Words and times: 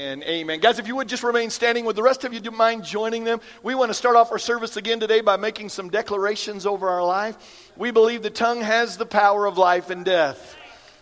Amen. 0.00 0.22
Amen. 0.22 0.60
Guys, 0.60 0.78
if 0.78 0.88
you 0.88 0.96
would 0.96 1.08
just 1.08 1.22
remain 1.22 1.50
standing, 1.50 1.84
would 1.84 1.94
the 1.94 2.02
rest 2.02 2.24
of 2.24 2.32
you 2.32 2.40
do 2.40 2.50
mind 2.50 2.84
joining 2.84 3.22
them? 3.24 3.38
We 3.62 3.74
want 3.74 3.90
to 3.90 3.94
start 3.94 4.16
off 4.16 4.32
our 4.32 4.38
service 4.38 4.78
again 4.78 4.98
today 4.98 5.20
by 5.20 5.36
making 5.36 5.68
some 5.68 5.90
declarations 5.90 6.64
over 6.64 6.88
our 6.88 7.04
life. 7.04 7.36
We 7.76 7.90
believe 7.90 8.22
the 8.22 8.30
tongue 8.30 8.62
has 8.62 8.96
the 8.96 9.04
power 9.04 9.44
of 9.44 9.58
life 9.58 9.90
and 9.90 10.02
death. 10.02 10.56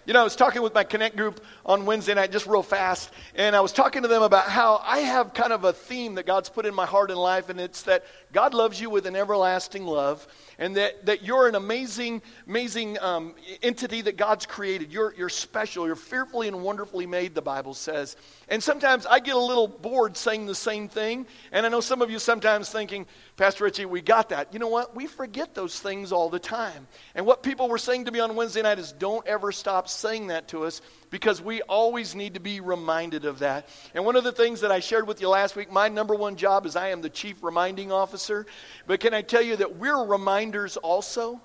You 0.04 0.14
know, 0.14 0.21
I 0.21 0.25
was 0.25 0.34
talking 0.34 0.62
with 0.62 0.75
my 0.75 0.82
Connect 0.82 1.16
group 1.16 1.40
on 1.64 1.86
Wednesday 1.86 2.14
night, 2.14 2.32
just 2.32 2.48
real 2.48 2.64
fast, 2.64 3.12
and 3.36 3.54
I 3.54 3.61
was 3.61 3.71
talking 3.71 4.03
to 4.03 4.08
them 4.08 4.22
about 4.22 4.48
how 4.48 4.82
I 4.84 4.99
have 4.99 5.32
kind 5.32 5.53
of 5.53 5.62
a 5.62 5.72
theme 5.72 6.17
that 6.17 6.26
God's 6.26 6.49
put 6.49 6.67
in 6.67 6.75
my 6.75 6.86
heart 6.86 7.12
and 7.12 7.21
life, 7.21 7.50
and 7.50 7.61
it's 7.61 7.82
that 7.82 8.04
God 8.32 8.53
loves 8.53 8.80
you 8.80 8.90
with 8.90 9.07
an 9.07 9.14
everlasting 9.14 9.86
love 9.86 10.26
and 10.58 10.76
that, 10.76 11.07
that 11.07 11.22
you're 11.22 11.46
an 11.46 11.54
amazing, 11.54 12.21
amazing 12.46 12.98
um, 13.00 13.35
entity 13.62 14.03
that 14.03 14.17
God's 14.17 14.44
created. 14.44 14.93
You're, 14.93 15.14
you're 15.17 15.29
special. 15.29 15.86
You're 15.86 15.94
fearfully 15.94 16.48
and 16.48 16.62
wonderfully 16.62 17.07
made, 17.07 17.34
the 17.34 17.43
Bible 17.43 17.75
says. 17.75 18.17
And 18.48 18.62
sometimes 18.62 19.07
I 19.07 19.21
get 19.21 19.36
a 19.36 19.40
little 19.40 19.68
bored 19.68 20.17
saying 20.17 20.46
the 20.46 20.57
same 20.57 20.89
thing. 20.89 21.26
And 21.53 21.64
I 21.64 21.68
know 21.68 21.81
some 21.81 22.03
of 22.03 22.11
you 22.11 22.18
sometimes 22.18 22.71
thinking, 22.71 23.07
Pastor 23.36 23.64
Richie, 23.64 23.86
we 23.86 24.00
got 24.00 24.31
that. 24.31 24.53
You 24.53 24.58
know 24.58 24.68
what? 24.68 24.96
We 24.96 25.07
forget 25.07 25.54
those 25.54 25.79
things 25.79 26.11
all 26.11 26.29
the 26.29 26.40
time. 26.40 26.89
And 27.14 27.25
what 27.25 27.45
people 27.45 27.68
were 27.68 27.79
saying 27.79 28.06
to 28.06 28.11
me 28.11 28.18
on 28.18 28.34
Wednesday 28.34 28.62
night 28.62 28.81
is 28.81 28.90
don't 28.90 29.26
ever 29.29 29.53
stop 29.53 29.89
saying 29.89 30.26
that 30.29 30.48
to 30.48 30.64
us 30.64 30.81
because 31.11 31.40
we 31.40 31.62
always 31.62 32.14
need 32.14 32.34
to 32.34 32.41
be 32.41 32.61
reminded 32.61 33.25
of 33.25 33.41
that. 33.41 33.69
And 33.94 34.05
one 34.05 34.17
of 34.17 34.25
the 34.25 34.33
things 34.33 34.61
that 34.61 34.70
I 34.70 34.80
shared 34.80 35.06
with 35.06 35.20
you 35.20 35.28
last 35.28 35.56
week, 35.56 35.70
my 35.72 35.89
number 35.89 36.14
one 36.14 36.36
job 36.36 36.67
is 36.67 36.77
I 36.77 36.89
am 36.89 37.03
the 37.03 37.11
chief 37.11 37.42
reminding 37.42 37.92
officer. 37.92 38.47
But 38.87 39.01
can 39.01 39.14
I 39.14 39.23
tell 39.23 39.42
you 39.42 39.56
that 39.56 39.77
we're 39.77 40.05
reminders 40.05 40.77
also? 40.77 41.41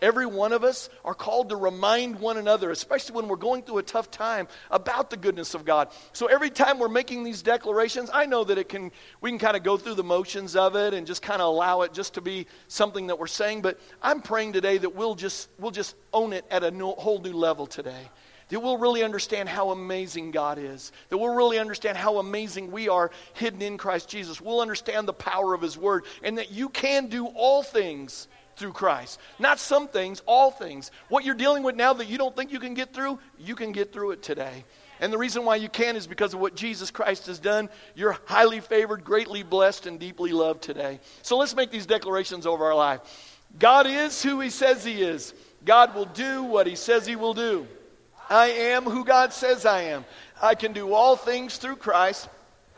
Every 0.00 0.26
one 0.26 0.52
of 0.52 0.62
us 0.62 0.90
are 1.04 1.14
called 1.14 1.48
to 1.48 1.56
remind 1.56 2.20
one 2.20 2.36
another, 2.36 2.70
especially 2.70 3.16
when 3.16 3.26
we're 3.26 3.36
going 3.36 3.62
through 3.62 3.78
a 3.78 3.82
tough 3.82 4.10
time, 4.10 4.46
about 4.70 5.10
the 5.10 5.16
goodness 5.16 5.54
of 5.54 5.64
God. 5.64 5.88
So 6.12 6.26
every 6.26 6.50
time 6.50 6.78
we're 6.78 6.88
making 6.88 7.24
these 7.24 7.42
declarations, 7.42 8.08
I 8.12 8.26
know 8.26 8.44
that 8.44 8.58
it 8.58 8.68
can 8.68 8.92
we 9.20 9.30
can 9.30 9.40
kind 9.40 9.56
of 9.56 9.64
go 9.64 9.76
through 9.76 9.94
the 9.94 10.04
motions 10.04 10.54
of 10.54 10.76
it 10.76 10.94
and 10.94 11.06
just 11.06 11.20
kind 11.20 11.42
of 11.42 11.48
allow 11.48 11.82
it 11.82 11.92
just 11.92 12.14
to 12.14 12.20
be 12.20 12.46
something 12.68 13.08
that 13.08 13.18
we're 13.18 13.26
saying. 13.26 13.62
But 13.62 13.80
I'm 14.00 14.20
praying 14.20 14.52
today 14.52 14.78
that 14.78 14.94
we'll 14.94 15.16
just 15.16 15.48
we'll 15.58 15.72
just 15.72 15.96
own 16.12 16.32
it 16.32 16.44
at 16.48 16.62
a 16.62 16.70
no, 16.70 16.92
whole 16.92 17.18
new 17.20 17.32
level 17.32 17.66
today 17.66 18.08
that 18.48 18.60
we'll 18.60 18.78
really 18.78 19.02
understand 19.02 19.48
how 19.48 19.70
amazing 19.70 20.30
God 20.30 20.58
is, 20.58 20.92
that 21.08 21.18
we'll 21.18 21.34
really 21.34 21.58
understand 21.58 21.98
how 21.98 22.18
amazing 22.18 22.70
we 22.70 22.88
are 22.88 23.10
hidden 23.34 23.62
in 23.62 23.78
Christ 23.78 24.08
Jesus. 24.08 24.40
We'll 24.40 24.60
understand 24.60 25.06
the 25.06 25.12
power 25.12 25.54
of 25.54 25.62
His 25.62 25.76
Word, 25.76 26.04
and 26.22 26.38
that 26.38 26.50
you 26.50 26.68
can 26.68 27.08
do 27.08 27.26
all 27.26 27.62
things 27.62 28.28
through 28.56 28.72
Christ. 28.72 29.20
Not 29.38 29.58
some 29.58 29.88
things, 29.88 30.22
all 30.26 30.50
things. 30.50 30.90
What 31.08 31.24
you're 31.24 31.34
dealing 31.34 31.62
with 31.62 31.76
now 31.76 31.92
that 31.94 32.08
you 32.08 32.18
don't 32.18 32.34
think 32.34 32.52
you 32.52 32.58
can 32.58 32.74
get 32.74 32.92
through, 32.92 33.18
you 33.38 33.54
can 33.54 33.72
get 33.72 33.92
through 33.92 34.12
it 34.12 34.22
today. 34.22 34.64
And 35.00 35.12
the 35.12 35.18
reason 35.18 35.44
why 35.44 35.56
you 35.56 35.68
can 35.68 35.94
is 35.94 36.08
because 36.08 36.34
of 36.34 36.40
what 36.40 36.56
Jesus 36.56 36.90
Christ 36.90 37.26
has 37.26 37.38
done. 37.38 37.68
You're 37.94 38.18
highly 38.24 38.58
favored, 38.58 39.04
greatly 39.04 39.44
blessed, 39.44 39.86
and 39.86 40.00
deeply 40.00 40.32
loved 40.32 40.60
today. 40.62 40.98
So 41.22 41.36
let's 41.36 41.54
make 41.54 41.70
these 41.70 41.86
declarations 41.86 42.46
over 42.46 42.64
our 42.64 42.74
life. 42.74 43.00
God 43.58 43.86
is 43.86 44.20
who 44.22 44.40
He 44.40 44.50
says 44.50 44.84
He 44.84 45.02
is. 45.02 45.34
God 45.64 45.94
will 45.94 46.06
do 46.06 46.42
what 46.42 46.66
He 46.66 46.74
says 46.74 47.06
He 47.06 47.14
will 47.14 47.34
do. 47.34 47.66
I 48.28 48.46
am 48.46 48.84
who 48.84 49.04
God 49.04 49.32
says 49.32 49.64
I 49.64 49.82
am. 49.82 50.04
I 50.40 50.54
can 50.54 50.72
do 50.72 50.92
all 50.92 51.16
things 51.16 51.56
through 51.56 51.76
Christ. 51.76 52.28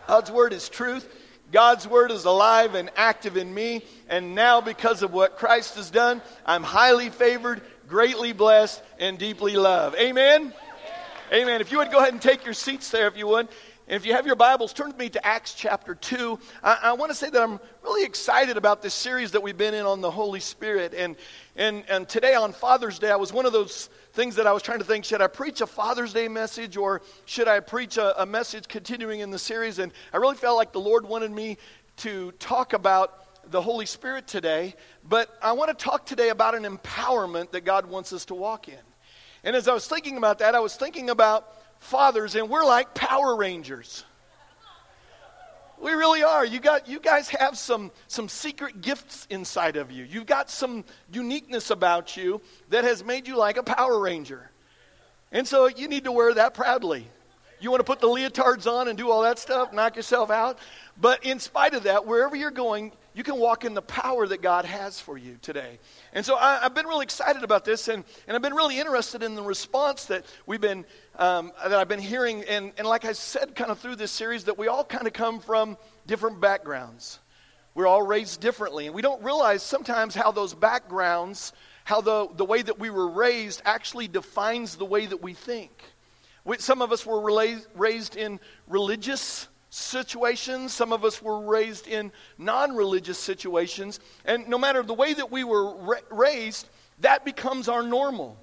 God's 0.07 0.31
word 0.31 0.53
is 0.53 0.69
truth. 0.69 1.09
God's 1.53 1.87
word 1.87 2.11
is 2.11 2.25
alive 2.25 2.75
and 2.75 2.91
active 2.97 3.37
in 3.37 3.53
me. 3.53 3.85
And 4.09 4.35
now, 4.35 4.61
because 4.61 5.03
of 5.03 5.13
what 5.13 5.37
Christ 5.37 5.75
has 5.75 5.91
done, 5.91 6.23
I'm 6.47 6.63
highly 6.63 7.11
favored, 7.11 7.61
greatly 7.89 8.33
blessed, 8.33 8.83
and 8.99 9.19
deeply 9.19 9.57
loved. 9.57 9.97
Amen? 9.97 10.53
Amen. 11.33 11.61
If 11.61 11.71
you 11.71 11.79
would 11.79 11.91
go 11.91 11.99
ahead 11.99 12.13
and 12.13 12.23
take 12.23 12.45
your 12.45 12.55
seats 12.55 12.91
there, 12.91 13.09
if 13.09 13.17
you 13.17 13.27
would. 13.27 13.49
And 13.91 13.97
if 13.97 14.07
you 14.07 14.13
have 14.13 14.25
your 14.25 14.37
Bibles, 14.37 14.73
turn 14.73 14.87
with 14.87 14.99
me 14.99 15.09
to 15.09 15.27
Acts 15.27 15.53
chapter 15.53 15.97
2. 15.97 16.39
I, 16.63 16.79
I 16.81 16.93
want 16.93 17.11
to 17.11 17.15
say 17.17 17.29
that 17.29 17.43
I'm 17.43 17.59
really 17.83 18.05
excited 18.05 18.57
about 18.57 18.83
this 18.83 18.95
series 18.95 19.33
that 19.33 19.43
we've 19.43 19.57
been 19.57 19.75
in 19.75 19.85
on 19.85 20.01
the 20.01 20.13
Holy 20.13 20.39
Spirit. 20.39 20.95
And, 20.95 21.17
and, 21.57 21.83
and 21.89 22.09
today 22.09 22.37
on 22.37 22.53
Father's 22.53 23.01
Day, 23.01 23.11
I 23.11 23.17
was 23.17 23.33
one 23.33 23.47
of 23.47 23.53
those 23.53 23.91
things 24.13 24.37
that 24.37 24.47
I 24.47 24.53
was 24.53 24.63
trying 24.63 24.79
to 24.79 24.85
think 24.85 25.05
should 25.05 25.21
I 25.21 25.27
preach 25.27 25.61
a 25.61 25.67
Father's 25.67 26.13
Day 26.13 26.29
message 26.29 26.77
or 26.77 27.03
should 27.25 27.49
I 27.49 27.59
preach 27.59 27.97
a, 27.97 28.23
a 28.23 28.27
message 28.27 28.69
continuing 28.69 29.19
in 29.19 29.33
the 29.33 29.41
series? 29.41 29.81
And 29.81 29.91
I 30.13 30.19
really 30.19 30.37
felt 30.37 30.57
like 30.57 30.71
the 30.71 30.79
Lord 30.79 31.05
wanted 31.05 31.33
me 31.33 31.59
to 31.97 32.31
talk 32.39 32.75
about 32.75 33.51
the 33.51 33.61
Holy 33.61 33.87
Spirit 33.87 34.29
today. 34.29 34.77
But 35.03 35.37
I 35.43 35.51
want 35.51 35.77
to 35.77 35.85
talk 35.85 36.07
today 36.07 36.29
about 36.29 36.55
an 36.55 36.63
empowerment 36.63 37.51
that 37.51 37.65
God 37.65 37.87
wants 37.87 38.13
us 38.13 38.27
to 38.27 38.37
walk 38.37 38.69
in. 38.69 38.79
And 39.43 39.57
as 39.57 39.67
I 39.67 39.75
was 39.75 39.89
thinking 39.89 40.17
about 40.17 40.39
that, 40.39 40.55
I 40.55 40.61
was 40.61 40.77
thinking 40.77 41.11
about 41.11 41.57
fathers, 41.81 42.37
and 42.37 42.49
we're 42.49 42.65
like 42.65 42.95
Power 42.95 43.35
Rangers. 43.35 44.05
We 45.81 45.93
really 45.93 46.23
are. 46.23 46.45
You 46.45 46.61
got 46.61 46.89
you 46.89 47.01
guys 47.01 47.31
have 47.31 47.57
some 47.57 47.91
some 48.07 48.29
secret 48.29 48.83
gifts 48.83 49.27
inside 49.31 49.77
of 49.77 49.91
you. 49.91 50.05
You've 50.05 50.27
got 50.27 50.51
some 50.51 50.85
uniqueness 51.11 51.71
about 51.71 52.17
you 52.19 52.43
that 52.69 52.85
has 52.85 53.03
made 53.03 53.27
you 53.27 53.37
like 53.37 53.57
a 53.57 53.63
Power 53.63 53.99
Ranger. 53.99 54.51
And 55.33 55.49
so 55.49 55.69
you 55.69 55.89
need 55.89 56.05
to 56.05 56.13
wear 56.13 56.35
that 56.35 56.55
proudly. 56.55 57.07
You 57.61 57.71
want 57.71 57.81
to 57.81 57.85
put 57.85 58.01
the 58.01 58.09
leotards 58.09 58.67
on 58.67 58.89
and 58.89 58.97
do 58.97 59.11
all 59.11 59.23
that 59.23 59.39
stuff, 59.39 59.73
knock 59.73 59.97
yourself 59.97 60.31
out. 60.31 60.59
But 60.99 61.25
in 61.25 61.39
spite 61.39 61.75
of 61.75 61.85
that, 61.85 62.07
wherever 62.07 62.35
you're 62.35 62.51
going, 62.51 62.93
you 63.15 63.23
can 63.23 63.37
walk 63.37 63.65
in 63.65 63.75
the 63.75 63.83
power 63.83 64.27
that 64.27 64.41
God 64.41 64.65
has 64.65 65.01
for 65.01 65.19
you 65.19 65.37
today. 65.43 65.79
And 66.13 66.25
so 66.25 66.37
I, 66.37 66.61
have 66.61 66.75
been 66.75 66.87
really 66.87 67.03
excited 67.03 67.43
about 67.43 67.65
this, 67.65 67.89
and, 67.89 68.05
and 68.27 68.35
I've 68.35 68.43
been 68.43 68.55
really 68.55 68.79
interested 68.79 69.23
in 69.23 69.35
the 69.35 69.43
response 69.43 70.07
that 70.07 70.25
we've 70.47 70.61
been 70.61 70.85
um, 71.17 71.53
that 71.63 71.75
I've 71.75 71.89
been 71.89 72.01
hearing. 72.01 72.45
And, 72.45 72.73
and 72.79 72.87
like 72.87 73.05
I 73.05 73.13
said, 73.13 73.55
kind 73.55 73.71
of 73.71 73.79
through 73.79 73.97
this 73.97 74.11
series, 74.11 74.45
that 74.45 74.57
we 74.57 74.69
all 74.69 74.85
kind 74.85 75.07
of 75.07 75.13
come 75.13 75.41
from 75.41 75.77
different 76.07 76.41
backgrounds. 76.41 77.19
We're 77.75 77.87
all 77.87 78.03
raised 78.03 78.41
differently, 78.41 78.87
and 78.87 78.95
we 78.95 79.03
don't 79.03 79.23
realize 79.23 79.63
sometimes 79.63 80.15
how 80.15 80.33
those 80.33 80.55
backgrounds, 80.55 81.53
how 81.85 82.01
the, 82.01 82.29
the 82.35 82.45
way 82.45 82.63
that 82.63 82.79
we 82.79 82.91
were 82.91 83.09
raised 83.09 83.63
actually 83.65 84.09
defines 84.09 84.77
the 84.77 84.85
way 84.85 85.07
that 85.07 85.23
we 85.23 85.35
think. 85.35 85.71
Some 86.59 86.83
of 86.83 86.93
us 86.93 87.05
were 87.07 87.21
raised 87.75 88.17
in 88.17 88.41
religious 88.67 89.49
situations. 89.71 90.73
Some 90.75 90.93
of 90.93 91.05
us 91.05 91.23
were 91.23 91.41
raised 91.41 91.87
in 91.87 92.13
non 92.39 92.75
religious 92.75 93.19
situations. 93.19 94.01
And 94.25 94.49
no 94.49 94.59
matter 94.59 94.83
the 94.83 94.95
way 94.95 95.15
that 95.15 95.31
we 95.31 95.45
were 95.45 95.75
ra- 95.77 96.01
raised, 96.11 96.69
that 97.01 97.25
becomes 97.25 97.69
our 97.69 97.83
normal. 97.83 98.37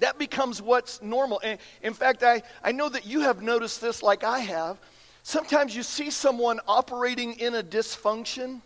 That 0.00 0.18
becomes 0.18 0.60
what's 0.60 1.00
normal. 1.00 1.40
And 1.42 1.58
in 1.82 1.94
fact, 1.94 2.22
I, 2.22 2.42
I 2.62 2.72
know 2.72 2.88
that 2.88 3.06
you 3.06 3.20
have 3.20 3.42
noticed 3.42 3.80
this 3.80 4.02
like 4.02 4.24
I 4.24 4.40
have. 4.40 4.78
Sometimes 5.22 5.74
you 5.74 5.82
see 5.82 6.10
someone 6.10 6.60
operating 6.66 7.38
in 7.38 7.54
a 7.54 7.62
dysfunction. 7.62 8.60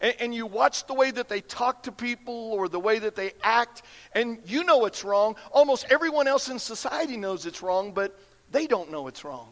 And, 0.00 0.14
and 0.20 0.34
you 0.34 0.46
watch 0.46 0.86
the 0.86 0.94
way 0.94 1.10
that 1.10 1.28
they 1.28 1.40
talk 1.40 1.84
to 1.84 1.92
people 1.92 2.52
or 2.52 2.68
the 2.68 2.80
way 2.80 2.98
that 2.98 3.16
they 3.16 3.32
act, 3.42 3.82
and 4.12 4.38
you 4.46 4.64
know 4.64 4.84
it's 4.84 5.04
wrong. 5.04 5.36
Almost 5.52 5.86
everyone 5.90 6.28
else 6.28 6.48
in 6.48 6.58
society 6.58 7.16
knows 7.16 7.46
it's 7.46 7.62
wrong, 7.62 7.92
but 7.92 8.18
they 8.50 8.66
don't 8.66 8.90
know 8.90 9.08
it's 9.08 9.24
wrong. 9.24 9.48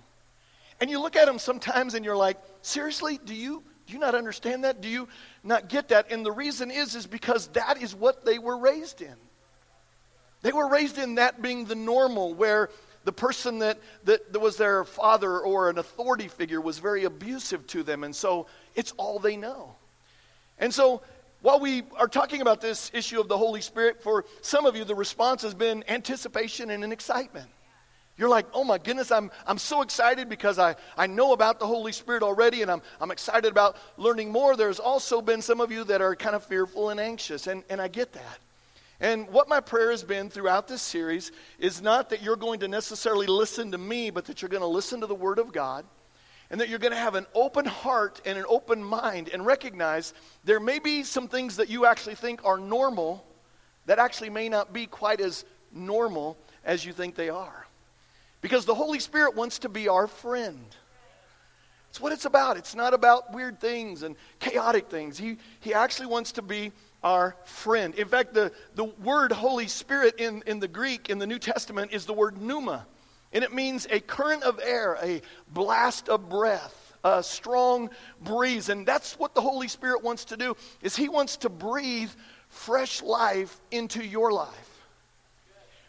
And 0.80 0.90
you 0.90 1.00
look 1.00 1.16
at 1.16 1.26
them 1.26 1.38
sometimes 1.38 1.94
and 1.94 2.04
you're 2.04 2.16
like, 2.16 2.36
seriously, 2.62 3.18
do 3.24 3.34
you, 3.34 3.62
do 3.86 3.92
you 3.92 3.98
not 3.98 4.14
understand 4.14 4.64
that? 4.64 4.80
Do 4.80 4.88
you 4.88 5.08
not 5.42 5.68
get 5.68 5.88
that? 5.88 6.10
And 6.10 6.26
the 6.26 6.32
reason 6.32 6.70
is, 6.70 6.94
is 6.94 7.06
because 7.06 7.46
that 7.48 7.80
is 7.80 7.94
what 7.94 8.24
they 8.24 8.38
were 8.38 8.58
raised 8.58 9.00
in. 9.00 9.14
They 10.42 10.52
were 10.52 10.68
raised 10.68 10.98
in 10.98 11.14
that 11.14 11.40
being 11.40 11.64
the 11.64 11.74
normal, 11.74 12.34
where 12.34 12.68
the 13.04 13.12
person 13.12 13.60
that, 13.60 13.78
that, 14.04 14.32
that 14.32 14.40
was 14.40 14.56
their 14.56 14.84
father 14.84 15.38
or 15.38 15.70
an 15.70 15.78
authority 15.78 16.28
figure 16.28 16.60
was 16.60 16.78
very 16.78 17.04
abusive 17.04 17.66
to 17.68 17.82
them. 17.82 18.04
And 18.04 18.14
so 18.14 18.46
it's 18.74 18.92
all 18.98 19.18
they 19.18 19.36
know. 19.36 19.74
And 20.58 20.72
so 20.72 21.02
while 21.42 21.60
we 21.60 21.82
are 21.98 22.08
talking 22.08 22.40
about 22.40 22.60
this 22.60 22.90
issue 22.94 23.20
of 23.20 23.28
the 23.28 23.36
Holy 23.36 23.60
Spirit, 23.60 24.02
for 24.02 24.24
some 24.40 24.64
of 24.64 24.76
you, 24.76 24.84
the 24.84 24.94
response 24.94 25.42
has 25.42 25.54
been 25.54 25.84
anticipation 25.88 26.70
and 26.70 26.82
an 26.82 26.90
excitement. 26.90 27.50
You're 28.16 28.28
like, 28.28 28.46
oh 28.54 28.62
my 28.62 28.78
goodness, 28.78 29.10
I'm, 29.10 29.30
I'm 29.46 29.58
so 29.58 29.82
excited 29.82 30.28
because 30.28 30.58
I, 30.58 30.76
I 30.96 31.08
know 31.08 31.32
about 31.32 31.58
the 31.58 31.66
Holy 31.66 31.90
Spirit 31.90 32.22
already 32.22 32.62
and 32.62 32.70
I'm, 32.70 32.80
I'm 33.00 33.10
excited 33.10 33.50
about 33.50 33.76
learning 33.96 34.30
more. 34.30 34.56
There's 34.56 34.78
also 34.78 35.20
been 35.20 35.42
some 35.42 35.60
of 35.60 35.72
you 35.72 35.82
that 35.84 36.00
are 36.00 36.14
kind 36.14 36.36
of 36.36 36.44
fearful 36.44 36.90
and 36.90 37.00
anxious, 37.00 37.46
and, 37.48 37.64
and 37.68 37.80
I 37.80 37.88
get 37.88 38.12
that. 38.12 38.38
And 39.00 39.28
what 39.28 39.48
my 39.48 39.60
prayer 39.60 39.90
has 39.90 40.04
been 40.04 40.30
throughout 40.30 40.68
this 40.68 40.80
series 40.80 41.32
is 41.58 41.82
not 41.82 42.08
that 42.10 42.22
you're 42.22 42.36
going 42.36 42.60
to 42.60 42.68
necessarily 42.68 43.26
listen 43.26 43.72
to 43.72 43.78
me, 43.78 44.10
but 44.10 44.26
that 44.26 44.40
you're 44.40 44.48
going 44.48 44.62
to 44.62 44.66
listen 44.66 45.00
to 45.00 45.06
the 45.06 45.14
Word 45.14 45.40
of 45.40 45.52
God 45.52 45.84
and 46.54 46.60
that 46.60 46.68
you're 46.68 46.78
going 46.78 46.92
to 46.92 46.96
have 46.96 47.16
an 47.16 47.26
open 47.34 47.64
heart 47.64 48.20
and 48.24 48.38
an 48.38 48.44
open 48.48 48.84
mind 48.84 49.28
and 49.28 49.44
recognize 49.44 50.14
there 50.44 50.60
may 50.60 50.78
be 50.78 51.02
some 51.02 51.26
things 51.26 51.56
that 51.56 51.68
you 51.68 51.84
actually 51.84 52.14
think 52.14 52.44
are 52.44 52.58
normal 52.58 53.26
that 53.86 53.98
actually 53.98 54.30
may 54.30 54.48
not 54.48 54.72
be 54.72 54.86
quite 54.86 55.20
as 55.20 55.44
normal 55.72 56.36
as 56.64 56.84
you 56.84 56.92
think 56.92 57.16
they 57.16 57.28
are. 57.28 57.66
Because 58.40 58.66
the 58.66 58.74
Holy 58.76 59.00
Spirit 59.00 59.34
wants 59.34 59.58
to 59.58 59.68
be 59.68 59.88
our 59.88 60.06
friend. 60.06 60.64
That's 61.88 62.00
what 62.00 62.12
it's 62.12 62.24
about. 62.24 62.56
It's 62.56 62.76
not 62.76 62.94
about 62.94 63.34
weird 63.34 63.58
things 63.58 64.04
and 64.04 64.14
chaotic 64.38 64.88
things. 64.88 65.18
He, 65.18 65.38
he 65.58 65.74
actually 65.74 66.06
wants 66.06 66.30
to 66.30 66.42
be 66.42 66.70
our 67.02 67.34
friend. 67.46 67.96
In 67.96 68.06
fact, 68.06 68.32
the, 68.32 68.52
the 68.76 68.84
word 68.84 69.32
Holy 69.32 69.66
Spirit 69.66 70.20
in, 70.20 70.44
in 70.46 70.60
the 70.60 70.68
Greek, 70.68 71.10
in 71.10 71.18
the 71.18 71.26
New 71.26 71.40
Testament, 71.40 71.92
is 71.92 72.06
the 72.06 72.12
word 72.12 72.40
pneuma. 72.40 72.86
And 73.34 73.42
it 73.42 73.52
means 73.52 73.86
a 73.90 74.00
current 74.00 74.44
of 74.44 74.60
air, 74.62 74.96
a 75.02 75.20
blast 75.48 76.08
of 76.08 76.28
breath, 76.28 76.94
a 77.02 77.22
strong 77.22 77.90
breeze. 78.22 78.68
And 78.68 78.86
that's 78.86 79.18
what 79.18 79.34
the 79.34 79.40
Holy 79.40 79.68
Spirit 79.68 80.02
wants 80.02 80.26
to 80.26 80.36
do 80.36 80.56
is 80.80 80.94
he 80.96 81.08
wants 81.08 81.38
to 81.38 81.48
breathe 81.48 82.10
fresh 82.48 83.02
life 83.02 83.60
into 83.72 84.02
your 84.02 84.32
life. 84.32 84.70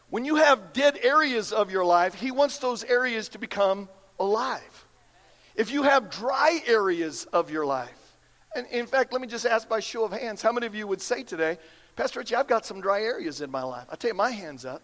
When 0.09 0.25
you 0.25 0.35
have 0.35 0.73
dead 0.73 0.97
areas 1.03 1.51
of 1.51 1.71
your 1.71 1.85
life, 1.85 2.15
he 2.15 2.31
wants 2.31 2.57
those 2.57 2.83
areas 2.83 3.29
to 3.29 3.39
become 3.39 3.89
alive. 4.19 4.85
If 5.55 5.71
you 5.71 5.83
have 5.83 6.09
dry 6.09 6.61
areas 6.65 7.25
of 7.25 7.51
your 7.51 7.65
life, 7.65 8.17
and 8.55 8.65
in 8.67 8.87
fact, 8.87 9.11
let 9.13 9.21
me 9.21 9.27
just 9.27 9.45
ask 9.45 9.69
by 9.69 9.79
show 9.81 10.03
of 10.03 10.11
hands, 10.11 10.41
how 10.41 10.51
many 10.51 10.65
of 10.65 10.73
you 10.73 10.87
would 10.87 11.01
say 11.01 11.23
today, 11.23 11.57
Pastor 11.95 12.19
Richie, 12.19 12.35
I've 12.35 12.47
got 12.47 12.65
some 12.65 12.81
dry 12.81 13.01
areas 13.01 13.41
in 13.41 13.51
my 13.51 13.63
life? 13.63 13.87
I 13.91 13.95
tell 13.95 14.09
you, 14.09 14.15
my 14.15 14.31
hands 14.31 14.65
up. 14.65 14.81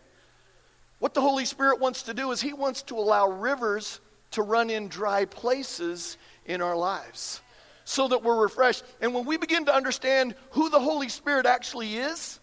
What 1.02 1.16
the 1.16 1.22
Holy 1.22 1.46
Spirit 1.46 1.80
wants 1.80 2.04
to 2.04 2.14
do 2.14 2.30
is 2.30 2.42
He 2.42 2.54
wants 2.54 2.84
to 2.84 2.96
allow 2.96 3.28
rivers 3.28 4.00
to 4.32 4.44
run 4.44 4.70
in 4.70 4.88
dry 4.88 5.26
places 5.26 6.16
in 6.46 6.62
our 6.62 6.76
lives 6.76 7.42
so 7.86 8.08
that 8.10 8.24
we're 8.24 8.40
refreshed. 8.40 8.84
And 9.02 9.12
when 9.16 9.26
we 9.26 9.38
begin 9.38 9.66
to 9.66 9.74
understand 9.74 10.36
who 10.52 10.70
the 10.70 10.80
Holy 10.80 11.10
Spirit 11.10 11.48
actually 11.48 11.96
is, 11.96 12.40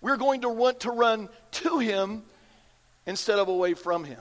we're 0.00 0.18
going 0.18 0.42
to 0.42 0.48
want 0.48 0.80
to 0.80 0.92
run 0.92 1.28
to 1.50 1.80
Him 1.80 2.22
instead 3.06 3.40
of 3.40 3.48
away 3.48 3.74
from 3.74 4.04
Him. 4.04 4.20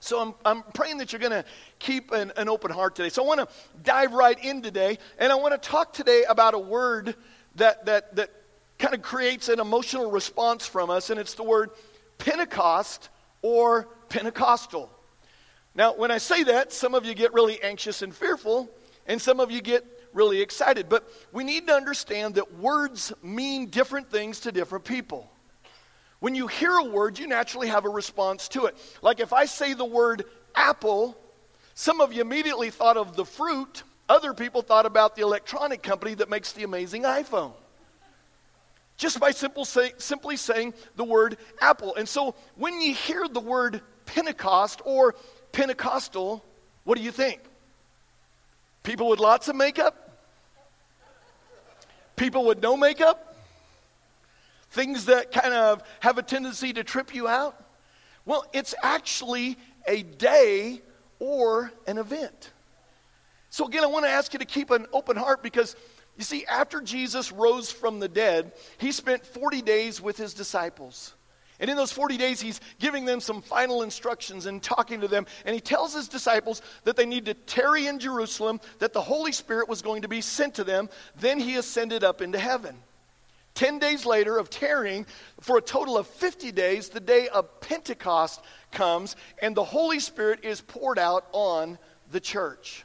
So 0.00 0.18
I'm, 0.18 0.34
I'm 0.42 0.62
praying 0.72 0.96
that 0.98 1.12
you're 1.12 1.20
going 1.20 1.32
to 1.32 1.44
keep 1.78 2.10
an, 2.10 2.32
an 2.38 2.48
open 2.48 2.70
heart 2.70 2.96
today. 2.96 3.10
So 3.10 3.22
I 3.22 3.26
want 3.26 3.40
to 3.40 3.48
dive 3.82 4.14
right 4.14 4.42
in 4.42 4.62
today, 4.62 4.96
and 5.18 5.30
I 5.30 5.34
want 5.34 5.52
to 5.52 5.68
talk 5.68 5.92
today 5.92 6.24
about 6.26 6.54
a 6.54 6.58
word 6.58 7.16
that, 7.56 7.84
that, 7.84 8.16
that 8.16 8.30
kind 8.78 8.94
of 8.94 9.02
creates 9.02 9.50
an 9.50 9.60
emotional 9.60 10.10
response 10.10 10.66
from 10.66 10.88
us, 10.88 11.10
and 11.10 11.20
it's 11.20 11.34
the 11.34 11.42
word 11.42 11.68
Pentecost 12.18 13.08
or 13.42 13.88
Pentecostal. 14.08 14.90
Now, 15.74 15.94
when 15.94 16.10
I 16.10 16.18
say 16.18 16.42
that, 16.44 16.72
some 16.72 16.94
of 16.94 17.06
you 17.06 17.14
get 17.14 17.32
really 17.32 17.62
anxious 17.62 18.02
and 18.02 18.14
fearful, 18.14 18.68
and 19.06 19.20
some 19.20 19.40
of 19.40 19.50
you 19.50 19.60
get 19.60 19.84
really 20.12 20.40
excited. 20.40 20.88
But 20.88 21.08
we 21.32 21.44
need 21.44 21.66
to 21.68 21.74
understand 21.74 22.34
that 22.34 22.58
words 22.58 23.12
mean 23.22 23.66
different 23.66 24.10
things 24.10 24.40
to 24.40 24.52
different 24.52 24.84
people. 24.84 25.30
When 26.20 26.34
you 26.34 26.48
hear 26.48 26.72
a 26.72 26.84
word, 26.84 27.18
you 27.18 27.28
naturally 27.28 27.68
have 27.68 27.84
a 27.84 27.88
response 27.88 28.48
to 28.48 28.66
it. 28.66 28.76
Like 29.02 29.20
if 29.20 29.32
I 29.32 29.44
say 29.44 29.72
the 29.74 29.84
word 29.84 30.24
apple, 30.54 31.16
some 31.74 32.00
of 32.00 32.12
you 32.12 32.22
immediately 32.22 32.70
thought 32.70 32.96
of 32.96 33.14
the 33.14 33.24
fruit, 33.24 33.84
other 34.08 34.34
people 34.34 34.62
thought 34.62 34.84
about 34.84 35.14
the 35.14 35.22
electronic 35.22 35.82
company 35.82 36.14
that 36.14 36.28
makes 36.28 36.52
the 36.52 36.64
amazing 36.64 37.04
iPhone 37.04 37.52
just 38.98 39.20
by 39.20 39.30
simple 39.30 39.64
say, 39.64 39.92
simply 39.96 40.36
saying 40.36 40.74
the 40.96 41.04
word 41.04 41.38
apple. 41.60 41.94
And 41.94 42.06
so 42.06 42.34
when 42.56 42.80
you 42.82 42.92
hear 42.92 43.26
the 43.26 43.40
word 43.40 43.80
Pentecost 44.04 44.82
or 44.84 45.14
Pentecostal, 45.52 46.44
what 46.84 46.98
do 46.98 47.04
you 47.04 47.12
think? 47.12 47.40
People 48.82 49.08
with 49.08 49.20
lots 49.20 49.48
of 49.48 49.56
makeup? 49.56 50.18
People 52.16 52.44
with 52.44 52.60
no 52.60 52.76
makeup? 52.76 53.36
Things 54.70 55.06
that 55.06 55.30
kind 55.30 55.54
of 55.54 55.82
have 56.00 56.18
a 56.18 56.22
tendency 56.22 56.72
to 56.72 56.82
trip 56.82 57.14
you 57.14 57.28
out? 57.28 57.64
Well, 58.26 58.44
it's 58.52 58.74
actually 58.82 59.56
a 59.86 60.02
day 60.02 60.82
or 61.20 61.72
an 61.86 61.98
event. 61.98 62.50
So, 63.50 63.66
again, 63.66 63.84
I 63.84 63.86
want 63.86 64.04
to 64.04 64.10
ask 64.10 64.32
you 64.32 64.40
to 64.40 64.44
keep 64.44 64.70
an 64.70 64.86
open 64.92 65.16
heart 65.16 65.42
because 65.42 65.76
you 66.18 66.24
see, 66.24 66.44
after 66.46 66.80
Jesus 66.80 67.30
rose 67.30 67.70
from 67.70 68.00
the 68.00 68.08
dead, 68.08 68.50
he 68.78 68.90
spent 68.90 69.24
40 69.24 69.62
days 69.62 70.02
with 70.02 70.16
his 70.16 70.34
disciples. 70.34 71.14
And 71.60 71.70
in 71.70 71.76
those 71.76 71.92
40 71.92 72.16
days, 72.16 72.40
he's 72.40 72.60
giving 72.80 73.04
them 73.04 73.20
some 73.20 73.40
final 73.40 73.82
instructions 73.82 74.46
and 74.46 74.60
talking 74.60 75.00
to 75.00 75.08
them. 75.08 75.26
And 75.44 75.54
he 75.54 75.60
tells 75.60 75.94
his 75.94 76.08
disciples 76.08 76.60
that 76.82 76.96
they 76.96 77.06
need 77.06 77.26
to 77.26 77.34
tarry 77.34 77.86
in 77.86 78.00
Jerusalem, 78.00 78.60
that 78.80 78.92
the 78.92 79.00
Holy 79.00 79.30
Spirit 79.30 79.68
was 79.68 79.80
going 79.80 80.02
to 80.02 80.08
be 80.08 80.20
sent 80.20 80.56
to 80.56 80.64
them. 80.64 80.88
Then 81.20 81.38
he 81.38 81.54
ascended 81.54 82.02
up 82.02 82.20
into 82.20 82.38
heaven. 82.38 82.76
Ten 83.54 83.78
days 83.78 84.04
later, 84.04 84.38
of 84.38 84.50
tarrying, 84.50 85.06
for 85.40 85.58
a 85.58 85.62
total 85.62 85.98
of 85.98 86.08
50 86.08 86.50
days, 86.50 86.88
the 86.88 87.00
day 87.00 87.28
of 87.28 87.60
Pentecost 87.60 88.40
comes, 88.72 89.14
and 89.40 89.56
the 89.56 89.64
Holy 89.64 90.00
Spirit 90.00 90.44
is 90.44 90.60
poured 90.60 90.98
out 90.98 91.26
on 91.32 91.78
the 92.10 92.20
church. 92.20 92.84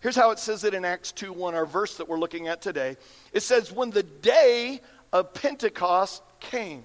Here's 0.00 0.16
how 0.16 0.30
it 0.30 0.38
says 0.38 0.64
it 0.64 0.72
in 0.72 0.84
Acts 0.84 1.12
2 1.12 1.32
1, 1.32 1.54
our 1.54 1.66
verse 1.66 1.98
that 1.98 2.08
we're 2.08 2.18
looking 2.18 2.48
at 2.48 2.62
today. 2.62 2.96
It 3.32 3.42
says, 3.42 3.70
When 3.70 3.90
the 3.90 4.02
day 4.02 4.80
of 5.12 5.34
Pentecost 5.34 6.22
came, 6.40 6.82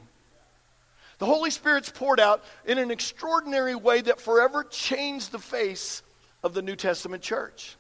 the 1.18 1.26
Holy 1.26 1.50
Spirit's 1.50 1.90
poured 1.90 2.20
out 2.20 2.44
in 2.66 2.78
an 2.78 2.92
extraordinary 2.92 3.76
way 3.76 4.02
that 4.02 4.20
forever 4.20 4.66
changed 4.66 5.32
the 5.32 5.40
face 5.40 6.04
of 6.44 6.54
the 6.54 6.62
New 6.62 6.76
Testament 6.76 7.24
church. 7.24 7.78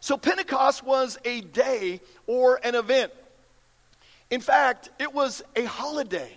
So, 0.00 0.16
Pentecost 0.16 0.82
was 0.82 1.18
a 1.24 1.42
day 1.42 2.00
or 2.26 2.58
an 2.64 2.74
event. 2.74 3.12
In 4.30 4.40
fact, 4.40 4.88
it 4.98 5.12
was 5.12 5.42
a 5.54 5.64
holiday. 5.64 6.32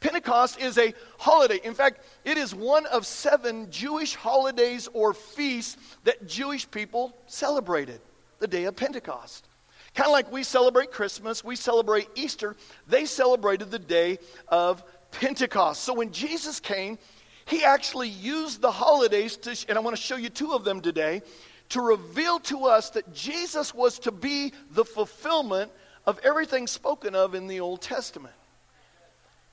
Pentecost 0.00 0.60
is 0.60 0.78
a 0.78 0.94
holiday. 1.18 1.60
In 1.64 1.74
fact, 1.74 2.00
it 2.24 2.38
is 2.38 2.54
one 2.54 2.86
of 2.86 3.04
seven 3.04 3.70
Jewish 3.70 4.14
holidays 4.14 4.88
or 4.92 5.12
feasts 5.12 5.76
that 6.04 6.26
Jewish 6.26 6.70
people 6.70 7.16
celebrated 7.26 8.00
the 8.38 8.46
day 8.46 8.64
of 8.64 8.76
Pentecost. 8.76 9.48
Kind 9.94 10.06
of 10.06 10.12
like 10.12 10.30
we 10.30 10.44
celebrate 10.44 10.92
Christmas, 10.92 11.42
we 11.42 11.56
celebrate 11.56 12.08
Easter, 12.14 12.56
they 12.86 13.04
celebrated 13.06 13.70
the 13.70 13.78
day 13.80 14.18
of 14.46 14.84
Pentecost. 15.10 15.82
So 15.82 15.94
when 15.94 16.12
Jesus 16.12 16.60
came, 16.60 16.98
he 17.46 17.64
actually 17.64 18.10
used 18.10 18.60
the 18.60 18.70
holidays 18.70 19.36
to, 19.38 19.56
and 19.68 19.76
I 19.76 19.80
want 19.80 19.96
to 19.96 20.02
show 20.02 20.16
you 20.16 20.28
two 20.28 20.52
of 20.52 20.64
them 20.64 20.80
today, 20.80 21.22
to 21.70 21.80
reveal 21.80 22.38
to 22.40 22.66
us 22.66 22.90
that 22.90 23.12
Jesus 23.12 23.74
was 23.74 23.98
to 24.00 24.12
be 24.12 24.52
the 24.70 24.84
fulfillment 24.84 25.72
of 26.06 26.20
everything 26.22 26.66
spoken 26.66 27.14
of 27.14 27.34
in 27.34 27.46
the 27.46 27.60
Old 27.60 27.82
Testament. 27.82 28.34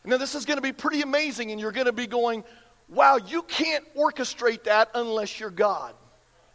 Now, 0.06 0.18
this 0.18 0.36
is 0.36 0.46
going 0.46 0.58
to 0.58 0.62
be 0.62 0.72
pretty 0.72 1.02
amazing, 1.02 1.52
and 1.52 1.60
you're 1.60 1.72
going 1.72 1.88
to 1.88 1.94
be 1.94 2.08
going, 2.08 2.44
wow, 2.90 3.18
you 3.18 3.42
can't 3.44 3.84
orchestrate 3.96 4.66
that 4.66 4.90
unless 4.94 5.40
you're 5.40 5.50
God 5.50 5.96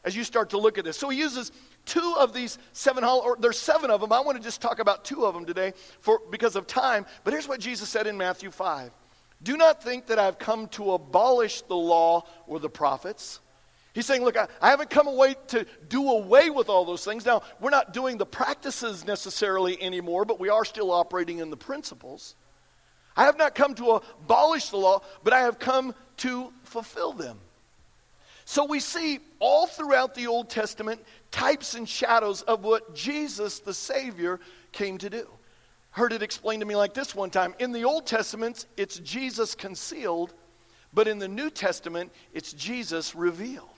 as 0.05 0.17
you 0.17 0.25
start 0.25 0.51
to 0.51 0.59
look 0.59 0.79
at 0.79 0.85
this. 0.85 0.97
So 0.97 1.09
he 1.09 1.19
uses 1.19 1.53
two 1.85 2.15
of 2.19 2.33
these 2.33 2.59
seven, 2.73 3.05
or 3.05 3.37
there's 3.39 3.59
seven 3.59 3.91
of 3.91 4.01
them. 4.01 4.13
I 4.13 4.21
want 4.21 4.39
to 4.39 4.43
just 4.43 4.61
talk 4.61 4.79
about 4.79 5.05
two 5.05 5.27
of 5.27 5.35
them 5.35 5.45
today 5.45 5.73
for, 6.01 6.21
because 6.31 6.57
of 6.57 6.67
time. 6.67 7.07
But 7.25 7.33
here's 7.33 7.49
what 7.49 7.61
Jesus 7.61 7.89
said 7.89 8.07
in 8.07 8.17
Matthew 8.17 8.51
5 8.51 8.91
Do 9.43 9.57
not 9.57 9.83
think 9.83 10.07
that 10.07 10.19
I've 10.19 10.39
come 10.39 10.69
to 10.69 10.93
abolish 10.93 11.63
the 11.63 11.77
law 11.77 12.25
or 12.47 12.59
the 12.59 12.71
prophets. 12.71 13.41
He's 13.93 14.07
saying, 14.07 14.23
look, 14.23 14.37
I, 14.37 14.47
I 14.63 14.71
haven't 14.71 14.89
come 14.89 15.09
away 15.09 15.35
to 15.49 15.67
do 15.89 16.11
away 16.11 16.49
with 16.49 16.69
all 16.69 16.85
those 16.85 17.05
things. 17.05 17.27
Now, 17.27 17.43
we're 17.61 17.71
not 17.71 17.93
doing 17.93 18.19
the 18.19 18.27
practices 18.27 19.05
necessarily 19.05 19.83
anymore, 19.83 20.25
but 20.25 20.39
we 20.39 20.49
are 20.49 20.65
still 20.65 20.93
operating 20.93 21.41
in 21.41 21.51
the 21.51 21.57
principles. 21.57 22.37
I 23.17 23.25
have 23.25 23.39
not 23.39 23.55
come 23.55 23.75
to 23.75 23.91
abolish 23.91 24.71
the 24.71 24.77
law, 24.77 25.03
but 25.23 25.33
I 25.33 25.41
have 25.41 25.59
come 25.59 25.95
to 26.19 26.53
fulfill 26.63 27.13
them. 27.13 27.39
So 28.45 28.65
we 28.65 28.81
see 28.81 29.21
all 29.39 29.67
throughout 29.67 30.15
the 30.15 30.27
Old 30.27 30.51
Testament 30.51 31.01
types 31.31 31.75
and 31.75 31.89
shadows 31.89 32.43
of 32.43 32.65
what 32.65 32.95
Jesus, 32.95 33.61
the 33.61 33.75
Savior, 33.75 34.41
came 34.73 34.99
to 34.99 35.11
do. 35.11 35.29
Heard 35.93 36.13
it 36.13 36.23
explained 36.23 36.61
to 36.61 36.67
me 36.67 36.77
like 36.77 36.95
this 36.95 37.15
one 37.15 37.31
time. 37.31 37.55
In 37.59 37.73
the 37.73 37.85
Old 37.85 38.07
Testament, 38.07 38.67
it's 38.77 38.99
Jesus 39.01 39.55
concealed, 39.55 40.33
but 40.93 41.09
in 41.09 41.19
the 41.19 41.29
New 41.29 41.51
Testament, 41.51 42.13
it's 42.33 42.53
Jesus 42.53 43.15
revealed. 43.15 43.69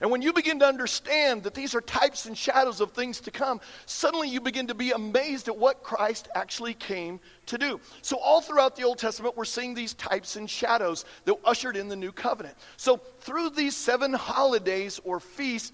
And 0.00 0.10
when 0.10 0.22
you 0.22 0.32
begin 0.32 0.58
to 0.60 0.66
understand 0.66 1.42
that 1.44 1.54
these 1.54 1.74
are 1.74 1.80
types 1.80 2.26
and 2.26 2.36
shadows 2.36 2.80
of 2.80 2.92
things 2.92 3.20
to 3.20 3.30
come, 3.30 3.60
suddenly 3.86 4.28
you 4.28 4.40
begin 4.40 4.66
to 4.68 4.74
be 4.74 4.92
amazed 4.92 5.48
at 5.48 5.56
what 5.56 5.82
Christ 5.82 6.28
actually 6.34 6.74
came 6.74 7.20
to 7.46 7.58
do. 7.58 7.80
So, 8.00 8.16
all 8.16 8.40
throughout 8.40 8.76
the 8.76 8.84
Old 8.84 8.98
Testament, 8.98 9.36
we're 9.36 9.44
seeing 9.44 9.74
these 9.74 9.94
types 9.94 10.36
and 10.36 10.48
shadows 10.48 11.04
that 11.24 11.36
ushered 11.44 11.76
in 11.76 11.88
the 11.88 11.96
new 11.96 12.12
covenant. 12.12 12.56
So, 12.76 12.96
through 13.20 13.50
these 13.50 13.76
seven 13.76 14.12
holidays 14.12 15.00
or 15.04 15.20
feasts, 15.20 15.72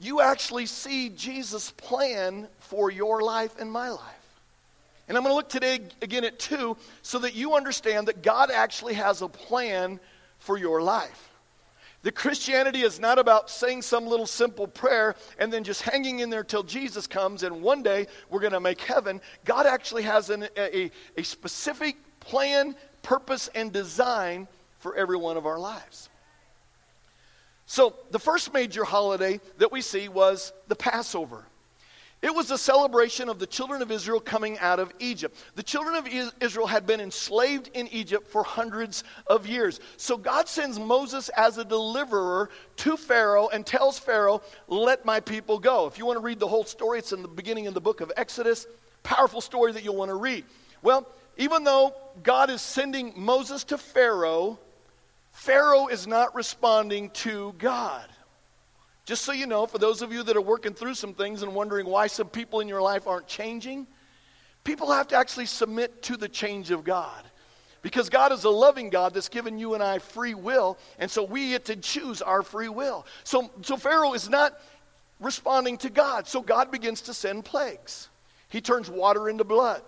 you 0.00 0.20
actually 0.20 0.66
see 0.66 1.08
Jesus' 1.08 1.70
plan 1.70 2.48
for 2.58 2.90
your 2.90 3.22
life 3.22 3.58
and 3.58 3.70
my 3.70 3.88
life. 3.88 4.00
And 5.08 5.16
I'm 5.16 5.22
going 5.22 5.32
to 5.32 5.36
look 5.36 5.48
today 5.48 5.80
again 6.02 6.24
at 6.24 6.38
two 6.38 6.76
so 7.02 7.20
that 7.20 7.34
you 7.34 7.54
understand 7.54 8.08
that 8.08 8.22
God 8.22 8.50
actually 8.50 8.94
has 8.94 9.22
a 9.22 9.28
plan 9.28 10.00
for 10.38 10.58
your 10.58 10.82
life. 10.82 11.25
The 12.06 12.12
Christianity 12.12 12.82
is 12.82 13.00
not 13.00 13.18
about 13.18 13.50
saying 13.50 13.82
some 13.82 14.06
little 14.06 14.26
simple 14.26 14.68
prayer 14.68 15.16
and 15.40 15.52
then 15.52 15.64
just 15.64 15.82
hanging 15.82 16.20
in 16.20 16.30
there 16.30 16.44
till 16.44 16.62
Jesus 16.62 17.08
comes 17.08 17.42
and 17.42 17.62
one 17.62 17.82
day 17.82 18.06
we're 18.30 18.38
going 18.38 18.52
to 18.52 18.60
make 18.60 18.80
heaven. 18.80 19.20
God 19.44 19.66
actually 19.66 20.04
has 20.04 20.30
an, 20.30 20.46
a, 20.56 20.92
a 21.16 21.24
specific 21.24 21.96
plan, 22.20 22.76
purpose, 23.02 23.48
and 23.56 23.72
design 23.72 24.46
for 24.78 24.94
every 24.94 25.16
one 25.16 25.36
of 25.36 25.46
our 25.46 25.58
lives. 25.58 26.08
So, 27.66 27.96
the 28.12 28.20
first 28.20 28.54
major 28.54 28.84
holiday 28.84 29.40
that 29.58 29.72
we 29.72 29.80
see 29.80 30.08
was 30.08 30.52
the 30.68 30.76
Passover. 30.76 31.44
It 32.26 32.34
was 32.34 32.50
a 32.50 32.58
celebration 32.58 33.28
of 33.28 33.38
the 33.38 33.46
children 33.46 33.82
of 33.82 33.92
Israel 33.92 34.18
coming 34.18 34.58
out 34.58 34.80
of 34.80 34.92
Egypt. 34.98 35.36
The 35.54 35.62
children 35.62 35.94
of 35.94 36.08
Israel 36.40 36.66
had 36.66 36.84
been 36.84 37.00
enslaved 37.00 37.70
in 37.72 37.86
Egypt 37.92 38.26
for 38.26 38.42
hundreds 38.42 39.04
of 39.28 39.46
years. 39.46 39.78
So 39.96 40.16
God 40.16 40.48
sends 40.48 40.76
Moses 40.76 41.28
as 41.28 41.56
a 41.56 41.64
deliverer 41.64 42.50
to 42.78 42.96
Pharaoh 42.96 43.46
and 43.46 43.64
tells 43.64 44.00
Pharaoh, 44.00 44.42
Let 44.66 45.04
my 45.04 45.20
people 45.20 45.60
go. 45.60 45.86
If 45.86 45.98
you 45.98 46.06
want 46.06 46.16
to 46.16 46.24
read 46.24 46.40
the 46.40 46.48
whole 46.48 46.64
story, 46.64 46.98
it's 46.98 47.12
in 47.12 47.22
the 47.22 47.28
beginning 47.28 47.68
of 47.68 47.74
the 47.74 47.80
book 47.80 48.00
of 48.00 48.10
Exodus. 48.16 48.66
Powerful 49.04 49.40
story 49.40 49.70
that 49.70 49.84
you'll 49.84 49.94
want 49.94 50.08
to 50.08 50.16
read. 50.16 50.44
Well, 50.82 51.06
even 51.36 51.62
though 51.62 51.94
God 52.24 52.50
is 52.50 52.60
sending 52.60 53.12
Moses 53.14 53.62
to 53.62 53.78
Pharaoh, 53.78 54.58
Pharaoh 55.30 55.86
is 55.86 56.08
not 56.08 56.34
responding 56.34 57.10
to 57.10 57.54
God. 57.58 58.08
Just 59.06 59.24
so 59.24 59.30
you 59.30 59.46
know, 59.46 59.66
for 59.66 59.78
those 59.78 60.02
of 60.02 60.12
you 60.12 60.24
that 60.24 60.36
are 60.36 60.42
working 60.42 60.74
through 60.74 60.94
some 60.94 61.14
things 61.14 61.42
and 61.42 61.54
wondering 61.54 61.86
why 61.86 62.08
some 62.08 62.28
people 62.28 62.58
in 62.58 62.66
your 62.66 62.82
life 62.82 63.06
aren't 63.06 63.28
changing, 63.28 63.86
people 64.64 64.90
have 64.90 65.06
to 65.08 65.16
actually 65.16 65.46
submit 65.46 66.02
to 66.02 66.16
the 66.16 66.28
change 66.28 66.72
of 66.72 66.82
God. 66.82 67.24
Because 67.82 68.10
God 68.10 68.32
is 68.32 68.42
a 68.42 68.50
loving 68.50 68.90
God 68.90 69.14
that's 69.14 69.28
given 69.28 69.60
you 69.60 69.74
and 69.74 69.82
I 69.82 70.00
free 70.00 70.34
will, 70.34 70.76
and 70.98 71.08
so 71.08 71.22
we 71.22 71.50
get 71.50 71.66
to 71.66 71.76
choose 71.76 72.20
our 72.20 72.42
free 72.42 72.68
will. 72.68 73.06
So, 73.22 73.48
so 73.62 73.76
Pharaoh 73.76 74.12
is 74.12 74.28
not 74.28 74.58
responding 75.20 75.78
to 75.78 75.90
God, 75.90 76.26
so 76.26 76.42
God 76.42 76.72
begins 76.72 77.02
to 77.02 77.14
send 77.14 77.44
plagues. 77.44 78.08
He 78.48 78.60
turns 78.60 78.90
water 78.90 79.28
into 79.28 79.44
blood. 79.44 79.82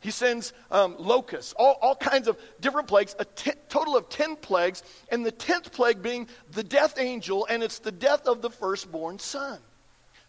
He 0.00 0.10
sends 0.12 0.52
um, 0.70 0.94
locusts, 0.98 1.52
all, 1.54 1.76
all 1.82 1.96
kinds 1.96 2.28
of 2.28 2.38
different 2.60 2.86
plagues, 2.86 3.16
a 3.18 3.24
t- 3.24 3.50
total 3.68 3.96
of 3.96 4.08
10 4.08 4.36
plagues, 4.36 4.84
and 5.10 5.26
the 5.26 5.32
10th 5.32 5.72
plague 5.72 6.02
being 6.02 6.28
the 6.52 6.62
death 6.62 6.98
angel, 6.98 7.46
and 7.50 7.62
it's 7.62 7.80
the 7.80 7.90
death 7.90 8.26
of 8.28 8.40
the 8.40 8.50
firstborn 8.50 9.18
son. 9.18 9.58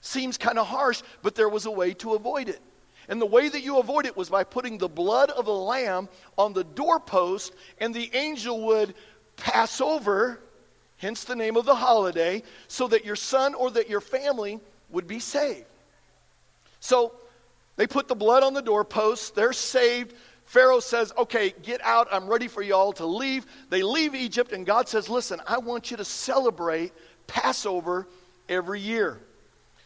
Seems 0.02 0.38
kind 0.38 0.58
of 0.58 0.66
harsh, 0.66 1.04
but 1.22 1.36
there 1.36 1.50
was 1.50 1.66
a 1.66 1.72
way 1.72 1.94
to 1.96 2.16
avoid 2.16 2.50
it. 2.50 2.62
And 3.10 3.22
the 3.22 3.28
way 3.28 3.50
that 3.50 3.62
you 3.62 3.80
avoid 3.80 4.06
it 4.06 4.18
was 4.18 4.30
by 4.30 4.44
putting 4.44 4.78
the 4.78 4.88
blood 4.88 5.30
of 5.32 5.48
a 5.48 5.52
lamb 5.52 6.10
on 6.38 6.54
the 6.54 6.64
doorpost, 6.64 7.54
and 7.80 7.94
the 7.94 8.10
angel 8.16 8.66
would 8.68 8.96
pass 9.36 9.82
over, 9.82 10.40
hence 10.98 11.26
the 11.26 11.36
name 11.36 11.58
of 11.58 11.66
the 11.66 11.76
holiday, 11.76 12.42
so 12.68 12.88
that 12.88 13.06
your 13.06 13.16
son 13.16 13.54
or 13.54 13.70
that 13.72 13.90
your 13.90 14.02
family 14.02 14.60
would 14.90 15.08
be 15.08 15.20
saved. 15.20 15.66
So, 16.80 17.14
they 17.80 17.88
put 17.88 18.10
the 18.10 18.16
blood 18.16 18.44
on 18.44 18.54
the 18.54 18.62
doorposts. 18.62 19.30
They're 19.30 19.54
saved. 19.54 20.14
Pharaoh 20.44 20.82
says, 20.82 21.14
Okay, 21.18 21.54
get 21.64 21.80
out. 21.82 22.10
I'm 22.12 22.28
ready 22.28 22.50
for 22.50 22.62
y'all 22.62 22.92
to 22.94 23.06
leave. 23.06 23.46
They 23.70 23.84
leave 23.84 24.14
Egypt, 24.14 24.52
and 24.52 24.66
God 24.66 24.90
says, 24.90 25.08
Listen, 25.08 25.42
I 25.48 25.60
want 25.60 25.90
you 25.90 25.96
to 25.96 26.04
celebrate 26.04 26.92
Passover 27.26 28.06
every 28.50 28.82
year. 28.82 29.22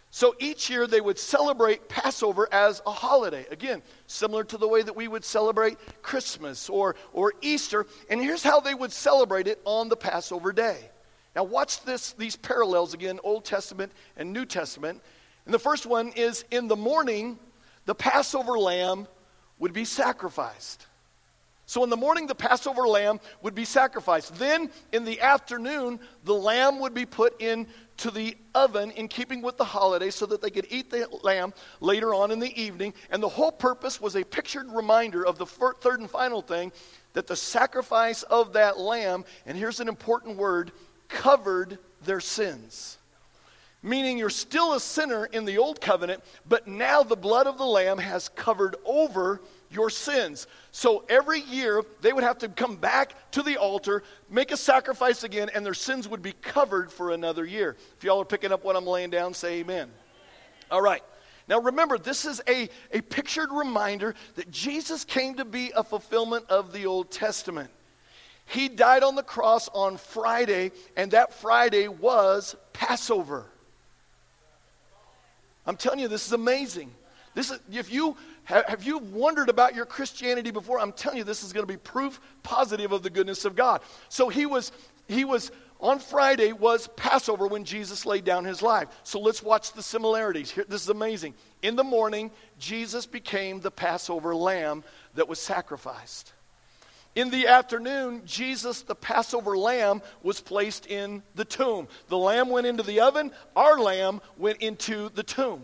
So 0.09 0.33
each 0.39 0.71
year 0.71 0.87
they 0.87 1.01
would 1.01 1.19
celebrate 1.19 1.87
Passover 1.87 2.47
as 2.51 2.81
a 2.87 2.91
holiday. 2.91 3.45
Again, 3.51 3.83
similar 4.07 4.43
to 4.45 4.57
the 4.57 4.67
way 4.67 4.81
that 4.81 4.95
we 4.95 5.07
would 5.07 5.23
celebrate 5.23 5.77
Christmas 6.01 6.71
or, 6.71 6.95
or 7.11 7.33
Easter. 7.41 7.85
And 8.09 8.19
here's 8.19 8.41
how 8.41 8.59
they 8.59 8.73
would 8.73 8.91
celebrate 8.91 9.45
it 9.45 9.61
on 9.65 9.87
the 9.87 9.97
Passover 9.97 10.51
day. 10.51 10.89
Now, 11.35 11.43
watch 11.43 11.83
this, 11.83 12.13
these 12.13 12.37
parallels 12.37 12.95
again, 12.95 13.19
Old 13.23 13.45
Testament 13.45 13.91
and 14.17 14.33
New 14.33 14.47
Testament. 14.47 14.99
And 15.45 15.53
the 15.53 15.59
first 15.59 15.85
one 15.85 16.09
is 16.15 16.43
in 16.49 16.67
the 16.67 16.75
morning, 16.75 17.37
the 17.85 17.95
Passover 17.95 18.57
lamb 18.57 19.07
would 19.59 19.73
be 19.73 19.85
sacrificed. 19.85 20.87
So 21.65 21.83
in 21.83 21.89
the 21.89 21.97
morning, 21.97 22.27
the 22.27 22.35
Passover 22.35 22.87
lamb 22.87 23.19
would 23.41 23.55
be 23.55 23.65
sacrificed. 23.65 24.35
Then 24.35 24.69
in 24.91 25.05
the 25.05 25.21
afternoon, 25.21 25.99
the 26.25 26.33
lamb 26.33 26.79
would 26.79 26.93
be 26.93 27.05
put 27.05 27.41
into 27.41 28.11
the 28.11 28.35
oven 28.53 28.91
in 28.91 29.07
keeping 29.07 29.41
with 29.41 29.57
the 29.57 29.63
holiday 29.63 30.09
so 30.09 30.25
that 30.25 30.41
they 30.41 30.49
could 30.49 30.67
eat 30.69 30.91
the 30.91 31.07
lamb 31.23 31.53
later 31.79 32.13
on 32.13 32.31
in 32.31 32.39
the 32.39 32.61
evening. 32.61 32.93
And 33.09 33.23
the 33.23 33.29
whole 33.29 33.51
purpose 33.51 34.01
was 34.01 34.15
a 34.15 34.25
pictured 34.25 34.69
reminder 34.71 35.25
of 35.25 35.37
the 35.37 35.45
third 35.45 35.99
and 35.99 36.09
final 36.09 36.41
thing 36.41 36.71
that 37.13 37.27
the 37.27 37.35
sacrifice 37.35 38.23
of 38.23 38.53
that 38.53 38.77
lamb, 38.77 39.23
and 39.45 39.57
here's 39.57 39.79
an 39.79 39.87
important 39.87 40.35
word, 40.35 40.71
covered 41.07 41.79
their 42.03 42.19
sins 42.19 42.97
meaning 43.83 44.17
you're 44.17 44.29
still 44.29 44.73
a 44.73 44.79
sinner 44.79 45.25
in 45.25 45.45
the 45.45 45.57
old 45.57 45.79
covenant, 45.81 46.23
but 46.47 46.67
now 46.67 47.03
the 47.03 47.15
blood 47.15 47.45
of 47.45 47.57
the 47.57 47.65
Lamb 47.65 47.99
has 47.99 48.29
covered 48.29 48.77
over 48.85 49.41
your 49.69 49.89
sins. 49.89 50.47
So 50.71 51.03
every 51.09 51.41
year 51.41 51.83
they 52.01 52.13
would 52.13 52.23
have 52.23 52.37
to 52.39 52.47
come 52.47 52.77
back 52.77 53.31
to 53.31 53.43
the 53.43 53.57
altar, 53.57 54.03
make 54.29 54.51
a 54.51 54.57
sacrifice 54.57 55.23
again, 55.23 55.49
and 55.53 55.65
their 55.65 55.73
sins 55.73 56.07
would 56.07 56.21
be 56.21 56.33
covered 56.41 56.91
for 56.91 57.11
another 57.11 57.45
year. 57.45 57.75
If 57.97 58.03
y'all 58.03 58.21
are 58.21 58.25
picking 58.25 58.51
up 58.51 58.63
what 58.63 58.75
I'm 58.75 58.87
laying 58.87 59.09
down, 59.09 59.33
say 59.33 59.59
amen. 59.59 59.91
All 60.71 60.81
right. 60.81 61.03
Now 61.47 61.59
remember, 61.59 61.97
this 61.97 62.23
is 62.23 62.41
a, 62.47 62.69
a 62.91 63.01
pictured 63.01 63.51
reminder 63.51 64.15
that 64.35 64.49
Jesus 64.49 65.03
came 65.03 65.35
to 65.35 65.45
be 65.45 65.73
a 65.75 65.83
fulfillment 65.83 66.45
of 66.49 66.71
the 66.71 66.85
Old 66.85 67.11
Testament. 67.11 67.69
He 68.45 68.69
died 68.69 69.03
on 69.03 69.15
the 69.15 69.23
cross 69.23 69.69
on 69.69 69.97
Friday, 69.97 70.71
and 70.95 71.11
that 71.11 71.33
Friday 71.33 71.87
was 71.89 72.55
Passover. 72.71 73.45
I'm 75.65 75.77
telling 75.77 75.99
you, 75.99 76.07
this 76.07 76.25
is 76.25 76.33
amazing. 76.33 76.93
This 77.35 77.51
is, 77.51 77.59
if 77.71 77.91
you 77.91 78.15
have, 78.43 78.83
you 78.83 78.97
wondered 78.99 79.49
about 79.49 79.75
your 79.75 79.85
Christianity 79.85 80.51
before, 80.51 80.79
I'm 80.79 80.91
telling 80.91 81.17
you, 81.17 81.23
this 81.23 81.43
is 81.43 81.53
going 81.53 81.65
to 81.65 81.71
be 81.71 81.77
proof 81.77 82.19
positive 82.43 82.91
of 82.91 83.01
the 83.03 83.09
goodness 83.09 83.45
of 83.45 83.55
God. 83.55 83.81
So 84.09 84.29
he 84.29 84.45
was, 84.45 84.71
he 85.07 85.25
was 85.25 85.51
on 85.79 85.99
Friday 85.99 86.53
was 86.53 86.87
Passover 86.95 87.47
when 87.47 87.65
Jesus 87.65 88.05
laid 88.05 88.23
down 88.23 88.45
his 88.45 88.61
life. 88.61 88.87
So 89.03 89.19
let's 89.19 89.43
watch 89.43 89.73
the 89.73 89.83
similarities. 89.83 90.51
Here, 90.51 90.65
this 90.67 90.83
is 90.83 90.89
amazing. 90.89 91.33
In 91.61 91.75
the 91.75 91.83
morning, 91.83 92.31
Jesus 92.57 93.05
became 93.05 93.59
the 93.59 93.71
Passover 93.71 94.35
lamb 94.35 94.83
that 95.15 95.27
was 95.27 95.39
sacrificed. 95.39 96.33
In 97.15 97.29
the 97.29 97.47
afternoon, 97.47 98.23
Jesus, 98.25 98.81
the 98.81 98.95
Passover 98.95 99.55
lamb, 99.55 100.01
was 100.23 100.41
placed 100.41 100.87
in 100.87 101.21
the 101.35 101.45
tomb. 101.45 101.87
The 102.07 102.17
lamb 102.17 102.49
went 102.49 102.65
into 102.65 102.83
the 102.83 103.01
oven, 103.01 103.31
our 103.55 103.79
lamb 103.79 104.19
went 104.37 104.61
into 104.61 105.09
the 105.09 105.23
tomb. 105.23 105.63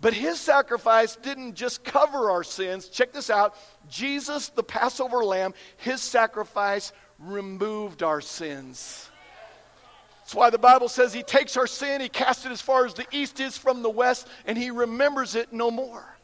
But 0.00 0.14
his 0.14 0.38
sacrifice 0.38 1.16
didn't 1.16 1.54
just 1.54 1.82
cover 1.82 2.30
our 2.30 2.44
sins. 2.44 2.88
Check 2.88 3.12
this 3.12 3.30
out 3.30 3.56
Jesus, 3.88 4.50
the 4.50 4.62
Passover 4.62 5.24
lamb, 5.24 5.54
his 5.78 6.00
sacrifice 6.00 6.92
removed 7.18 8.04
our 8.04 8.20
sins. 8.20 9.10
That's 10.20 10.34
why 10.34 10.50
the 10.50 10.58
Bible 10.58 10.88
says 10.88 11.12
he 11.12 11.22
takes 11.22 11.56
our 11.56 11.66
sin, 11.66 12.00
he 12.00 12.08
casts 12.08 12.44
it 12.44 12.52
as 12.52 12.60
far 12.60 12.84
as 12.84 12.94
the 12.94 13.06
east 13.10 13.40
is 13.40 13.58
from 13.58 13.82
the 13.82 13.90
west, 13.90 14.28
and 14.44 14.56
he 14.56 14.70
remembers 14.70 15.34
it 15.34 15.52
no 15.52 15.70
more. 15.70 16.17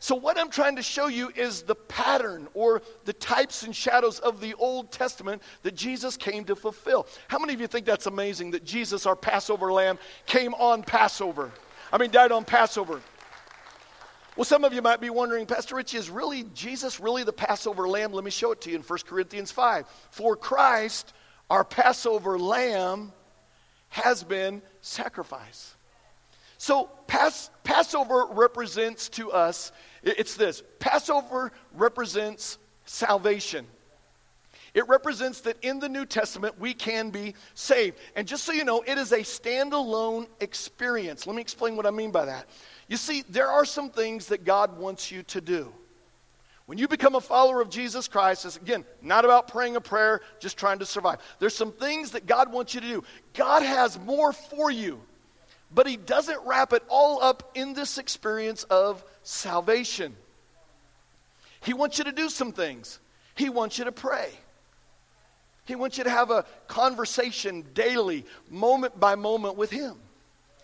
So, 0.00 0.14
what 0.14 0.38
I'm 0.38 0.50
trying 0.50 0.76
to 0.76 0.82
show 0.82 1.08
you 1.08 1.30
is 1.34 1.62
the 1.62 1.74
pattern 1.74 2.46
or 2.54 2.82
the 3.04 3.12
types 3.12 3.64
and 3.64 3.74
shadows 3.74 4.20
of 4.20 4.40
the 4.40 4.54
Old 4.54 4.92
Testament 4.92 5.42
that 5.62 5.74
Jesus 5.74 6.16
came 6.16 6.44
to 6.44 6.54
fulfill. 6.54 7.06
How 7.26 7.38
many 7.38 7.52
of 7.52 7.60
you 7.60 7.66
think 7.66 7.84
that's 7.84 8.06
amazing 8.06 8.52
that 8.52 8.64
Jesus, 8.64 9.06
our 9.06 9.16
Passover 9.16 9.72
lamb, 9.72 9.98
came 10.26 10.54
on 10.54 10.82
Passover? 10.84 11.50
I 11.92 11.98
mean, 11.98 12.10
died 12.10 12.30
on 12.30 12.44
Passover. 12.44 13.00
Well, 14.36 14.44
some 14.44 14.62
of 14.62 14.72
you 14.72 14.82
might 14.82 15.00
be 15.00 15.10
wondering, 15.10 15.46
Pastor 15.46 15.74
Richie, 15.74 15.96
is 15.96 16.10
really 16.10 16.44
Jesus 16.54 17.00
really 17.00 17.24
the 17.24 17.32
Passover 17.32 17.88
lamb? 17.88 18.12
Let 18.12 18.22
me 18.22 18.30
show 18.30 18.52
it 18.52 18.60
to 18.62 18.70
you 18.70 18.76
in 18.76 18.82
1 18.82 18.98
Corinthians 19.04 19.50
5. 19.50 19.84
For 20.10 20.36
Christ, 20.36 21.12
our 21.50 21.64
Passover 21.64 22.38
lamb, 22.38 23.12
has 23.88 24.22
been 24.22 24.62
sacrificed. 24.80 25.74
So, 26.58 26.90
Pas- 27.06 27.50
Passover 27.64 28.26
represents 28.30 29.08
to 29.10 29.32
us 29.32 29.72
it's 30.02 30.34
this 30.34 30.62
Passover 30.78 31.52
represents 31.74 32.58
salvation. 32.84 33.66
It 34.74 34.86
represents 34.86 35.40
that 35.42 35.56
in 35.62 35.80
the 35.80 35.88
New 35.88 36.04
Testament 36.06 36.60
we 36.60 36.74
can 36.74 37.10
be 37.10 37.34
saved. 37.54 37.98
And 38.14 38.28
just 38.28 38.44
so 38.44 38.52
you 38.52 38.64
know, 38.64 38.82
it 38.86 38.98
is 38.98 39.12
a 39.12 39.20
standalone 39.20 40.26
experience. 40.40 41.26
Let 41.26 41.34
me 41.34 41.42
explain 41.42 41.74
what 41.76 41.86
I 41.86 41.90
mean 41.90 42.10
by 42.10 42.26
that. 42.26 42.46
You 42.86 42.96
see, 42.96 43.24
there 43.28 43.48
are 43.48 43.64
some 43.64 43.90
things 43.90 44.26
that 44.26 44.44
God 44.44 44.78
wants 44.78 45.10
you 45.10 45.22
to 45.24 45.40
do. 45.40 45.72
When 46.66 46.76
you 46.76 46.86
become 46.86 47.14
a 47.14 47.20
follower 47.20 47.62
of 47.62 47.70
Jesus 47.70 48.08
Christ, 48.08 48.44
it's 48.44 48.56
again 48.56 48.84
not 49.00 49.24
about 49.24 49.48
praying 49.48 49.76
a 49.76 49.80
prayer, 49.80 50.20
just 50.38 50.58
trying 50.58 50.80
to 50.80 50.86
survive. 50.86 51.18
There's 51.38 51.56
some 51.56 51.72
things 51.72 52.10
that 52.10 52.26
God 52.26 52.52
wants 52.52 52.74
you 52.74 52.82
to 52.82 52.86
do. 52.86 53.04
God 53.32 53.62
has 53.62 53.98
more 53.98 54.34
for 54.34 54.70
you, 54.70 55.00
but 55.74 55.86
He 55.86 55.96
doesn't 55.96 56.38
wrap 56.44 56.74
it 56.74 56.82
all 56.88 57.22
up 57.22 57.52
in 57.54 57.72
this 57.72 57.96
experience 57.96 58.64
of 58.64 59.02
salvation. 59.28 60.16
He 61.60 61.74
wants 61.74 61.98
you 61.98 62.04
to 62.04 62.12
do 62.12 62.30
some 62.30 62.52
things. 62.52 62.98
He 63.34 63.50
wants 63.50 63.78
you 63.78 63.84
to 63.84 63.92
pray. 63.92 64.30
He 65.66 65.74
wants 65.74 65.98
you 65.98 66.04
to 66.04 66.10
have 66.10 66.30
a 66.30 66.46
conversation 66.66 67.62
daily, 67.74 68.24
moment 68.48 68.98
by 68.98 69.16
moment 69.16 69.56
with 69.56 69.70
Him. 69.70 69.96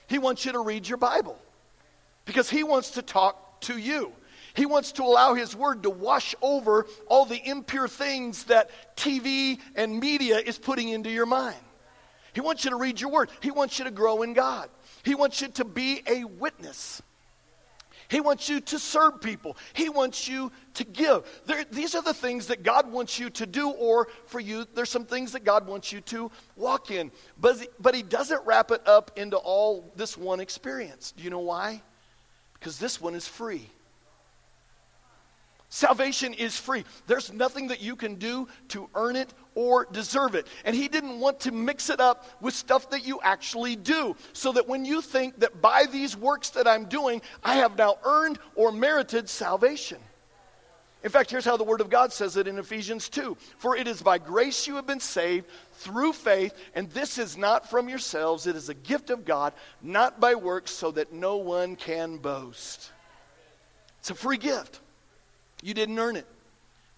He 0.07 0.19
wants 0.19 0.47
you 0.47 0.53
to 0.53 0.61
read 0.61 0.89
your 0.89 0.97
Bible 0.97 1.39
because 2.25 2.49
He 2.49 2.65
wants 2.65 2.93
to 2.93 3.03
talk 3.03 3.61
to 3.63 3.77
you. 3.77 4.13
He 4.55 4.65
wants 4.65 4.93
to 4.93 5.03
allow 5.03 5.35
His 5.35 5.55
Word 5.55 5.83
to 5.83 5.91
wash 5.91 6.35
over 6.41 6.87
all 7.07 7.27
the 7.27 7.41
impure 7.47 7.87
things 7.87 8.45
that 8.45 8.71
TV 8.97 9.59
and 9.75 10.01
media 10.01 10.39
is 10.39 10.57
putting 10.57 10.89
into 10.89 11.11
your 11.11 11.27
mind. 11.27 11.61
He 12.33 12.41
wants 12.41 12.65
you 12.65 12.71
to 12.71 12.77
read 12.77 12.99
your 12.99 13.11
Word. 13.11 13.29
He 13.41 13.51
wants 13.51 13.79
you 13.79 13.85
to 13.85 13.91
grow 13.91 14.23
in 14.23 14.33
God. 14.33 14.71
He 15.03 15.15
wants 15.15 15.43
you 15.43 15.49
to 15.49 15.67
be 15.67 16.03
a 16.07 16.25
witness. 16.25 17.03
He 18.09 18.21
wants 18.21 18.49
you 18.49 18.61
to 18.61 18.79
serve 18.79 19.21
people. 19.21 19.57
He 19.73 19.89
wants 19.89 20.29
you 20.29 20.53
to 20.75 20.85
give. 20.85 21.25
There, 21.47 21.65
these 21.71 21.95
are 21.95 22.03
the 22.03 22.15
things 22.15 22.49
that 22.49 22.63
God 22.63 22.91
wants 22.91 23.19
you 23.19 23.31
to 23.31 23.47
do, 23.47 23.71
or 23.71 24.09
for 24.27 24.41
you, 24.41 24.67
there's 24.75 24.91
some 24.91 25.05
things 25.05 25.33
that 25.33 25.45
God 25.45 25.67
wants 25.67 25.93
you 25.93 26.01
to 26.03 26.31
walk 26.57 26.91
in. 26.91 27.11
But, 27.41 27.67
but 27.81 27.95
He 27.95 28.03
doesn't 28.03 28.45
wrap 28.47 28.71
it 28.71 28.87
up 28.87 29.13
into 29.17 29.37
all 29.37 29.93
this 29.97 30.17
one 30.17 30.41
experience. 30.41 31.13
Do 31.17 31.25
you 31.25 31.31
know 31.31 31.41
why? 31.41 31.83
Because 32.55 32.79
this 32.79 33.01
one 33.01 33.15
is 33.15 33.27
free. 33.27 33.69
Salvation 35.75 36.35
is 36.35 36.57
free. 36.57 36.85
There's 37.09 37.33
nothing 37.33 37.69
that 37.69 37.83
you 37.83 37.97
can 37.97 38.15
do 38.15 38.47
to 38.69 38.89
earn 38.95 39.17
it 39.17 39.35
or 39.55 39.87
deserve 39.91 40.35
it. 40.35 40.47
And 40.65 40.75
he 40.75 40.89
didn't 40.89 41.21
want 41.21 41.41
to 41.41 41.53
mix 41.53 41.91
it 41.91 42.01
up 42.01 42.27
with 42.41 42.55
stuff 42.55 42.91
that 42.91 43.07
you 43.07 43.21
actually 43.23 43.77
do. 43.77 44.17
So 44.33 44.53
that 44.53 44.69
when 44.69 44.85
you 44.85 45.01
think 45.01 45.41
that 45.41 45.61
by 45.61 45.87
these 45.91 46.17
works 46.17 46.51
that 46.51 46.67
I'm 46.67 46.87
doing, 46.87 47.23
I 47.43 47.57
have 47.57 47.77
now 47.77 47.99
earned 48.05 48.39
or 48.55 48.73
merited 48.73 49.29
salvation. 49.29 49.99
In 51.05 51.11
fact, 51.11 51.31
here's 51.31 51.45
how 51.45 51.59
the 51.59 51.65
Word 51.65 51.83
of 51.83 51.91
God 51.91 52.15
says 52.15 52.39
it 52.39 52.49
in 52.49 52.59
Ephesians 52.59 53.11
2 53.11 53.37
For 53.59 53.77
it 53.77 53.87
is 53.87 54.01
by 54.01 54.17
grace 54.17 54.67
you 54.67 54.77
have 54.77 54.87
been 54.87 55.01
saved 55.01 55.47
through 55.75 56.15
faith, 56.15 56.55
and 56.75 56.91
this 56.91 57.19
is 57.19 57.37
not 57.37 57.69
from 57.69 57.91
yourselves, 57.91 58.47
it 58.47 58.57
is 58.57 58.71
a 58.71 58.75
gift 58.75 59.11
of 59.11 59.27
God, 59.27 59.53
not 59.83 60.19
by 60.19 60.35
works, 60.35 60.71
so 60.71 60.91
that 60.93 61.13
no 61.13 61.37
one 61.37 61.77
can 61.77 62.17
boast. 62.17 62.91
It's 64.01 64.09
a 64.09 64.15
free 64.15 64.39
gift. 64.39 64.81
You 65.63 65.75
didn't 65.75 65.99
earn 65.99 66.17
it. 66.17 66.27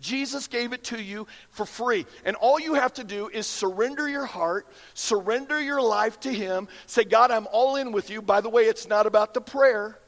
Jesus 0.01 0.47
gave 0.47 0.73
it 0.73 0.85
to 0.85 1.03
you 1.03 1.27
for 1.51 1.65
free. 1.65 2.07
And 2.25 2.37
all 2.37 2.61
you 2.61 2.75
have 2.75 2.93
to 2.95 3.05
do 3.05 3.29
is 3.29 3.47
surrender 3.47 4.09
your 4.09 4.27
heart, 4.27 4.69
surrender 4.95 5.61
your 5.61 5.81
life 5.81 6.21
to 6.21 6.33
Him. 6.33 6.69
Say, 6.87 7.05
God, 7.05 7.31
I'm 7.31 7.47
all 7.51 7.77
in 7.77 7.93
with 7.93 8.11
you. 8.11 8.21
By 8.21 8.41
the 8.41 8.51
way, 8.51 8.65
it's 8.65 8.87
not 8.87 9.07
about 9.07 9.33
the 9.33 9.41
prayer, 9.41 9.99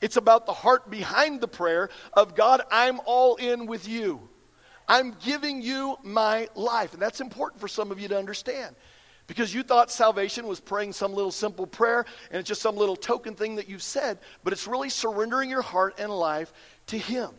it's 0.00 0.16
about 0.16 0.46
the 0.46 0.52
heart 0.52 0.90
behind 0.90 1.40
the 1.40 1.48
prayer 1.48 1.88
of 2.12 2.34
God, 2.34 2.62
I'm 2.70 3.00
all 3.06 3.36
in 3.36 3.66
with 3.66 3.88
you. 3.88 4.28
I'm 4.86 5.16
giving 5.24 5.62
you 5.62 5.96
my 6.02 6.48
life. 6.54 6.92
And 6.92 7.00
that's 7.00 7.22
important 7.22 7.60
for 7.60 7.68
some 7.68 7.90
of 7.90 7.98
you 7.98 8.08
to 8.08 8.18
understand. 8.18 8.76
Because 9.26 9.54
you 9.54 9.62
thought 9.62 9.90
salvation 9.90 10.46
was 10.46 10.60
praying 10.60 10.92
some 10.92 11.14
little 11.14 11.30
simple 11.30 11.66
prayer 11.66 12.04
and 12.30 12.40
it's 12.40 12.48
just 12.48 12.60
some 12.60 12.76
little 12.76 12.96
token 12.96 13.34
thing 13.34 13.56
that 13.56 13.68
you've 13.68 13.82
said, 13.82 14.18
but 14.42 14.52
it's 14.52 14.66
really 14.66 14.90
surrendering 14.90 15.48
your 15.48 15.62
heart 15.62 15.94
and 15.98 16.12
life 16.12 16.52
to 16.88 16.98
Him. 16.98 17.30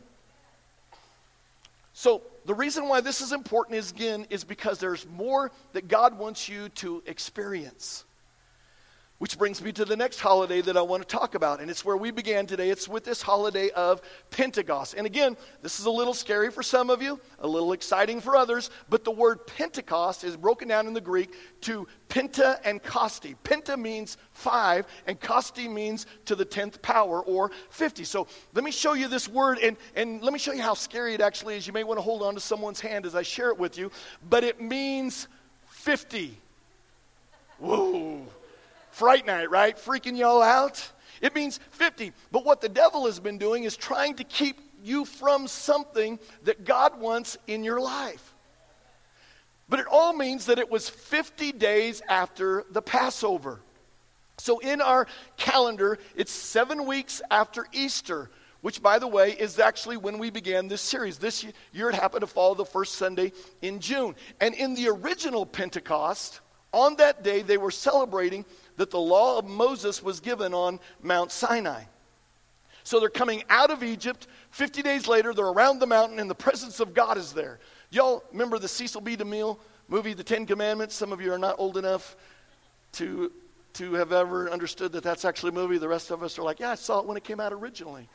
So, 1.97 2.23
the 2.43 2.53
reason 2.53 2.89
why 2.89 2.99
this 2.99 3.21
is 3.21 3.31
important 3.31 3.77
is 3.77 3.91
again, 3.91 4.27
is 4.29 4.43
because 4.43 4.79
there's 4.79 5.07
more 5.07 5.49
that 5.71 5.87
God 5.87 6.19
wants 6.19 6.49
you 6.49 6.67
to 6.69 7.01
experience. 7.05 8.03
Which 9.25 9.39
brings 9.39 9.59
me 9.59 9.71
to 9.71 9.85
the 9.85 9.95
next 9.95 10.19
holiday 10.19 10.61
that 10.61 10.77
I 10.77 10.83
want 10.83 11.01
to 11.01 11.07
talk 11.07 11.33
about, 11.33 11.59
and 11.59 11.71
it's 11.71 11.83
where 11.83 11.97
we 11.97 12.11
began 12.11 12.45
today. 12.45 12.69
It's 12.69 12.87
with 12.87 13.03
this 13.03 13.23
holiday 13.23 13.71
of 13.71 13.99
Pentecost. 14.29 14.93
And 14.95 15.07
again, 15.07 15.35
this 15.63 15.79
is 15.79 15.87
a 15.87 15.89
little 15.89 16.13
scary 16.13 16.51
for 16.51 16.61
some 16.61 16.91
of 16.91 17.01
you, 17.01 17.19
a 17.39 17.47
little 17.47 17.73
exciting 17.73 18.21
for 18.21 18.35
others, 18.35 18.69
but 18.87 19.03
the 19.03 19.09
word 19.09 19.47
Pentecost 19.47 20.23
is 20.23 20.37
broken 20.37 20.67
down 20.67 20.85
in 20.85 20.93
the 20.93 21.01
Greek 21.01 21.33
to 21.61 21.87
penta 22.07 22.59
and 22.63 22.83
kosti. 22.83 23.35
Penta 23.43 23.79
means 23.79 24.17
five, 24.31 24.85
and 25.07 25.19
kosti 25.19 25.67
means 25.67 26.05
to 26.25 26.35
the 26.35 26.45
tenth 26.45 26.79
power 26.83 27.19
or 27.21 27.49
50. 27.71 28.03
So 28.03 28.27
let 28.53 28.63
me 28.63 28.69
show 28.69 28.93
you 28.93 29.07
this 29.07 29.27
word, 29.27 29.57
and, 29.57 29.75
and 29.95 30.21
let 30.21 30.33
me 30.33 30.37
show 30.37 30.53
you 30.53 30.61
how 30.61 30.75
scary 30.75 31.15
it 31.15 31.21
actually 31.21 31.57
is. 31.57 31.65
You 31.65 31.73
may 31.73 31.83
want 31.83 31.97
to 31.97 32.03
hold 32.03 32.21
on 32.21 32.35
to 32.35 32.39
someone's 32.39 32.79
hand 32.79 33.07
as 33.07 33.15
I 33.15 33.23
share 33.23 33.49
it 33.49 33.57
with 33.57 33.75
you, 33.75 33.89
but 34.29 34.43
it 34.43 34.61
means 34.61 35.27
50. 35.65 36.37
Whoa 37.57 38.27
Fright 38.95 39.25
night, 39.25 39.51
right? 39.51 39.75
Freaking 39.75 40.17
y'all 40.17 40.41
out. 40.41 40.89
It 41.19 41.35
means 41.35 41.59
50. 41.71 42.13
But 42.31 42.45
what 42.45 42.61
the 42.61 42.69
devil 42.69 43.07
has 43.07 43.19
been 43.19 43.37
doing 43.37 43.65
is 43.65 43.75
trying 43.75 44.15
to 44.15 44.23
keep 44.23 44.57
you 44.81 45.03
from 45.03 45.49
something 45.49 46.17
that 46.43 46.63
God 46.63 46.97
wants 47.01 47.37
in 47.45 47.65
your 47.65 47.81
life. 47.81 48.33
But 49.67 49.81
it 49.81 49.87
all 49.91 50.13
means 50.13 50.45
that 50.45 50.59
it 50.59 50.71
was 50.71 50.87
50 50.87 51.51
days 51.51 52.01
after 52.07 52.63
the 52.71 52.81
Passover. 52.81 53.59
So 54.37 54.59
in 54.59 54.79
our 54.79 55.07
calendar, 55.35 55.99
it's 56.15 56.31
seven 56.31 56.85
weeks 56.85 57.21
after 57.29 57.67
Easter, 57.73 58.29
which, 58.61 58.81
by 58.81 58.97
the 58.99 59.07
way, 59.07 59.31
is 59.31 59.59
actually 59.59 59.97
when 59.97 60.19
we 60.19 60.29
began 60.29 60.69
this 60.69 60.81
series. 60.81 61.17
This 61.17 61.45
year 61.73 61.89
it 61.89 61.95
happened 61.95 62.21
to 62.21 62.27
fall 62.27 62.55
the 62.55 62.63
first 62.63 62.93
Sunday 62.93 63.33
in 63.61 63.81
June. 63.81 64.15
And 64.39 64.55
in 64.55 64.73
the 64.73 64.87
original 64.87 65.45
Pentecost, 65.45 66.39
on 66.75 66.97
that 66.97 67.23
day, 67.23 67.41
they 67.41 67.55
were 67.55 67.71
celebrating 67.71 68.43
that 68.77 68.91
the 68.91 68.99
law 68.99 69.37
of 69.37 69.45
Moses 69.45 70.03
was 70.03 70.19
given 70.19 70.53
on 70.53 70.79
Mount 71.01 71.31
Sinai. 71.31 71.83
So 72.83 72.99
they're 72.99 73.09
coming 73.09 73.43
out 73.49 73.71
of 73.71 73.83
Egypt. 73.83 74.27
50 74.51 74.81
days 74.83 75.07
later, 75.07 75.33
they're 75.33 75.47
around 75.47 75.79
the 75.79 75.87
mountain, 75.87 76.19
and 76.19 76.29
the 76.29 76.35
presence 76.35 76.79
of 76.79 76.93
God 76.93 77.17
is 77.17 77.33
there. 77.33 77.59
Y'all 77.89 78.23
remember 78.31 78.59
the 78.59 78.67
Cecil 78.67 79.01
B. 79.01 79.17
DeMille 79.17 79.57
movie, 79.87 80.13
The 80.13 80.23
Ten 80.23 80.45
Commandments? 80.45 80.93
Some 80.95 81.11
of 81.11 81.19
you 81.19 81.33
are 81.33 81.39
not 81.39 81.55
old 81.57 81.77
enough 81.77 82.15
to, 82.93 83.31
to 83.73 83.93
have 83.93 84.11
ever 84.11 84.49
understood 84.51 84.91
that 84.91 85.03
that's 85.03 85.25
actually 85.25 85.49
a 85.49 85.53
movie. 85.53 85.77
The 85.77 85.87
rest 85.87 86.11
of 86.11 86.21
us 86.21 86.37
are 86.37 86.43
like, 86.43 86.59
yeah, 86.59 86.71
I 86.71 86.75
saw 86.75 86.99
it 86.99 87.05
when 87.05 87.17
it 87.17 87.23
came 87.23 87.39
out 87.39 87.53
originally. 87.53 88.07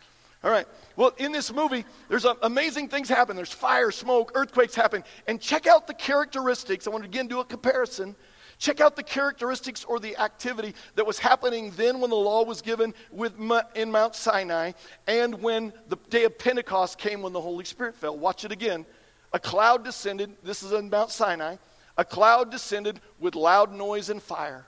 All 0.42 0.50
right. 0.50 0.66
Well, 0.96 1.12
in 1.18 1.32
this 1.32 1.52
movie, 1.52 1.84
there's 2.08 2.24
amazing 2.42 2.88
things 2.88 3.08
happen. 3.08 3.36
There's 3.36 3.52
fire, 3.52 3.90
smoke, 3.90 4.32
earthquakes 4.34 4.74
happen. 4.74 5.04
And 5.26 5.40
check 5.40 5.66
out 5.66 5.86
the 5.86 5.94
characteristics. 5.94 6.86
I 6.86 6.90
want 6.90 7.04
to 7.04 7.08
again 7.08 7.26
do 7.26 7.40
a 7.40 7.44
comparison 7.44 8.16
Check 8.60 8.82
out 8.82 8.94
the 8.94 9.02
characteristics 9.02 9.84
or 9.84 9.98
the 9.98 10.18
activity 10.18 10.74
that 10.94 11.06
was 11.06 11.18
happening 11.18 11.72
then 11.78 11.98
when 11.98 12.10
the 12.10 12.16
law 12.16 12.44
was 12.44 12.60
given 12.60 12.92
with, 13.10 13.32
in 13.74 13.90
Mount 13.90 14.14
Sinai 14.14 14.72
and 15.06 15.42
when 15.42 15.72
the 15.88 15.96
day 16.10 16.24
of 16.24 16.38
Pentecost 16.38 16.98
came 16.98 17.22
when 17.22 17.32
the 17.32 17.40
Holy 17.40 17.64
Spirit 17.64 17.94
fell. 17.94 18.18
Watch 18.18 18.44
it 18.44 18.52
again. 18.52 18.84
A 19.32 19.38
cloud 19.38 19.82
descended. 19.82 20.36
This 20.44 20.62
is 20.62 20.72
in 20.72 20.90
Mount 20.90 21.10
Sinai. 21.10 21.56
A 21.96 22.04
cloud 22.04 22.50
descended 22.50 23.00
with 23.18 23.34
loud 23.34 23.72
noise 23.72 24.10
and 24.10 24.22
fire. 24.22 24.66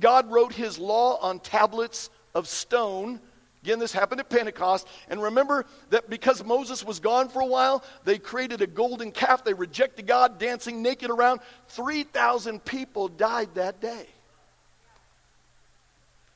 God 0.00 0.28
wrote 0.28 0.52
his 0.52 0.76
law 0.76 1.16
on 1.20 1.38
tablets 1.38 2.10
of 2.34 2.48
stone 2.48 3.20
Again, 3.62 3.78
this 3.78 3.92
happened 3.92 4.20
at 4.20 4.30
Pentecost. 4.30 4.86
And 5.08 5.22
remember 5.22 5.66
that 5.90 6.08
because 6.08 6.42
Moses 6.44 6.84
was 6.84 6.98
gone 6.98 7.28
for 7.28 7.42
a 7.42 7.46
while, 7.46 7.84
they 8.04 8.18
created 8.18 8.62
a 8.62 8.66
golden 8.66 9.12
calf. 9.12 9.44
They 9.44 9.52
rejected 9.52 10.06
God, 10.06 10.38
dancing 10.38 10.82
naked 10.82 11.10
around. 11.10 11.40
3,000 11.68 12.64
people 12.64 13.08
died 13.08 13.54
that 13.54 13.80
day. 13.80 14.06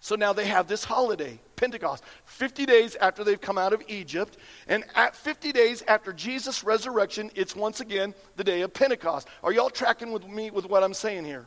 So 0.01 0.17
now 0.17 0.35
they 0.35 0.45
have 0.45 0.69
this 0.69 0.85
holiday, 0.85 1.39
Pentecost, 1.57 2.05
50 2.27 2.67
days 2.67 2.95
after 2.97 3.25
they've 3.25 3.41
come 3.41 3.57
out 3.57 3.73
of 3.73 3.83
Egypt. 3.89 4.37
And 4.69 4.85
at 4.95 5.17
50 5.17 5.51
days 5.53 5.83
after 5.89 6.13
Jesus' 6.13 6.63
resurrection, 6.63 7.31
it's 7.35 7.57
once 7.57 7.81
again 7.81 8.13
the 8.37 8.45
day 8.45 8.61
of 8.61 8.75
Pentecost. 8.75 9.29
Are 9.43 9.51
y'all 9.51 9.71
tracking 9.71 10.13
with 10.13 10.29
me 10.29 10.51
with 10.51 10.67
what 10.67 10.83
I'm 10.83 10.93
saying 10.93 11.25
here? 11.25 11.47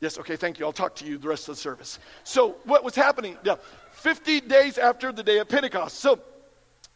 Yes, 0.00 0.18
okay, 0.18 0.34
thank 0.34 0.58
you. 0.58 0.66
I'll 0.66 0.72
talk 0.72 0.96
to 0.96 1.04
you 1.04 1.16
the 1.16 1.28
rest 1.28 1.48
of 1.48 1.54
the 1.54 1.60
service. 1.60 2.00
So, 2.24 2.56
what 2.64 2.82
was 2.82 2.96
happening? 2.96 3.38
Yeah, 3.44 3.54
50 4.02 4.40
days 4.40 4.78
after 4.78 5.12
the 5.12 5.22
day 5.22 5.38
of 5.38 5.48
Pentecost. 5.48 6.00
So, 6.00 6.18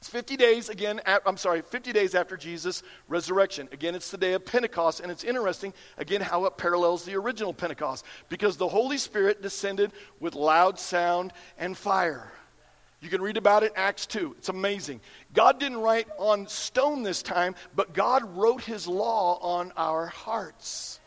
it's 0.01 0.09
50 0.09 0.37
days 0.37 0.69
again, 0.69 1.01
at, 1.07 1.23
I'm 1.25 1.37
sorry, 1.37 1.63
50 1.63 1.93
days 1.93 2.17
after 2.17 2.37
Jesus' 2.37 2.83
resurrection. 3.07 3.69
Again, 3.71 3.95
it's 3.95 4.11
the 4.11 4.19
day 4.19 4.33
of 4.33 4.45
Pentecost, 4.45 5.01
and 5.01 5.11
it's 5.11 5.23
interesting, 5.23 5.73
again, 5.99 6.21
how 6.21 6.47
it 6.47 6.57
parallels 6.57 7.05
the 7.05 7.15
original 7.15 7.55
Pentecost, 7.55 8.05
because 8.29 8.57
the 8.57 8.67
Holy 8.67 8.99
Spirit 8.99 9.41
descended 9.41 9.93
with 10.19 10.35
loud 10.35 10.81
sound 10.81 11.33
and 11.59 11.77
fire. 11.77 12.33
You 13.01 13.09
can 13.09 13.23
read 13.23 13.37
about 13.37 13.63
it 13.63 13.71
in 13.71 13.77
Acts 13.77 14.07
2. 14.07 14.35
It's 14.39 14.49
amazing. 14.49 15.01
God 15.33 15.61
didn't 15.61 15.79
write 15.79 16.09
on 16.19 16.49
stone 16.49 17.05
this 17.05 17.23
time, 17.23 17.55
but 17.77 17.95
God 17.95 18.37
wrote 18.37 18.63
his 18.63 18.89
law 18.89 19.39
on 19.41 19.73
our 19.77 20.07
hearts 20.07 20.99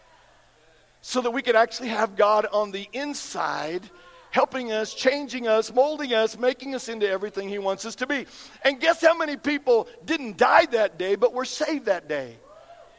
so 1.01 1.19
that 1.21 1.31
we 1.31 1.41
could 1.41 1.57
actually 1.57 1.89
have 1.89 2.15
God 2.15 2.45
on 2.53 2.71
the 2.71 2.87
inside 2.93 3.89
helping 4.31 4.71
us, 4.71 4.93
changing 4.93 5.47
us, 5.47 5.73
molding 5.73 6.13
us, 6.13 6.37
making 6.37 6.75
us 6.75 6.89
into 6.89 7.09
everything 7.09 7.49
He 7.49 7.59
wants 7.59 7.85
us 7.85 7.95
to 7.95 8.07
be. 8.07 8.25
And 8.63 8.79
guess 8.79 9.01
how 9.01 9.17
many 9.17 9.37
people 9.37 9.87
didn't 10.05 10.37
die 10.37 10.65
that 10.67 10.97
day 10.97 11.15
but 11.15 11.33
were 11.33 11.45
saved 11.45 11.85
that 11.85 12.07
day? 12.07 12.35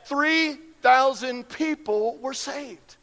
3,000 0.07 1.49
people 1.49 2.19
were 2.19 2.35
saved. 2.35 2.97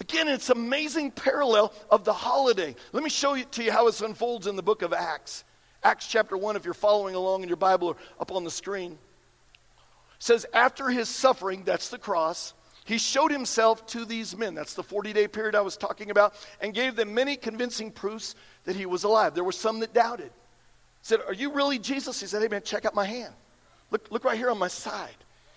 Again, 0.00 0.26
it's 0.26 0.50
amazing 0.50 1.12
parallel 1.12 1.72
of 1.88 2.04
the 2.04 2.12
holiday. 2.12 2.74
Let 2.92 3.04
me 3.04 3.10
show 3.10 3.34
you 3.34 3.44
to 3.44 3.62
you 3.62 3.70
how 3.70 3.86
it 3.86 4.00
unfolds 4.00 4.48
in 4.48 4.56
the 4.56 4.62
book 4.62 4.82
of 4.82 4.92
Acts. 4.92 5.44
Acts 5.84 6.08
chapter 6.08 6.36
1, 6.36 6.56
if 6.56 6.64
you're 6.64 6.74
following 6.74 7.14
along 7.14 7.42
in 7.42 7.48
your 7.48 7.56
Bible 7.56 7.88
or 7.88 7.96
up 8.18 8.32
on 8.32 8.42
the 8.42 8.50
screen, 8.50 8.98
says, 10.18 10.46
After 10.52 10.88
his 10.88 11.08
suffering, 11.08 11.62
that's 11.64 11.88
the 11.88 11.98
cross, 11.98 12.54
he 12.84 12.98
showed 12.98 13.30
himself 13.30 13.86
to 13.88 14.04
these 14.04 14.36
men. 14.36 14.54
That's 14.54 14.74
the 14.74 14.82
40 14.82 15.12
day 15.12 15.28
period 15.28 15.54
I 15.54 15.60
was 15.60 15.76
talking 15.76 16.10
about, 16.10 16.34
and 16.60 16.74
gave 16.74 16.96
them 16.96 17.14
many 17.14 17.36
convincing 17.36 17.90
proofs 17.90 18.34
that 18.64 18.76
he 18.76 18.86
was 18.86 19.04
alive. 19.04 19.34
There 19.34 19.44
were 19.44 19.52
some 19.52 19.80
that 19.80 19.94
doubted. 19.94 20.32
Said, 21.02 21.20
Are 21.26 21.34
you 21.34 21.52
really 21.52 21.78
Jesus? 21.78 22.20
He 22.20 22.26
said, 22.26 22.42
Hey, 22.42 22.48
man, 22.48 22.62
check 22.62 22.84
out 22.84 22.94
my 22.94 23.04
hand. 23.04 23.34
Look, 23.90 24.10
look 24.10 24.24
right 24.24 24.36
here 24.36 24.50
on 24.50 24.58
my 24.58 24.68
side. 24.68 25.14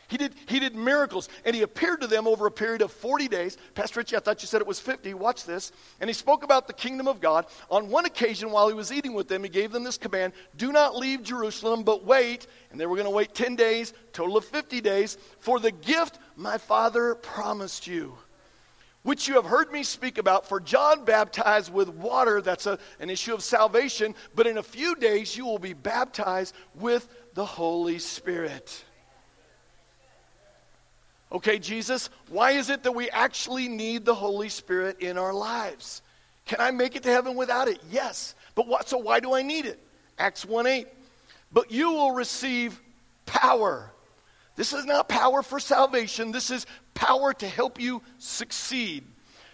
He 0.08 0.18
did, 0.18 0.36
he 0.48 0.60
did 0.60 0.76
miracles, 0.76 1.30
and 1.46 1.56
he 1.56 1.64
appeared 1.64 2.02
to 2.02 2.08
them 2.08 2.28
over 2.28 2.46
a 2.46 2.52
period 2.52 2.82
of 2.82 2.92
40 2.92 3.28
days. 3.28 3.58
Pastor 3.74 4.00
Richie, 4.00 4.16
I 4.16 4.20
thought 4.20 4.42
you 4.44 4.48
said 4.48 4.62
it 4.62 4.68
was 4.68 4.80
50. 4.80 5.14
Watch 5.16 5.46
this. 5.46 5.72
And 6.00 6.10
he 6.10 6.14
spoke 6.14 6.44
about 6.44 6.68
the 6.68 6.74
kingdom 6.74 7.08
of 7.08 7.20
God. 7.20 7.48
On 7.72 7.90
one 7.90 8.06
occasion, 8.06 8.52
while 8.52 8.68
he 8.68 8.76
was 8.76 8.92
eating 8.92 9.14
with 9.14 9.28
them, 9.28 9.44
he 9.44 9.50
gave 9.50 9.72
them 9.72 9.84
this 9.84 9.98
command 9.98 10.34
Do 10.58 10.72
not 10.72 10.96
leave 10.96 11.24
Jerusalem, 11.24 11.84
but 11.84 12.06
wait. 12.06 12.46
And 12.72 12.80
they 12.80 12.86
were 12.86 12.96
going 12.96 13.08
to 13.08 13.12
wait 13.12 13.34
10 13.34 13.56
days, 13.56 13.94
total 14.14 14.38
of 14.38 14.46
50 14.46 14.80
days, 14.82 15.18
for 15.40 15.60
the 15.60 15.72
gift 15.72 16.20
my 16.36 16.60
father 16.60 17.16
promised 17.16 17.88
you, 17.88 18.16
which 19.02 19.28
you 19.28 19.36
have 19.36 19.46
heard 19.46 19.72
me 19.72 19.82
speak 19.82 20.20
about. 20.20 20.48
For 20.48 20.60
John 20.60 21.04
baptized 21.04 21.74
with 21.74 21.90
water, 21.90 22.42
that's 22.42 22.68
a, 22.68 22.78
an 23.00 23.10
issue 23.10 23.34
of 23.34 23.42
salvation, 23.42 24.14
but 24.36 24.46
in 24.46 24.60
a 24.60 24.64
few 24.64 24.94
days 24.96 25.36
you 25.36 25.46
will 25.46 25.60
be 25.60 25.74
baptized 25.74 26.54
with 26.76 27.10
the 27.34 27.46
Holy 27.46 27.98
Spirit. 27.98 28.84
Okay, 31.32 31.60
Jesus, 31.60 32.10
why 32.30 32.52
is 32.52 32.70
it 32.70 32.84
that 32.84 32.92
we 32.92 33.10
actually 33.10 33.68
need 33.68 34.06
the 34.06 34.16
Holy 34.16 34.50
Spirit 34.50 35.00
in 35.00 35.18
our 35.18 35.34
lives? 35.34 36.02
Can 36.46 36.62
I 36.62 36.72
make 36.72 36.96
it 36.96 37.04
to 37.04 37.10
heaven 37.10 37.36
without 37.36 37.68
it? 37.68 37.80
Yes. 37.90 38.36
But 38.54 38.68
what, 38.68 38.88
so 38.88 38.98
why 38.98 39.20
do 39.20 39.34
I 39.34 39.42
need 39.42 39.66
it? 39.66 39.80
Acts 40.18 40.46
1 40.46 40.68
8. 40.68 40.88
But 41.52 41.72
you 41.72 41.92
will 41.92 42.12
receive 42.12 42.80
power. 43.26 43.92
This 44.56 44.72
is 44.72 44.86
not 44.86 45.10
power 45.10 45.42
for 45.42 45.60
salvation, 45.60 46.32
this 46.32 46.50
is 46.50 46.66
power 46.94 47.34
to 47.34 47.48
help 47.48 47.80
you 47.80 48.02
succeed, 48.20 49.04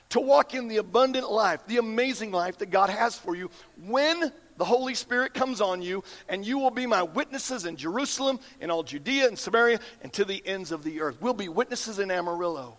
to 0.10 0.20
walk 0.20 0.54
in 0.54 0.68
the 0.68 0.78
abundant 0.78 1.32
life, 1.32 1.66
the 1.66 1.78
amazing 1.78 2.32
life 2.32 2.60
that 2.60 2.70
God 2.70 2.90
has 2.90 3.18
for 3.18 3.36
you 3.36 3.50
when 3.84 4.32
the 4.62 4.66
Holy 4.66 4.94
Spirit 4.94 5.34
comes 5.34 5.60
on 5.60 5.82
you, 5.82 6.04
and 6.30 6.46
you 6.46 6.60
will 6.60 6.70
be 6.70 6.86
my 6.86 7.02
witnesses 7.02 7.66
in 7.66 7.78
Jerusalem, 7.78 8.40
in 8.60 8.70
all 8.70 8.84
Judea 8.84 9.28
and 9.28 9.36
Samaria, 9.36 9.80
and 10.04 10.14
to 10.14 10.24
the 10.24 10.40
ends 10.46 10.72
of 10.72 10.84
the 10.84 11.02
earth. 11.02 11.18
We'll 11.20 11.34
be 11.34 11.50
witnesses 11.50 11.98
in 11.98 12.12
Amarillo. 12.12 12.78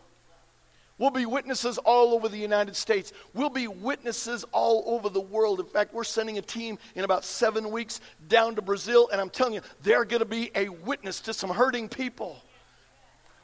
We'll 0.96 1.10
be 1.10 1.26
witnesses 1.26 1.78
all 1.78 2.14
over 2.14 2.28
the 2.28 2.38
United 2.38 2.76
States. 2.76 3.12
We'll 3.34 3.50
be 3.50 3.66
witnesses 3.66 4.44
all 4.52 4.84
over 4.94 5.08
the 5.08 5.20
world. 5.20 5.58
In 5.58 5.66
fact, 5.66 5.92
we're 5.92 6.04
sending 6.04 6.38
a 6.38 6.40
team 6.40 6.78
in 6.94 7.02
about 7.02 7.24
seven 7.24 7.72
weeks 7.72 8.00
down 8.28 8.54
to 8.54 8.62
Brazil, 8.62 9.08
and 9.10 9.20
I'm 9.20 9.28
telling 9.28 9.54
you, 9.54 9.62
they're 9.82 10.04
going 10.04 10.20
to 10.20 10.24
be 10.24 10.52
a 10.54 10.68
witness 10.68 11.20
to 11.22 11.34
some 11.34 11.50
hurting 11.50 11.88
people. 11.88 12.40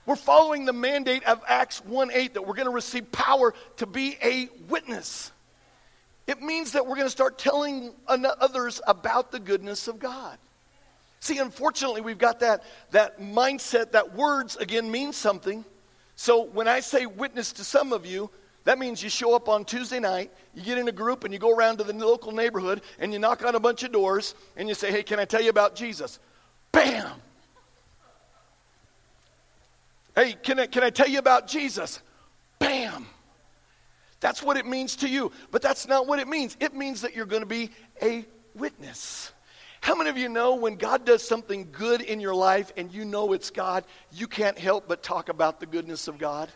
We're 0.07 0.15
following 0.15 0.65
the 0.65 0.73
mandate 0.73 1.25
of 1.25 1.43
Acts 1.49 1.85
1 1.85 2.13
8 2.13 2.35
that 2.35 2.47
we're 2.47 2.55
going 2.55 2.69
to 2.69 2.73
receive 2.73 3.11
power 3.11 3.53
to 3.79 3.87
be 3.87 4.17
a 4.23 4.49
witness. 4.69 5.33
It 6.29 6.43
means 6.43 6.73
that 6.73 6.87
we're 6.87 6.95
going 6.95 7.07
to 7.07 7.11
start 7.11 7.39
telling 7.39 7.91
others 8.07 8.83
about 8.87 9.33
the 9.33 9.41
goodness 9.41 9.89
of 9.89 9.99
God. 9.99 10.37
See, 11.21 11.39
unfortunately, 11.39 12.03
we've 12.03 12.19
got 12.19 12.41
that, 12.41 12.63
that 12.91 13.19
mindset 13.19 13.93
that 13.93 14.15
words, 14.15 14.55
again, 14.57 14.91
mean 14.91 15.15
something. 15.15 15.65
So 16.17 16.43
when 16.43 16.69
I 16.69 16.81
say 16.81 17.07
witness 17.07 17.53
to 17.55 17.65
some 17.65 17.95
of 17.95 18.05
you, 18.05 18.31
that 18.65 18.79
means 18.79 19.03
you 19.03 19.09
show 19.09 19.35
up 19.35 19.49
on 19.49 19.65
Tuesday 19.65 20.01
night, 20.01 20.31
you 20.55 20.63
get 20.63 20.77
in 20.77 20.87
a 20.87 20.93
group, 20.93 21.25
and 21.25 21.33
you 21.33 21.41
go 21.41 21.51
around 21.51 21.79
to 21.79 21.85
the 21.85 21.95
local 21.95 22.33
neighborhood, 22.33 22.83
and 22.99 23.11
you 23.11 23.19
knock 23.19 23.43
on 23.43 23.55
a 23.55 23.61
bunch 23.61 23.83
of 23.83 23.91
doors, 23.91 24.35
and 24.55 24.69
you 24.69 24.75
say, 24.75 24.91
Hey, 24.91 25.03
can 25.03 25.19
I 25.19 25.25
tell 25.25 25.41
you 25.41 25.49
about 25.49 25.75
Jesus? 25.75 26.19
Bam! 26.73 27.11
Hey, 30.15 30.35
can 30.35 30.61
I, 30.61 30.67
can 30.67 30.83
I 30.83 30.91
tell 30.91 31.09
you 31.09 31.21
about 31.21 31.49
Jesus? 31.49 32.03
Bam! 32.59 33.07
That's 34.21 34.43
what 34.43 34.57
it 34.57 34.67
means 34.67 34.97
to 34.97 35.09
you. 35.09 35.33
But 35.51 35.63
that's 35.63 35.87
not 35.87 36.07
what 36.07 36.19
it 36.19 36.29
means. 36.29 36.57
It 36.61 36.75
means 36.75 37.03
that 37.03 37.15
you're 37.15 37.27
going 37.27 37.43
to 37.43 37.47
be 37.47 37.71
a 38.03 38.27
witness. 38.55 39.33
How 39.81 39.95
many 39.95 40.11
of 40.11 40.19
you 40.19 40.29
know 40.29 40.57
when 40.57 40.75
God 40.75 41.05
does 41.05 41.27
something 41.27 41.69
good 41.71 42.01
in 42.01 42.21
your 42.21 42.35
life 42.35 42.73
and 42.77 42.93
you 42.93 43.05
know 43.05 43.33
it's 43.33 43.51
God, 43.51 43.85
you 44.13 44.27
can't 44.27 44.59
help 44.59 44.89
but 44.89 45.03
talk 45.03 45.29
about 45.29 45.61
the 45.61 45.67
goodness 45.67 46.09
of 46.09 46.19
God? 46.19 46.51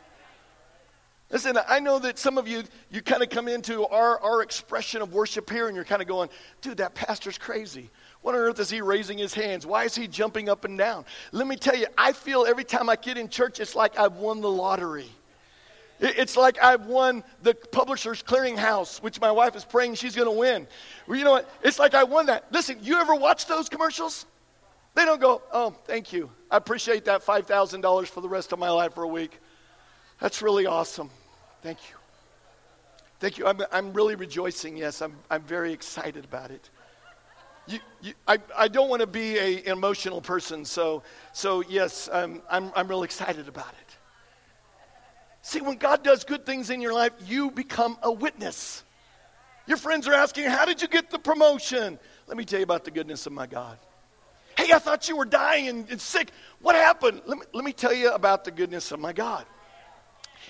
Listen, 1.31 1.57
I 1.66 1.79
know 1.81 1.98
that 2.01 2.18
some 2.18 2.37
of 2.37 2.46
you, 2.46 2.62
you 2.90 3.01
kind 3.01 3.22
of 3.22 3.31
come 3.31 3.48
into 3.48 3.87
our, 3.87 4.20
our 4.20 4.42
expression 4.42 5.01
of 5.01 5.14
worship 5.14 5.48
here 5.48 5.66
and 5.66 5.75
you're 5.75 5.85
kind 5.85 6.03
of 6.03 6.09
going, 6.09 6.29
dude, 6.61 6.77
that 6.77 6.94
pastor's 6.94 7.38
crazy. 7.38 7.90
What 8.20 8.35
on 8.35 8.42
earth 8.42 8.61
is 8.61 8.68
he 8.68 8.83
raising 8.83 9.16
his 9.16 9.33
hands? 9.33 9.64
Why 9.64 9.85
is 9.85 9.94
he 9.94 10.07
jumping 10.07 10.51
up 10.51 10.66
and 10.66 10.77
down? 10.77 11.07
Let 11.31 11.46
me 11.46 11.57
tell 11.57 11.75
you, 11.75 11.87
I 11.96 12.12
feel 12.12 12.44
every 12.44 12.64
time 12.64 12.90
I 12.90 12.96
get 12.96 13.16
in 13.16 13.31
church, 13.31 13.61
it's 13.61 13.75
like 13.75 13.98
I've 13.98 14.16
won 14.16 14.42
the 14.42 14.51
lottery. 14.51 15.11
It's 16.00 16.37
like 16.37 16.61
I've 16.61 16.87
won 16.87 17.22
the 17.42 17.55
Publishers 17.55 18.22
Clearinghouse, 18.22 19.02
which 19.02 19.20
my 19.20 19.31
wife 19.31 19.55
is 19.55 19.64
praying 19.64 19.94
she's 19.94 20.16
going 20.16 20.28
to 20.28 20.37
win. 20.37 20.66
Well, 21.07 21.16
you 21.16 21.24
know 21.24 21.31
what? 21.33 21.48
It's 21.62 21.78
like 21.78 21.94
I 21.94 22.05
won 22.05 22.26
that. 22.26 22.46
Listen, 22.50 22.78
you 22.83 22.98
ever 22.98 23.14
watch 23.14 23.46
those 23.46 23.68
commercials? 23.68 24.26
They 24.94 25.05
don't 25.05 25.20
go, 25.20 25.42
oh, 25.52 25.70
thank 25.87 26.12
you. 26.12 26.31
I 26.50 26.57
appreciate 26.57 27.05
that 27.07 27.24
$5,000 27.24 28.07
for 28.09 28.20
the 28.20 28.28
rest 28.28 28.52
of 28.52 28.59
my 28.59 28.70
life 28.70 28.94
for 28.94 29.05
a 29.05 29.09
week. 29.09 29.38
That's 30.20 30.42
really 30.42 30.66
awesome. 30.66 31.11
Thank 31.62 31.78
you. 31.88 31.96
Thank 33.20 33.38
you. 33.38 33.46
I'm, 33.46 33.62
I'm 33.70 33.92
really 33.92 34.16
rejoicing. 34.16 34.76
Yes, 34.76 35.00
I'm, 35.00 35.14
I'm 35.31 35.42
very 35.42 35.72
excited 35.72 36.24
about 36.24 36.50
it. 36.50 36.68
You, 37.68 37.78
you, 38.00 38.14
I, 38.26 38.38
I 38.57 38.68
don't 38.68 38.88
want 38.88 39.00
to 39.00 39.07
be 39.07 39.38
a, 39.38 39.59
an 39.59 39.72
emotional 39.72 40.20
person, 40.20 40.64
so, 40.64 41.05
so 41.33 41.62
yes, 41.68 42.09
I'm, 42.12 42.42
I'm, 42.50 42.72
I'm 42.74 42.88
real 42.88 43.05
excited 43.05 43.46
about 43.46 43.72
it. 43.81 43.91
See, 45.42 45.61
when 45.61 45.76
God 45.76 46.05
does 46.05 46.24
good 46.24 46.46
things 46.46 46.70
in 46.70 46.81
your 46.81 46.94
life, 46.94 47.12
you 47.26 47.50
become 47.50 47.98
a 48.02 48.12
witness. 48.12 48.85
Your 49.66 49.76
friends 49.76 50.07
are 50.07 50.14
asking, 50.14 50.44
How 50.44 50.64
did 50.64 50.81
you 50.81 50.88
get 50.88 51.11
the 51.11 51.18
promotion? 51.18 51.98
Let 52.28 52.37
me 52.37 52.44
tell 52.44 52.61
you 52.61 52.64
about 52.64 52.85
the 52.85 52.90
goodness 52.90 53.26
of 53.26 53.33
my 53.33 53.46
God. 53.46 53.78
Hey, 54.57 54.72
I 54.72 54.78
thought 54.78 55.09
you 55.09 55.16
were 55.16 55.24
dying 55.24 55.87
and, 55.90 56.00
sick. 56.00 56.31
What 56.61 56.74
happened? 56.74 57.22
Let 57.26 57.38
me, 57.38 57.44
let 57.52 57.64
me 57.64 57.72
tell 57.72 57.92
you 57.92 58.12
about 58.12 58.44
the 58.44 58.50
goodness 58.50 58.92
of 58.92 59.00
my 59.00 59.12
God. 59.12 59.44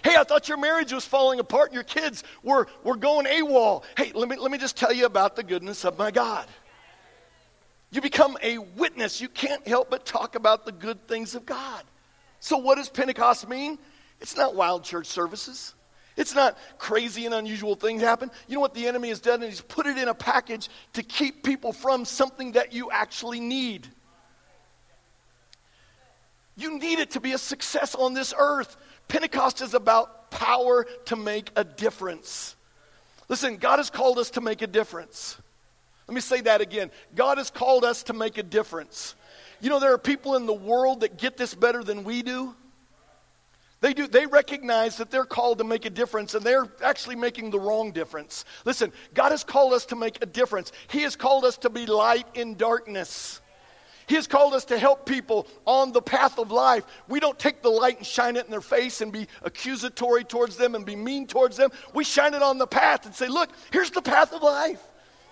Hey, 0.05 0.17
I 0.17 0.25
thought 0.25 0.49
your 0.49 0.59
marriage 0.59 0.93
was 0.93 1.07
falling 1.07 1.39
apart 1.39 1.69
and 1.69 1.75
your 1.75 1.85
kids 1.85 2.25
were, 2.43 2.67
were 2.83 2.97
going 2.97 3.27
AWOL. 3.27 3.85
Hey, 3.97 4.11
let 4.15 4.29
me, 4.29 4.37
let 4.37 4.51
me 4.51 4.59
just 4.59 4.77
tell 4.77 4.93
you 4.93 5.07
about 5.07 5.37
the 5.37 5.43
goodness 5.43 5.85
of 5.85 5.99
my 5.99 6.11
God. 6.11 6.47
You 7.91 8.01
become 8.01 8.37
a 8.43 8.59
witness. 8.59 9.21
You 9.21 9.29
can't 9.29 9.67
help 9.69 9.91
but 9.91 10.05
talk 10.05 10.35
about 10.35 10.65
the 10.65 10.73
good 10.73 11.07
things 11.07 11.35
of 11.35 11.47
God. 11.47 11.85
So, 12.41 12.57
what 12.57 12.77
does 12.77 12.89
Pentecost 12.89 13.49
mean? 13.49 13.79
It's 14.23 14.37
not 14.37 14.55
wild 14.55 14.85
church 14.85 15.07
services. 15.07 15.75
It's 16.17 16.35
not 16.35 16.57
crazy 16.79 17.27
and 17.27 17.35
unusual 17.35 17.75
things 17.75 18.03
happen. 18.03 18.31
You 18.47 18.55
know 18.55 18.61
what 18.61 18.73
the 18.73 18.87
enemy 18.87 19.09
has 19.09 19.21
done? 19.21 19.43
And 19.43 19.51
He's 19.51 19.61
put 19.61 19.87
it 19.87 19.99
in 19.99 20.09
a 20.09 20.15
package 20.15 20.71
to 20.93 21.03
keep 21.03 21.43
people 21.43 21.73
from 21.73 22.05
something 22.05 22.53
that 22.53 22.73
you 22.73 22.91
actually 22.91 23.41
need. 23.41 23.89
You 26.57 26.79
need 26.79 27.01
it 27.01 27.13
to 27.13 27.21
be 27.21 27.33
a 27.33 27.39
success 27.39 27.95
on 27.95 28.15
this 28.15 28.33
earth. 28.39 28.77
Pentecost 29.09 29.61
is 29.61 29.75
about 29.75 30.31
power 30.31 30.87
to 31.07 31.17
make 31.17 31.51
a 31.57 31.65
difference. 31.65 32.55
Listen, 33.29 33.57
God 33.57 33.79
has 33.79 33.91
called 33.91 34.19
us 34.19 34.31
to 34.31 34.41
make 34.41 34.63
a 34.63 34.67
difference. 34.67 35.37
Let 36.07 36.15
me 36.15 36.21
say 36.21 36.43
that 36.43 36.61
again. 36.61 36.91
God 37.15 37.39
has 37.39 37.51
called 37.51 37.85
us 37.85 38.05
to 38.05 38.13
make 38.13 38.39
a 38.39 38.43
difference. 38.43 39.17
You 39.61 39.71
know, 39.71 39.81
there 39.81 39.93
are 39.95 39.99
people 39.99 40.37
in 40.37 40.47
the 40.47 40.53
world 40.53 41.01
that 41.01 41.17
get 41.17 41.37
this 41.37 41.55
better 41.55 41.83
than 41.83 42.05
we 42.05 42.23
do. 42.23 42.55
They 43.83 43.93
do 43.93 44.07
they 44.07 44.27
recognize 44.27 44.97
that 44.99 45.11
they're 45.11 45.25
called 45.25 45.59
to 45.59 45.65
make 45.65 45.85
a 45.85 45.91
difference 45.91 46.35
and 46.35 46.47
they're 46.47 46.69
actually 46.85 47.17
making 47.17 47.51
the 47.51 47.59
wrong 47.59 47.91
difference. 47.91 48.45
Listen, 48.65 48.93
God 49.13 49.33
has 49.33 49.43
called 49.43 49.73
us 49.73 49.87
to 49.87 49.97
make 49.97 50.23
a 50.23 50.27
difference. 50.27 50.71
He 50.87 51.03
has 51.03 51.17
called 51.17 51.45
us 51.45 51.57
to 51.59 51.69
be 51.69 51.85
light 51.87 52.29
in 52.35 52.55
darkness. 52.55 53.41
He 54.07 54.15
has 54.15 54.29
called 54.29 54.55
us 54.55 54.67
to 54.67 54.79
help 54.79 55.05
people 55.05 55.49
on 55.67 55.91
the 55.91 56.01
path 56.01 56.39
of 56.39 56.53
life. 56.53 56.85
We 57.09 57.19
don't 57.19 57.39
take 57.39 57.61
the 57.61 57.71
light 57.71 57.99
and 57.99 58.07
shine 58.07 58.37
it 58.37 58.45
in 58.45 58.53
their 58.53 58.61
face 58.61 59.01
and 59.01 59.11
be 59.11 59.27
accusatory 59.43 60.23
towards 60.23 60.57
them 60.57 60.77
and 60.77 60.87
be 60.87 60.95
mean 60.95 61.27
towards 61.27 61.57
them. 61.57 61.71
We 61.93 62.05
shine 62.05 62.35
it 62.35 62.43
on 62.43 62.59
the 62.59 62.69
path 62.69 63.05
and 63.05 63.13
say, 63.13 63.27
"Look, 63.27 63.51
here's 63.73 63.91
the 63.91 64.03
path 64.03 64.33
of 64.33 64.45
life. 64.45 64.81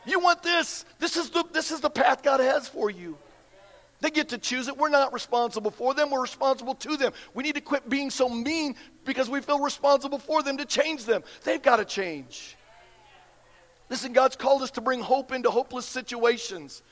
You 0.06 0.18
want 0.18 0.42
this? 0.42 0.84
This 0.98 1.16
is 1.16 1.30
the 1.30 1.44
this 1.52 1.70
is 1.70 1.80
the 1.80 1.90
path 1.90 2.24
God 2.24 2.40
has 2.40 2.66
for 2.66 2.90
you." 2.90 3.16
They 4.00 4.10
get 4.10 4.30
to 4.30 4.38
choose 4.38 4.68
it. 4.68 4.76
We're 4.76 4.88
not 4.88 5.12
responsible 5.12 5.70
for 5.70 5.92
them. 5.94 6.10
We're 6.10 6.22
responsible 6.22 6.74
to 6.76 6.96
them. 6.96 7.12
We 7.34 7.42
need 7.42 7.54
to 7.56 7.60
quit 7.60 7.88
being 7.88 8.10
so 8.10 8.28
mean 8.28 8.76
because 9.04 9.28
we 9.28 9.40
feel 9.40 9.60
responsible 9.60 10.18
for 10.18 10.42
them 10.42 10.56
to 10.56 10.64
change 10.64 11.04
them. 11.04 11.22
They've 11.44 11.62
got 11.62 11.76
to 11.76 11.84
change. 11.84 12.56
Listen, 13.90 14.12
God's 14.12 14.36
called 14.36 14.62
us 14.62 14.70
to 14.72 14.80
bring 14.80 15.00
hope 15.00 15.32
into 15.32 15.50
hopeless 15.50 15.84
situations. 15.84 16.82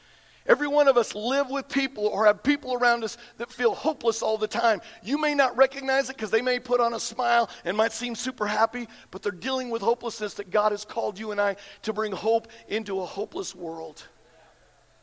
Every 0.47 0.66
one 0.66 0.88
of 0.88 0.97
us 0.97 1.14
live 1.14 1.51
with 1.51 1.68
people 1.68 2.07
or 2.07 2.25
have 2.25 2.42
people 2.42 2.73
around 2.75 3.05
us 3.05 3.18
that 3.37 3.53
feel 3.53 3.75
hopeless 3.75 4.23
all 4.23 4.38
the 4.38 4.49
time. 4.49 4.81
You 5.03 5.18
may 5.18 5.35
not 5.35 5.57
recognize 5.57 6.09
it 6.09 6.16
because 6.16 6.31
they 6.31 6.40
may 6.40 6.59
put 6.59 6.81
on 6.81 6.94
a 6.94 7.01
smile 7.01 7.51
and 7.66 7.77
might 7.77 7.92
seem 7.92 8.14
super 8.14 8.47
happy, 8.47 8.88
but 9.11 9.23
they're 9.23 9.31
dealing 9.31 9.68
with 9.68 9.83
hopelessness 9.83 10.35
that 10.35 10.51
God 10.51 10.73
has 10.73 10.87
called 10.87 11.18
you 11.18 11.33
and 11.33 11.40
I 11.40 11.57
to 11.83 11.92
bring 11.92 12.12
hope 12.12 12.49
into 12.66 13.01
a 13.01 13.07
hopeless 13.07 13.55
world. 13.55 14.09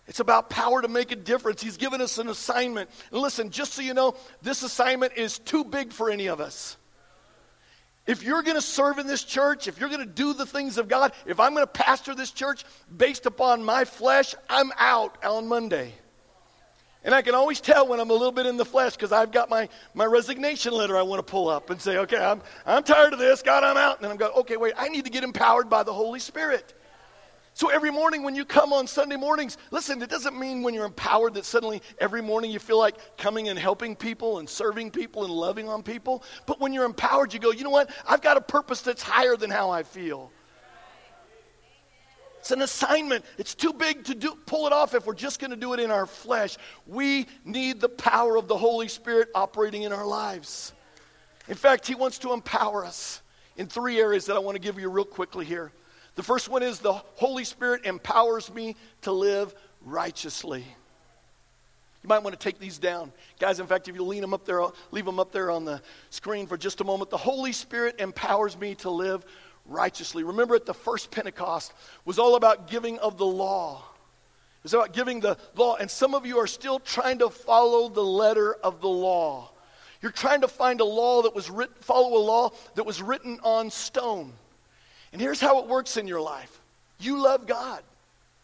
It's 0.08 0.20
about 0.20 0.50
power 0.50 0.82
to 0.82 0.88
make 0.88 1.12
a 1.12 1.16
difference. 1.16 1.62
He's 1.62 1.78
given 1.78 2.00
us 2.00 2.18
an 2.18 2.28
assignment. 2.30 2.90
And 3.12 3.22
listen, 3.22 3.50
just 3.50 3.74
so 3.74 3.82
you 3.82 3.94
know, 3.94 4.16
this 4.42 4.62
assignment 4.62 5.14
is 5.14 5.40
too 5.40 5.64
big 5.64 5.92
for 5.92 6.10
any 6.12 6.28
of 6.28 6.40
us. 6.40 6.78
If 8.06 8.22
you're 8.22 8.44
going 8.44 8.56
to 8.56 8.62
serve 8.62 9.00
in 9.00 9.08
this 9.08 9.24
church, 9.24 9.68
if 9.68 9.80
you're 9.80 9.90
going 9.90 10.02
to 10.02 10.06
do 10.06 10.34
the 10.34 10.46
things 10.46 10.78
of 10.78 10.88
God, 10.88 11.12
if 11.26 11.40
I'm 11.40 11.56
going 11.56 11.64
to 11.64 11.72
pastor 11.72 12.14
this 12.14 12.30
church 12.30 12.64
based 12.96 13.26
upon 13.26 13.64
my 13.64 13.84
flesh, 13.84 14.36
I'm 14.48 14.72
out 14.78 15.24
on 15.24 15.48
Monday. 15.48 15.92
And 17.04 17.14
I 17.14 17.24
can 17.24 17.34
always 17.34 17.62
tell 17.62 17.88
when 17.88 18.00
I'm 18.00 18.10
a 18.12 18.14
little 18.14 18.32
bit 18.32 18.46
in 18.46 18.58
the 18.58 18.66
flesh 18.66 18.94
because 18.94 19.12
I've 19.12 19.32
got 19.32 19.50
my, 19.50 19.70
my 19.96 20.06
resignation 20.06 20.74
letter 20.74 20.98
I 20.98 21.04
want 21.04 21.20
to 21.20 21.32
pull 21.32 21.50
up 21.50 21.72
and 21.72 21.82
say, 21.82 21.98
okay, 21.98 22.18
I'm, 22.18 22.42
I'm 22.66 22.84
tired 22.84 23.14
of 23.14 23.20
this. 23.20 23.42
God, 23.42 23.64
I'm 23.64 23.78
out. 23.78 23.98
And 23.98 24.04
then 24.04 24.12
I'm 24.12 24.18
going, 24.18 24.34
okay, 24.38 24.58
wait, 24.58 24.74
I 24.78 24.90
need 24.90 25.06
to 25.06 25.12
get 25.12 25.24
empowered 25.24 25.70
by 25.70 25.82
the 25.84 25.94
Holy 25.94 26.20
Spirit. 26.20 26.74
So 27.56 27.70
every 27.70 27.90
morning 27.90 28.24
when 28.24 28.36
you 28.36 28.44
come 28.44 28.74
on 28.74 28.86
Sunday 28.86 29.16
mornings, 29.16 29.58
listen, 29.72 30.02
it 30.02 30.10
doesn't 30.10 30.38
mean 30.38 30.62
when 30.62 30.74
you're 30.74 30.86
empowered 30.86 31.36
that 31.36 31.46
suddenly 31.46 31.82
every 32.00 32.22
morning 32.22 32.52
you 32.52 32.60
feel 32.60 32.78
like 32.78 32.98
coming 33.16 33.48
and 33.48 33.58
helping 33.58 33.96
people 33.96 34.40
and 34.40 34.50
serving 34.50 34.92
people 34.92 35.24
and 35.24 35.32
loving 35.32 35.70
on 35.70 35.82
people. 35.82 36.22
But 36.48 36.60
when 36.60 36.74
you're 36.74 36.84
empowered, 36.84 37.34
you 37.34 37.40
go, 37.40 37.54
you 37.54 37.64
know 37.64 37.70
what? 37.70 37.92
I've 38.06 38.22
got 38.22 38.36
a 38.36 38.42
purpose 38.42 38.82
that's 38.82 39.02
higher 39.02 39.38
than 39.38 39.50
how 39.50 39.70
I 39.70 39.84
feel. 39.84 40.34
It's 42.40 42.52
an 42.52 42.62
assignment. 42.62 43.24
It's 43.38 43.56
too 43.56 43.72
big 43.72 44.04
to 44.04 44.16
do, 44.16 44.38
pull 44.46 44.68
it 44.68 44.74
off 44.74 44.94
if 44.94 45.06
we're 45.06 45.14
just 45.14 45.40
going 45.40 45.52
to 45.52 45.58
do 45.58 45.72
it 45.72 45.80
in 45.80 45.92
our 45.92 46.06
flesh. 46.06 46.58
We 46.86 47.26
need 47.46 47.80
the 47.80 47.88
power 47.88 48.36
of 48.36 48.50
the 48.50 48.58
Holy 48.58 48.90
Spirit 48.90 49.30
operating 49.34 49.84
in 49.84 49.94
our 49.94 50.06
lives. 50.06 50.74
In 51.48 51.56
fact, 51.56 51.88
He 51.88 51.96
wants 51.96 52.18
to 52.20 52.34
empower 52.34 52.84
us 52.84 53.22
in 53.56 53.68
three 53.68 53.98
areas 53.98 54.26
that 54.26 54.36
I 54.36 54.40
want 54.40 54.56
to 54.56 54.62
give 54.62 54.78
you 54.78 54.90
real 54.90 55.06
quickly 55.06 55.46
here. 55.46 55.72
The 56.16 56.24
first 56.24 56.50
one 56.50 56.64
is 56.64 56.80
the 56.80 56.94
Holy 56.94 57.44
Spirit 57.44 57.86
empowers 57.86 58.54
me 58.54 58.76
to 59.02 59.12
live 59.12 59.54
righteously. 59.86 60.66
You 62.04 62.10
might 62.10 62.24
want 62.24 62.40
to 62.40 62.40
take 62.40 62.60
these 62.60 62.78
down. 62.78 63.12
Guys, 63.40 63.60
in 63.60 63.68
fact, 63.68 63.88
if 63.88 63.96
you 63.96 64.04
lean 64.04 64.22
them 64.22 64.34
up 64.34 64.46
there, 64.46 64.62
leave 64.92 65.06
them 65.06 65.20
up 65.20 65.32
there 65.32 65.50
on 65.50 65.66
the 65.66 65.82
screen 66.12 66.48
for 66.48 66.56
just 66.56 66.80
a 66.80 66.84
moment. 66.84 67.10
The 67.10 67.18
Holy 67.18 67.52
Spirit 67.52 68.00
empowers 68.00 68.58
me 68.58 68.76
to 68.76 68.90
live 68.90 69.26
righteously. 69.66 70.24
Remember 70.24 70.56
at 70.56 70.66
the 70.66 70.74
first 70.74 71.12
Pentecost 71.12 71.74
was 72.06 72.20
all 72.20 72.36
about 72.36 72.70
giving 72.70 73.00
of 73.00 73.18
the 73.18 73.26
law. 73.26 73.84
It's 74.64 74.74
about 74.74 74.94
giving 74.94 75.20
the 75.20 75.38
law. 75.56 75.76
And 75.76 75.90
some 75.90 76.16
of 76.16 76.26
you 76.26 76.38
are 76.38 76.48
still 76.48 76.80
trying 76.80 77.20
to 77.20 77.30
follow 77.30 77.90
the 77.90 78.04
letter 78.04 78.54
of 78.54 78.82
the 78.82 78.88
law. 78.88 79.52
You're 80.02 80.12
trying 80.12 80.42
to 80.42 80.48
find 80.48 80.82
a 80.82 80.86
law 80.86 81.24
that 81.24 81.34
was 81.34 81.50
written, 81.50 81.76
follow 81.82 82.18
a 82.18 82.24
law 82.24 82.52
that 82.76 82.86
was 82.86 83.02
written 83.02 83.40
on 83.44 83.72
stone. 83.72 84.34
And 85.16 85.22
here's 85.22 85.40
how 85.40 85.60
it 85.60 85.68
works 85.68 85.96
in 85.96 86.10
your 86.10 86.20
life 86.20 86.60
you 87.00 87.24
love 87.24 87.48
God. 87.48 87.82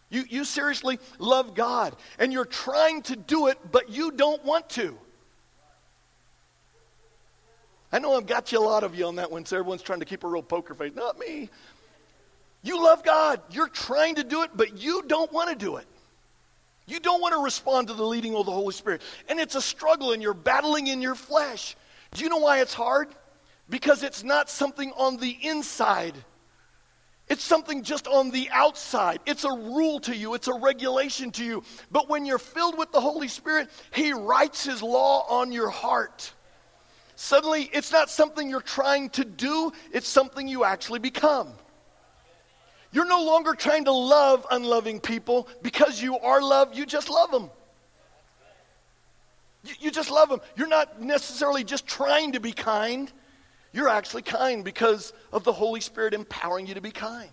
You, 0.09 0.23
you 0.29 0.45
seriously 0.45 0.99
love 1.19 1.53
God. 1.53 1.93
And 2.17 2.31
you're 2.31 2.45
trying 2.45 3.01
to 3.01 3.17
do 3.17 3.47
it, 3.47 3.57
but 3.73 3.89
you 3.89 4.09
don't 4.09 4.41
want 4.45 4.69
to. 4.69 4.97
I 7.91 7.99
know 7.99 8.15
I've 8.15 8.25
got 8.25 8.53
you 8.53 8.59
a 8.59 8.63
lot 8.63 8.85
of 8.85 8.95
you 8.95 9.05
on 9.05 9.17
that 9.17 9.29
one, 9.29 9.45
so 9.45 9.57
everyone's 9.57 9.81
trying 9.81 9.99
to 9.99 10.05
keep 10.05 10.23
a 10.23 10.29
real 10.29 10.41
poker 10.41 10.73
face. 10.73 10.93
Not 10.95 11.19
me. 11.19 11.49
You 12.63 12.81
love 12.81 13.03
God. 13.03 13.41
You're 13.51 13.67
trying 13.67 14.15
to 14.15 14.23
do 14.23 14.43
it, 14.43 14.51
but 14.55 14.77
you 14.77 15.03
don't 15.05 15.33
want 15.33 15.49
to 15.49 15.55
do 15.57 15.75
it. 15.75 15.85
You 16.87 17.01
don't 17.01 17.19
want 17.19 17.33
to 17.33 17.41
respond 17.41 17.89
to 17.89 17.93
the 17.95 18.05
leading 18.05 18.33
of 18.33 18.45
the 18.45 18.53
Holy 18.53 18.73
Spirit. 18.73 19.01
And 19.27 19.41
it's 19.41 19.55
a 19.55 19.61
struggle, 19.61 20.13
and 20.13 20.21
you're 20.21 20.33
battling 20.33 20.87
in 20.87 21.01
your 21.01 21.15
flesh. 21.15 21.75
Do 22.13 22.23
you 22.23 22.29
know 22.29 22.37
why 22.37 22.61
it's 22.61 22.73
hard? 22.73 23.09
Because 23.69 24.03
it's 24.03 24.23
not 24.23 24.49
something 24.49 24.93
on 24.93 25.17
the 25.17 25.37
inside 25.41 26.15
it's 27.31 27.45
something 27.45 27.81
just 27.81 28.09
on 28.09 28.29
the 28.29 28.49
outside. 28.51 29.21
It's 29.25 29.45
a 29.45 29.51
rule 29.51 30.01
to 30.01 30.13
you, 30.13 30.33
it's 30.33 30.49
a 30.49 30.53
regulation 30.53 31.31
to 31.31 31.45
you. 31.45 31.63
But 31.89 32.09
when 32.09 32.25
you're 32.25 32.37
filled 32.37 32.77
with 32.77 32.91
the 32.91 32.99
Holy 32.99 33.29
Spirit, 33.29 33.69
He 33.93 34.11
writes 34.11 34.65
His 34.65 34.83
law 34.83 35.25
on 35.29 35.53
your 35.53 35.69
heart. 35.69 36.33
Suddenly, 37.15 37.69
it's 37.71 37.89
not 37.89 38.09
something 38.09 38.49
you're 38.49 38.59
trying 38.59 39.11
to 39.11 39.23
do, 39.23 39.71
it's 39.93 40.09
something 40.09 40.45
you 40.45 40.65
actually 40.65 40.99
become. 40.99 41.47
You're 42.91 43.07
no 43.07 43.23
longer 43.23 43.53
trying 43.53 43.85
to 43.85 43.93
love 43.93 44.45
unloving 44.51 44.99
people 44.99 45.47
because 45.61 46.01
you 46.01 46.19
are 46.19 46.41
loved, 46.41 46.75
you 46.75 46.85
just 46.85 47.09
love 47.09 47.31
them. 47.31 47.49
You, 49.63 49.73
you 49.79 49.91
just 49.91 50.11
love 50.11 50.27
them. 50.27 50.41
You're 50.57 50.67
not 50.67 51.01
necessarily 51.01 51.63
just 51.63 51.87
trying 51.87 52.33
to 52.33 52.41
be 52.41 52.51
kind. 52.51 53.09
You're 53.73 53.89
actually 53.89 54.23
kind 54.23 54.63
because 54.63 55.13
of 55.31 55.43
the 55.43 55.53
Holy 55.53 55.81
Spirit 55.81 56.13
empowering 56.13 56.67
you 56.67 56.73
to 56.73 56.81
be 56.81 56.91
kind. 56.91 57.29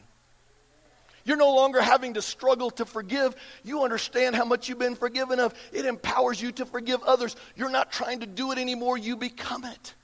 You're 1.25 1.37
no 1.37 1.55
longer 1.55 1.83
having 1.83 2.15
to 2.15 2.23
struggle 2.23 2.71
to 2.73 2.87
forgive. 2.87 3.37
You 3.63 3.83
understand 3.83 4.35
how 4.35 4.45
much 4.45 4.69
you've 4.69 4.79
been 4.79 4.95
forgiven 4.95 5.41
of. 5.41 5.53
It 5.73 5.85
empowers 5.85 6.41
you 6.41 6.53
to 6.53 6.65
forgive 6.65 7.03
others. 7.03 7.37
You're 7.55 7.71
not 7.71 7.93
trying 7.93 8.21
to 8.21 8.27
do 8.27 8.51
it 8.53 8.59
anymore, 8.59 8.97
you 8.97 9.17
become 9.17 9.65
it. 9.65 9.95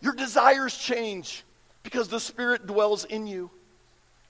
Your 0.00 0.14
desires 0.14 0.76
change 0.76 1.44
because 1.82 2.08
the 2.08 2.20
Spirit 2.20 2.66
dwells 2.66 3.04
in 3.04 3.26
you. 3.26 3.50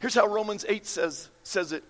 Here's 0.00 0.14
how 0.14 0.26
Romans 0.26 0.64
8 0.68 0.84
says, 0.86 1.28
says 1.42 1.72
it. 1.72 1.84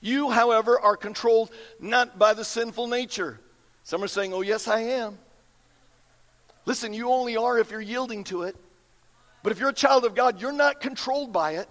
You, 0.00 0.30
however, 0.30 0.78
are 0.78 0.96
controlled 0.96 1.50
not 1.80 2.18
by 2.18 2.34
the 2.34 2.44
sinful 2.44 2.88
nature. 2.88 3.40
Some 3.84 4.02
are 4.02 4.08
saying, 4.08 4.34
Oh, 4.34 4.42
yes, 4.42 4.68
I 4.68 4.80
am. 4.80 5.18
Listen, 6.64 6.92
you 6.94 7.10
only 7.10 7.36
are 7.36 7.58
if 7.58 7.70
you're 7.70 7.80
yielding 7.80 8.24
to 8.24 8.42
it. 8.42 8.56
But 9.42 9.52
if 9.52 9.58
you're 9.58 9.70
a 9.70 9.74
child 9.74 10.04
of 10.04 10.14
God, 10.14 10.40
you're 10.40 10.52
not 10.52 10.80
controlled 10.80 11.32
by 11.32 11.52
it, 11.56 11.68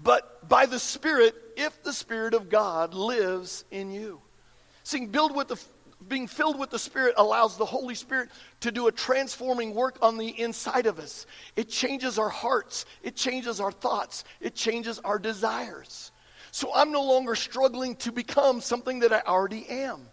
but 0.00 0.48
by 0.48 0.66
the 0.66 0.80
Spirit, 0.80 1.34
if 1.56 1.82
the 1.82 1.92
Spirit 1.92 2.34
of 2.34 2.48
God 2.48 2.92
lives 2.92 3.64
in 3.70 3.92
you. 3.92 4.20
Seeing 4.82 5.08
build 5.08 5.34
with 5.34 5.48
the 5.48 5.60
being 6.08 6.26
filled 6.26 6.58
with 6.58 6.68
the 6.70 6.78
Spirit 6.78 7.14
allows 7.16 7.56
the 7.56 7.64
Holy 7.64 7.94
Spirit 7.94 8.28
to 8.60 8.70
do 8.70 8.88
a 8.88 8.92
transforming 8.92 9.74
work 9.74 9.96
on 10.02 10.18
the 10.18 10.28
inside 10.28 10.84
of 10.84 10.98
us. 10.98 11.26
It 11.56 11.70
changes 11.70 12.18
our 12.18 12.28
hearts, 12.28 12.84
it 13.02 13.16
changes 13.16 13.60
our 13.60 13.72
thoughts, 13.72 14.24
it 14.40 14.54
changes 14.54 14.98
our 14.98 15.18
desires. 15.18 16.12
So 16.50 16.70
I'm 16.74 16.92
no 16.92 17.02
longer 17.02 17.34
struggling 17.34 17.96
to 17.96 18.12
become 18.12 18.60
something 18.60 19.00
that 19.00 19.12
I 19.12 19.22
already 19.26 19.66
am. 19.68 20.06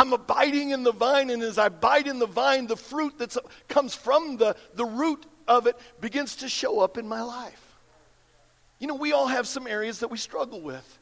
I'm 0.00 0.14
abiding 0.14 0.70
in 0.70 0.82
the 0.82 0.92
vine, 0.92 1.28
and 1.28 1.42
as 1.42 1.58
I 1.58 1.66
abide 1.66 2.06
in 2.06 2.18
the 2.18 2.26
vine, 2.26 2.66
the 2.66 2.74
fruit 2.74 3.18
that 3.18 3.36
comes 3.68 3.94
from 3.94 4.38
the, 4.38 4.56
the 4.72 4.86
root 4.86 5.26
of 5.46 5.66
it 5.66 5.76
begins 6.00 6.36
to 6.36 6.48
show 6.48 6.80
up 6.80 6.96
in 6.96 7.06
my 7.06 7.20
life. 7.20 7.76
You 8.78 8.86
know, 8.86 8.94
we 8.94 9.12
all 9.12 9.26
have 9.26 9.46
some 9.46 9.66
areas 9.66 9.98
that 9.98 10.08
we 10.08 10.16
struggle 10.16 10.62
with. 10.62 10.98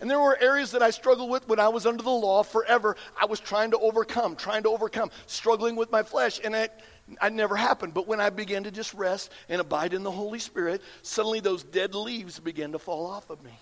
And 0.00 0.10
there 0.10 0.20
were 0.20 0.36
areas 0.38 0.72
that 0.72 0.82
I 0.82 0.90
struggled 0.90 1.30
with 1.30 1.48
when 1.48 1.60
I 1.60 1.68
was 1.68 1.86
under 1.86 2.02
the 2.02 2.10
law 2.10 2.42
forever. 2.42 2.94
I 3.18 3.24
was 3.24 3.40
trying 3.40 3.70
to 3.70 3.78
overcome, 3.78 4.36
trying 4.36 4.64
to 4.64 4.68
overcome, 4.68 5.10
struggling 5.26 5.74
with 5.74 5.90
my 5.90 6.02
flesh, 6.02 6.38
and 6.44 6.54
it, 6.54 6.78
it 7.22 7.32
never 7.32 7.56
happened. 7.56 7.94
But 7.94 8.06
when 8.06 8.20
I 8.20 8.28
began 8.28 8.64
to 8.64 8.70
just 8.70 8.92
rest 8.92 9.32
and 9.48 9.62
abide 9.62 9.94
in 9.94 10.02
the 10.02 10.10
Holy 10.10 10.38
Spirit, 10.38 10.82
suddenly 11.00 11.40
those 11.40 11.64
dead 11.64 11.94
leaves 11.94 12.38
began 12.38 12.72
to 12.72 12.78
fall 12.78 13.06
off 13.06 13.30
of 13.30 13.42
me. 13.42 13.52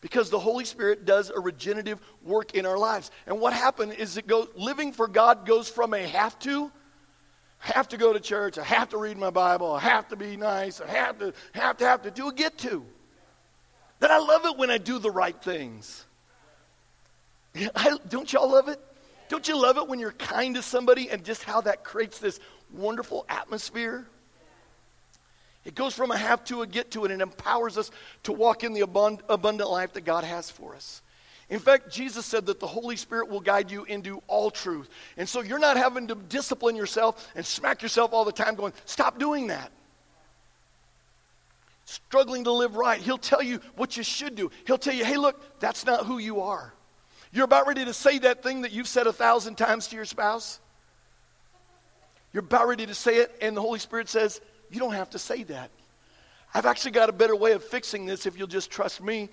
Because 0.00 0.30
the 0.30 0.38
Holy 0.38 0.64
Spirit 0.64 1.04
does 1.04 1.30
a 1.30 1.40
regenerative 1.40 2.00
work 2.22 2.54
in 2.54 2.66
our 2.66 2.78
lives. 2.78 3.10
And 3.26 3.40
what 3.40 3.52
happened 3.52 3.94
is 3.94 4.16
it 4.16 4.26
goes 4.26 4.48
living 4.54 4.92
for 4.92 5.08
God 5.08 5.44
goes 5.44 5.68
from 5.68 5.92
a 5.92 6.06
have 6.06 6.38
to, 6.40 6.70
have 7.58 7.88
to 7.88 7.96
go 7.96 8.12
to 8.12 8.20
church, 8.20 8.58
I 8.58 8.64
have 8.64 8.90
to 8.90 8.98
read 8.98 9.18
my 9.18 9.30
Bible, 9.30 9.72
I 9.72 9.80
have 9.80 10.08
to 10.08 10.16
be 10.16 10.36
nice, 10.36 10.80
I 10.80 10.86
have 10.88 11.18
to, 11.18 11.32
have 11.52 11.78
to, 11.78 11.84
have 11.84 12.02
to, 12.02 12.10
do 12.12 12.28
a 12.28 12.32
get 12.32 12.58
to. 12.58 12.84
That 13.98 14.12
I 14.12 14.18
love 14.18 14.44
it 14.44 14.56
when 14.56 14.70
I 14.70 14.78
do 14.78 15.00
the 15.00 15.10
right 15.10 15.40
things. 15.42 16.04
I, 17.74 17.98
don't 18.08 18.32
y'all 18.32 18.50
love 18.50 18.68
it? 18.68 18.80
Don't 19.28 19.46
you 19.48 19.60
love 19.60 19.76
it 19.76 19.88
when 19.88 19.98
you're 19.98 20.12
kind 20.12 20.54
to 20.54 20.62
somebody 20.62 21.10
and 21.10 21.24
just 21.24 21.42
how 21.42 21.60
that 21.62 21.84
creates 21.84 22.18
this 22.18 22.38
wonderful 22.72 23.26
atmosphere? 23.28 24.06
It 25.68 25.74
goes 25.74 25.92
from 25.92 26.10
a 26.10 26.16
have 26.16 26.42
to 26.46 26.62
a 26.62 26.66
get 26.66 26.92
to, 26.92 27.04
and 27.04 27.12
it 27.12 27.20
empowers 27.20 27.76
us 27.76 27.90
to 28.22 28.32
walk 28.32 28.64
in 28.64 28.72
the 28.72 28.80
abundant 28.80 29.68
life 29.68 29.92
that 29.92 30.00
God 30.00 30.24
has 30.24 30.50
for 30.50 30.74
us. 30.74 31.02
In 31.50 31.58
fact, 31.58 31.90
Jesus 31.90 32.24
said 32.24 32.46
that 32.46 32.58
the 32.58 32.66
Holy 32.66 32.96
Spirit 32.96 33.28
will 33.28 33.40
guide 33.40 33.70
you 33.70 33.84
into 33.84 34.22
all 34.28 34.50
truth. 34.50 34.88
And 35.18 35.28
so 35.28 35.42
you're 35.42 35.58
not 35.58 35.76
having 35.76 36.08
to 36.08 36.14
discipline 36.14 36.74
yourself 36.74 37.28
and 37.36 37.44
smack 37.44 37.82
yourself 37.82 38.14
all 38.14 38.24
the 38.24 38.32
time, 38.32 38.54
going, 38.54 38.72
stop 38.86 39.18
doing 39.18 39.48
that. 39.48 39.70
Struggling 41.84 42.44
to 42.44 42.52
live 42.52 42.74
right. 42.74 42.98
He'll 42.98 43.18
tell 43.18 43.42
you 43.42 43.60
what 43.76 43.94
you 43.98 44.02
should 44.02 44.36
do. 44.36 44.50
He'll 44.66 44.78
tell 44.78 44.94
you, 44.94 45.04
hey, 45.04 45.18
look, 45.18 45.60
that's 45.60 45.84
not 45.84 46.06
who 46.06 46.16
you 46.16 46.40
are. 46.40 46.72
You're 47.30 47.44
about 47.44 47.66
ready 47.66 47.84
to 47.84 47.92
say 47.92 48.18
that 48.20 48.42
thing 48.42 48.62
that 48.62 48.72
you've 48.72 48.88
said 48.88 49.06
a 49.06 49.12
thousand 49.12 49.56
times 49.56 49.88
to 49.88 49.96
your 49.96 50.06
spouse. 50.06 50.60
You're 52.32 52.42
about 52.42 52.68
ready 52.68 52.86
to 52.86 52.94
say 52.94 53.16
it, 53.16 53.36
and 53.42 53.54
the 53.54 53.60
Holy 53.60 53.80
Spirit 53.80 54.08
says, 54.08 54.40
you 54.70 54.78
don't 54.78 54.94
have 54.94 55.10
to 55.10 55.18
say 55.18 55.42
that. 55.44 55.70
I've 56.54 56.66
actually 56.66 56.92
got 56.92 57.08
a 57.08 57.12
better 57.12 57.36
way 57.36 57.52
of 57.52 57.62
fixing 57.62 58.06
this 58.06 58.26
if 58.26 58.38
you'll 58.38 58.46
just 58.46 58.70
trust 58.70 59.02
me. 59.02 59.28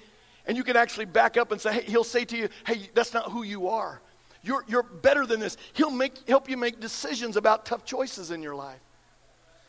And 0.47 0.55
you 0.55 0.63
can 0.63 0.77
actually 0.77 1.05
back 1.05 1.37
up 1.37 1.51
and 1.51 1.59
say, 1.59 1.73
hey, 1.73 1.81
he'll 1.83 2.03
say 2.03 2.25
to 2.25 2.37
you, 2.37 2.49
hey, 2.67 2.89
that's 2.93 3.13
not 3.13 3.31
who 3.31 3.43
you 3.43 3.67
are. 3.69 4.01
You're, 4.43 4.63
you're 4.67 4.83
better 4.83 5.25
than 5.25 5.39
this. 5.39 5.57
He'll 5.73 5.89
make, 5.89 6.27
help 6.27 6.49
you 6.49 6.55
make 6.55 6.79
decisions 6.79 7.35
about 7.35 7.65
tough 7.65 7.83
choices 7.83 8.29
in 8.29 8.43
your 8.43 8.53
life. 8.53 8.79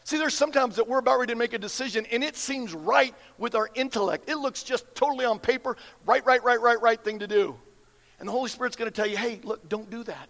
See, 0.04 0.18
there's 0.18 0.34
sometimes 0.34 0.76
that 0.76 0.86
we're 0.86 0.98
about 0.98 1.18
ready 1.18 1.32
to 1.32 1.38
make 1.38 1.52
a 1.52 1.58
decision 1.58 2.06
and 2.12 2.22
it 2.22 2.36
seems 2.36 2.74
right 2.74 3.14
with 3.38 3.54
our 3.54 3.70
intellect. 3.74 4.28
It 4.28 4.36
looks 4.36 4.62
just 4.62 4.84
totally 4.94 5.24
on 5.24 5.38
paper, 5.38 5.76
right, 6.04 6.24
right, 6.26 6.44
right, 6.44 6.60
right, 6.60 6.80
right 6.80 7.02
thing 7.02 7.20
to 7.20 7.26
do. 7.26 7.56
And 8.20 8.28
the 8.28 8.32
Holy 8.32 8.48
Spirit's 8.48 8.76
going 8.76 8.90
to 8.90 8.94
tell 8.94 9.06
you, 9.06 9.16
hey, 9.16 9.40
look, 9.42 9.68
don't 9.68 9.90
do 9.90 10.04
that. 10.04 10.28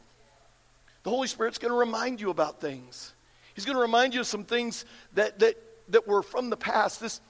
The 1.02 1.10
Holy 1.10 1.28
Spirit's 1.28 1.58
going 1.58 1.72
to 1.72 1.78
remind 1.78 2.20
you 2.20 2.30
about 2.30 2.60
things. 2.60 3.14
He's 3.56 3.64
going 3.64 3.74
to 3.74 3.82
remind 3.82 4.12
you 4.12 4.20
of 4.20 4.26
some 4.26 4.44
things 4.44 4.84
that, 5.14 5.38
that, 5.40 5.56
that 5.88 6.06
were 6.06 6.22
from 6.22 6.50
the 6.50 6.58
past. 6.58 7.00
This 7.00 7.22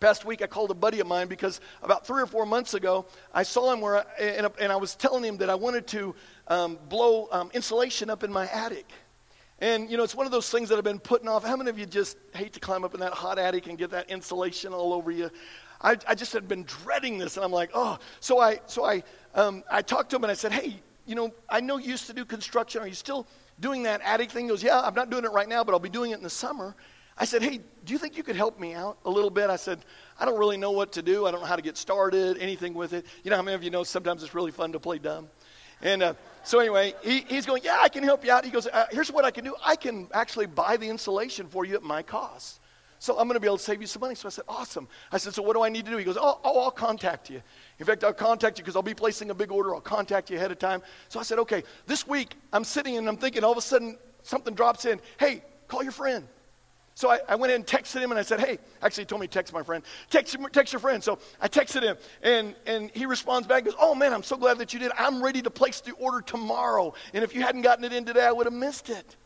past 0.00 0.24
week 0.24 0.40
I 0.42 0.46
called 0.46 0.70
a 0.70 0.74
buddy 0.74 0.98
of 0.98 1.06
mine 1.06 1.28
because 1.28 1.60
about 1.82 2.06
three 2.06 2.22
or 2.22 2.26
four 2.26 2.46
months 2.46 2.72
ago 2.72 3.04
I 3.32 3.44
saw 3.44 3.70
him 3.70 3.82
where 3.82 3.98
I, 3.98 4.04
and, 4.18 4.50
and, 4.58 4.72
I 4.72 4.76
was 4.76 4.96
telling 4.96 5.22
him 5.22 5.36
that 5.36 5.50
I 5.50 5.54
wanted 5.54 5.86
to 5.88 6.14
um, 6.48 6.78
blow 6.88 7.28
um, 7.30 7.50
insulation 7.52 8.08
up 8.08 8.24
in 8.24 8.32
my 8.32 8.48
attic. 8.48 8.90
And 9.58 9.90
you 9.90 9.98
know, 9.98 10.02
it's 10.04 10.14
one 10.14 10.24
of 10.24 10.32
those 10.32 10.50
things 10.50 10.70
that 10.70 10.78
I've 10.78 10.84
been 10.84 10.98
putting 10.98 11.28
off. 11.28 11.44
How 11.44 11.56
many 11.56 11.68
of 11.68 11.78
you 11.78 11.84
just 11.84 12.16
hate 12.34 12.54
to 12.54 12.60
climb 12.60 12.82
up 12.82 12.94
in 12.94 13.00
that 13.00 13.12
hot 13.12 13.38
attic 13.38 13.66
and 13.66 13.76
get 13.76 13.90
that 13.90 14.10
insulation 14.10 14.72
all 14.72 14.94
over 14.94 15.10
you? 15.10 15.30
I, 15.82 15.98
I 16.08 16.14
just 16.14 16.32
had 16.32 16.48
been 16.48 16.64
dreading 16.64 17.18
this, 17.18 17.36
and 17.36 17.44
I'm 17.44 17.52
like, 17.52 17.70
oh. 17.74 17.98
So 18.20 18.40
I, 18.40 18.60
so 18.66 18.84
I, 18.84 19.02
um, 19.34 19.62
I 19.70 19.82
talked 19.82 20.10
to 20.10 20.16
him 20.16 20.24
and 20.24 20.30
I 20.30 20.34
said, 20.34 20.52
hey, 20.52 20.80
you 21.06 21.14
know, 21.14 21.32
I 21.48 21.60
know 21.60 21.76
you 21.76 21.90
used 21.90 22.06
to 22.06 22.12
do 22.12 22.24
construction. 22.24 22.80
Are 22.80 22.86
you 22.86 22.94
still 22.94 23.26
doing 23.60 23.84
that 23.84 24.00
attic 24.02 24.30
thing? 24.30 24.46
He 24.46 24.48
goes, 24.48 24.62
yeah, 24.62 24.80
I'm 24.80 24.94
not 24.94 25.10
doing 25.10 25.24
it 25.24 25.32
right 25.32 25.48
now, 25.48 25.64
but 25.64 25.72
I'll 25.72 25.78
be 25.78 25.88
doing 25.88 26.10
it 26.10 26.16
in 26.16 26.22
the 26.22 26.30
summer. 26.30 26.74
I 27.16 27.24
said, 27.24 27.42
hey, 27.42 27.60
do 27.84 27.92
you 27.92 27.98
think 27.98 28.16
you 28.16 28.22
could 28.22 28.36
help 28.36 28.58
me 28.58 28.74
out 28.74 28.98
a 29.04 29.10
little 29.10 29.30
bit? 29.30 29.50
I 29.50 29.56
said, 29.56 29.84
I 30.18 30.24
don't 30.24 30.38
really 30.38 30.56
know 30.56 30.70
what 30.70 30.92
to 30.92 31.02
do. 31.02 31.26
I 31.26 31.30
don't 31.30 31.40
know 31.40 31.46
how 31.46 31.56
to 31.56 31.62
get 31.62 31.76
started, 31.76 32.38
anything 32.38 32.74
with 32.74 32.94
it. 32.94 33.06
You 33.22 33.30
know 33.30 33.36
how 33.36 33.42
many 33.42 33.54
of 33.54 33.62
you 33.62 33.70
know 33.70 33.84
sometimes 33.84 34.22
it's 34.22 34.34
really 34.34 34.50
fun 34.50 34.72
to 34.72 34.80
play 34.80 34.98
dumb? 34.98 35.28
And 35.82 36.02
uh, 36.02 36.14
so 36.44 36.58
anyway, 36.58 36.94
he, 37.02 37.20
he's 37.28 37.44
going, 37.44 37.62
yeah, 37.64 37.78
I 37.80 37.88
can 37.88 38.02
help 38.02 38.24
you 38.24 38.32
out. 38.32 38.44
He 38.44 38.50
goes, 38.50 38.66
uh, 38.66 38.86
here's 38.90 39.12
what 39.12 39.24
I 39.24 39.30
can 39.30 39.44
do. 39.44 39.54
I 39.64 39.76
can 39.76 40.08
actually 40.14 40.46
buy 40.46 40.76
the 40.76 40.88
insulation 40.88 41.48
for 41.48 41.64
you 41.64 41.74
at 41.74 41.82
my 41.82 42.02
cost. 42.02 42.60
So 43.02 43.18
I'm 43.18 43.26
going 43.26 43.34
to 43.34 43.40
be 43.40 43.48
able 43.48 43.56
to 43.56 43.62
save 43.64 43.80
you 43.80 43.88
some 43.88 43.98
money. 43.98 44.14
So 44.14 44.28
I 44.28 44.30
said, 44.30 44.44
awesome. 44.48 44.86
I 45.10 45.18
said, 45.18 45.34
so 45.34 45.42
what 45.42 45.56
do 45.56 45.62
I 45.64 45.68
need 45.68 45.86
to 45.86 45.90
do? 45.90 45.96
He 45.96 46.04
goes, 46.04 46.16
oh, 46.16 46.38
oh 46.44 46.60
I'll 46.60 46.70
contact 46.70 47.30
you. 47.30 47.42
In 47.80 47.84
fact, 47.84 48.04
I'll 48.04 48.12
contact 48.12 48.58
you 48.58 48.62
because 48.62 48.76
I'll 48.76 48.82
be 48.82 48.94
placing 48.94 49.28
a 49.30 49.34
big 49.34 49.50
order. 49.50 49.74
I'll 49.74 49.80
contact 49.80 50.30
you 50.30 50.36
ahead 50.36 50.52
of 50.52 50.60
time. 50.60 50.82
So 51.08 51.18
I 51.18 51.24
said, 51.24 51.40
okay, 51.40 51.64
this 51.88 52.06
week 52.06 52.36
I'm 52.52 52.62
sitting 52.62 52.96
and 52.96 53.08
I'm 53.08 53.16
thinking 53.16 53.42
all 53.42 53.50
of 53.50 53.58
a 53.58 53.60
sudden 53.60 53.98
something 54.22 54.54
drops 54.54 54.84
in. 54.84 55.00
Hey, 55.18 55.42
call 55.66 55.82
your 55.82 55.90
friend. 55.90 56.28
So 56.94 57.10
I, 57.10 57.18
I, 57.28 57.34
went 57.34 57.50
in 57.50 57.56
and 57.56 57.66
texted 57.66 58.00
him 58.00 58.12
and 58.12 58.20
I 58.20 58.22
said, 58.22 58.38
hey, 58.38 58.60
actually 58.82 59.02
he 59.02 59.06
told 59.06 59.20
me 59.20 59.26
to 59.26 59.32
text 59.32 59.52
my 59.52 59.64
friend. 59.64 59.82
Text, 60.08 60.36
text 60.52 60.72
your 60.72 60.78
friend. 60.78 61.02
So 61.02 61.18
I 61.40 61.48
texted 61.48 61.82
him 61.82 61.96
and, 62.22 62.54
and 62.66 62.88
he 62.94 63.06
responds 63.06 63.48
back 63.48 63.64
and 63.64 63.72
goes, 63.72 63.78
oh 63.80 63.96
man, 63.96 64.12
I'm 64.12 64.22
so 64.22 64.36
glad 64.36 64.58
that 64.58 64.72
you 64.72 64.78
did. 64.78 64.92
I'm 64.96 65.20
ready 65.20 65.42
to 65.42 65.50
place 65.50 65.80
the 65.80 65.90
order 65.94 66.20
tomorrow. 66.20 66.94
And 67.14 67.24
if 67.24 67.34
you 67.34 67.42
hadn't 67.42 67.62
gotten 67.62 67.84
it 67.84 67.92
in 67.92 68.04
today, 68.04 68.24
I 68.24 68.30
would 68.30 68.46
have 68.46 68.54
missed 68.54 68.90
it. 68.90 69.16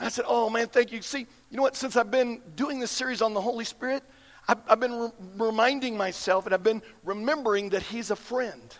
And 0.00 0.06
I 0.06 0.08
said, 0.08 0.24
oh 0.26 0.48
man, 0.48 0.68
thank 0.68 0.92
you. 0.92 1.02
See, 1.02 1.26
you 1.50 1.56
know 1.58 1.62
what? 1.62 1.76
Since 1.76 1.94
I've 1.94 2.10
been 2.10 2.40
doing 2.56 2.80
this 2.80 2.90
series 2.90 3.20
on 3.20 3.34
the 3.34 3.40
Holy 3.40 3.66
Spirit, 3.66 4.02
I've, 4.48 4.56
I've 4.66 4.80
been 4.80 4.98
re- 4.98 5.10
reminding 5.36 5.94
myself 5.94 6.46
and 6.46 6.54
I've 6.54 6.62
been 6.62 6.80
remembering 7.04 7.68
that 7.70 7.82
he's 7.82 8.10
a 8.10 8.16
friend. 8.16 8.74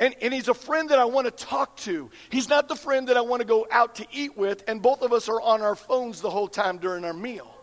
And, 0.00 0.14
and 0.22 0.32
he's 0.32 0.48
a 0.48 0.54
friend 0.54 0.88
that 0.88 0.98
I 0.98 1.04
want 1.04 1.26
to 1.26 1.30
talk 1.30 1.76
to. 1.78 2.10
He's 2.30 2.48
not 2.48 2.66
the 2.66 2.76
friend 2.76 3.08
that 3.08 3.18
I 3.18 3.20
want 3.20 3.42
to 3.42 3.46
go 3.46 3.66
out 3.70 3.96
to 3.96 4.06
eat 4.10 4.38
with, 4.38 4.64
and 4.66 4.80
both 4.80 5.02
of 5.02 5.12
us 5.12 5.28
are 5.28 5.40
on 5.40 5.60
our 5.60 5.76
phones 5.76 6.22
the 6.22 6.30
whole 6.30 6.48
time 6.48 6.78
during 6.78 7.04
our 7.04 7.12
meal. 7.12 7.54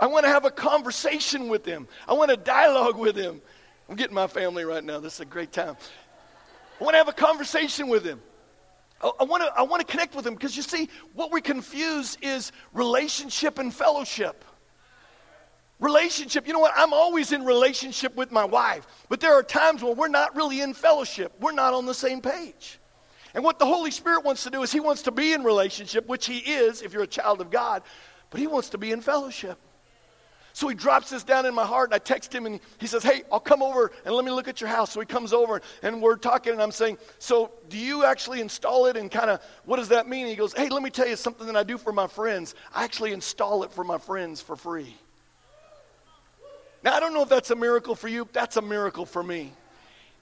I 0.00 0.08
want 0.08 0.24
to 0.24 0.30
have 0.30 0.44
a 0.44 0.50
conversation 0.50 1.48
with 1.48 1.64
him. 1.64 1.86
I 2.08 2.14
want 2.14 2.30
to 2.30 2.36
dialogue 2.36 2.98
with 2.98 3.14
him. 3.14 3.40
I'm 3.88 3.94
getting 3.94 4.14
my 4.14 4.26
family 4.26 4.64
right 4.64 4.82
now. 4.82 4.98
This 4.98 5.14
is 5.14 5.20
a 5.20 5.24
great 5.24 5.52
time. 5.52 5.76
I 6.80 6.84
want 6.84 6.94
to 6.94 6.98
have 6.98 7.08
a 7.08 7.12
conversation 7.12 7.86
with 7.86 8.04
him. 8.04 8.20
I, 9.02 9.24
want 9.24 9.42
to, 9.42 9.52
I 9.56 9.62
want 9.62 9.86
to 9.86 9.90
connect 9.90 10.14
with 10.14 10.24
them 10.24 10.34
because 10.34 10.56
you 10.56 10.62
see, 10.62 10.88
what 11.14 11.32
we 11.32 11.40
confuse 11.40 12.18
is 12.20 12.52
relationship 12.72 13.58
and 13.58 13.74
fellowship. 13.74 14.44
Relationship, 15.78 16.46
you 16.46 16.52
know 16.52 16.58
what? 16.58 16.74
I'm 16.76 16.92
always 16.92 17.32
in 17.32 17.44
relationship 17.44 18.14
with 18.14 18.30
my 18.30 18.44
wife, 18.44 18.86
but 19.08 19.20
there 19.20 19.32
are 19.32 19.42
times 19.42 19.82
when 19.82 19.96
we're 19.96 20.08
not 20.08 20.36
really 20.36 20.60
in 20.60 20.74
fellowship. 20.74 21.32
We're 21.40 21.52
not 21.52 21.72
on 21.72 21.86
the 21.86 21.94
same 21.94 22.20
page. 22.20 22.78
And 23.32 23.42
what 23.42 23.58
the 23.58 23.64
Holy 23.64 23.90
Spirit 23.90 24.24
wants 24.24 24.42
to 24.44 24.50
do 24.50 24.62
is 24.62 24.70
He 24.70 24.80
wants 24.80 25.02
to 25.02 25.10
be 25.10 25.32
in 25.32 25.42
relationship, 25.42 26.06
which 26.06 26.26
He 26.26 26.38
is 26.38 26.82
if 26.82 26.92
you're 26.92 27.04
a 27.04 27.06
child 27.06 27.40
of 27.40 27.50
God, 27.50 27.82
but 28.28 28.40
He 28.40 28.46
wants 28.46 28.68
to 28.70 28.78
be 28.78 28.92
in 28.92 29.00
fellowship. 29.00 29.58
So 30.52 30.68
he 30.68 30.74
drops 30.74 31.10
this 31.10 31.22
down 31.22 31.46
in 31.46 31.54
my 31.54 31.64
heart, 31.64 31.90
and 31.90 31.94
I 31.94 31.98
text 31.98 32.34
him, 32.34 32.46
and 32.46 32.60
he 32.78 32.86
says, 32.86 33.02
Hey, 33.02 33.22
I'll 33.30 33.40
come 33.40 33.62
over 33.62 33.92
and 34.04 34.14
let 34.14 34.24
me 34.24 34.30
look 34.30 34.48
at 34.48 34.60
your 34.60 34.68
house. 34.68 34.92
So 34.92 35.00
he 35.00 35.06
comes 35.06 35.32
over, 35.32 35.62
and 35.82 36.02
we're 36.02 36.16
talking, 36.16 36.52
and 36.52 36.62
I'm 36.62 36.72
saying, 36.72 36.98
So 37.18 37.52
do 37.68 37.78
you 37.78 38.04
actually 38.04 38.40
install 38.40 38.86
it? 38.86 38.96
And 38.96 39.10
kind 39.10 39.30
of, 39.30 39.40
what 39.64 39.76
does 39.76 39.88
that 39.88 40.08
mean? 40.08 40.22
And 40.22 40.30
he 40.30 40.36
goes, 40.36 40.52
Hey, 40.52 40.68
let 40.68 40.82
me 40.82 40.90
tell 40.90 41.08
you 41.08 41.16
something 41.16 41.46
that 41.46 41.56
I 41.56 41.62
do 41.62 41.78
for 41.78 41.92
my 41.92 42.06
friends. 42.06 42.54
I 42.74 42.84
actually 42.84 43.12
install 43.12 43.62
it 43.62 43.72
for 43.72 43.84
my 43.84 43.98
friends 43.98 44.40
for 44.40 44.56
free. 44.56 44.96
Now, 46.82 46.94
I 46.94 47.00
don't 47.00 47.12
know 47.12 47.22
if 47.22 47.28
that's 47.28 47.50
a 47.50 47.56
miracle 47.56 47.94
for 47.94 48.08
you, 48.08 48.26
that's 48.32 48.56
a 48.56 48.62
miracle 48.62 49.04
for 49.04 49.22
me. 49.22 49.52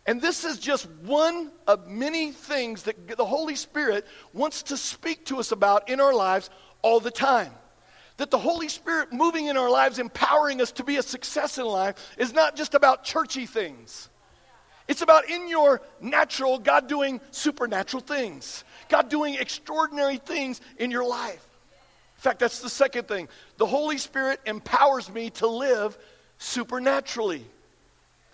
And 0.06 0.22
this 0.22 0.44
is 0.44 0.58
just 0.58 0.88
one 1.04 1.52
of 1.66 1.86
many 1.86 2.32
things 2.32 2.84
that 2.84 3.16
the 3.16 3.26
Holy 3.26 3.54
Spirit 3.54 4.06
wants 4.32 4.62
to 4.64 4.76
speak 4.76 5.26
to 5.26 5.38
us 5.38 5.52
about 5.52 5.88
in 5.88 6.00
our 6.00 6.14
lives 6.14 6.48
all 6.82 6.98
the 6.98 7.10
time. 7.10 7.52
That 8.18 8.30
the 8.30 8.38
Holy 8.38 8.68
Spirit 8.68 9.12
moving 9.12 9.46
in 9.46 9.56
our 9.56 9.70
lives, 9.70 9.98
empowering 9.98 10.60
us 10.60 10.72
to 10.72 10.84
be 10.84 10.96
a 10.96 11.02
success 11.02 11.58
in 11.58 11.64
life, 11.64 12.14
is 12.18 12.32
not 12.32 12.56
just 12.56 12.74
about 12.74 13.04
churchy 13.04 13.46
things. 13.46 14.08
It's 14.88 15.02
about 15.02 15.28
in 15.28 15.48
your 15.48 15.82
natural, 16.00 16.58
God 16.58 16.88
doing 16.88 17.20
supernatural 17.30 18.02
things, 18.02 18.64
God 18.88 19.08
doing 19.08 19.34
extraordinary 19.34 20.16
things 20.16 20.60
in 20.78 20.90
your 20.90 21.04
life. 21.04 21.44
In 22.16 22.22
fact, 22.22 22.40
that's 22.40 22.60
the 22.60 22.70
second 22.70 23.06
thing. 23.06 23.28
The 23.58 23.66
Holy 23.66 23.98
Spirit 23.98 24.40
empowers 24.46 25.12
me 25.12 25.30
to 25.30 25.46
live 25.46 25.96
supernaturally. 26.38 27.44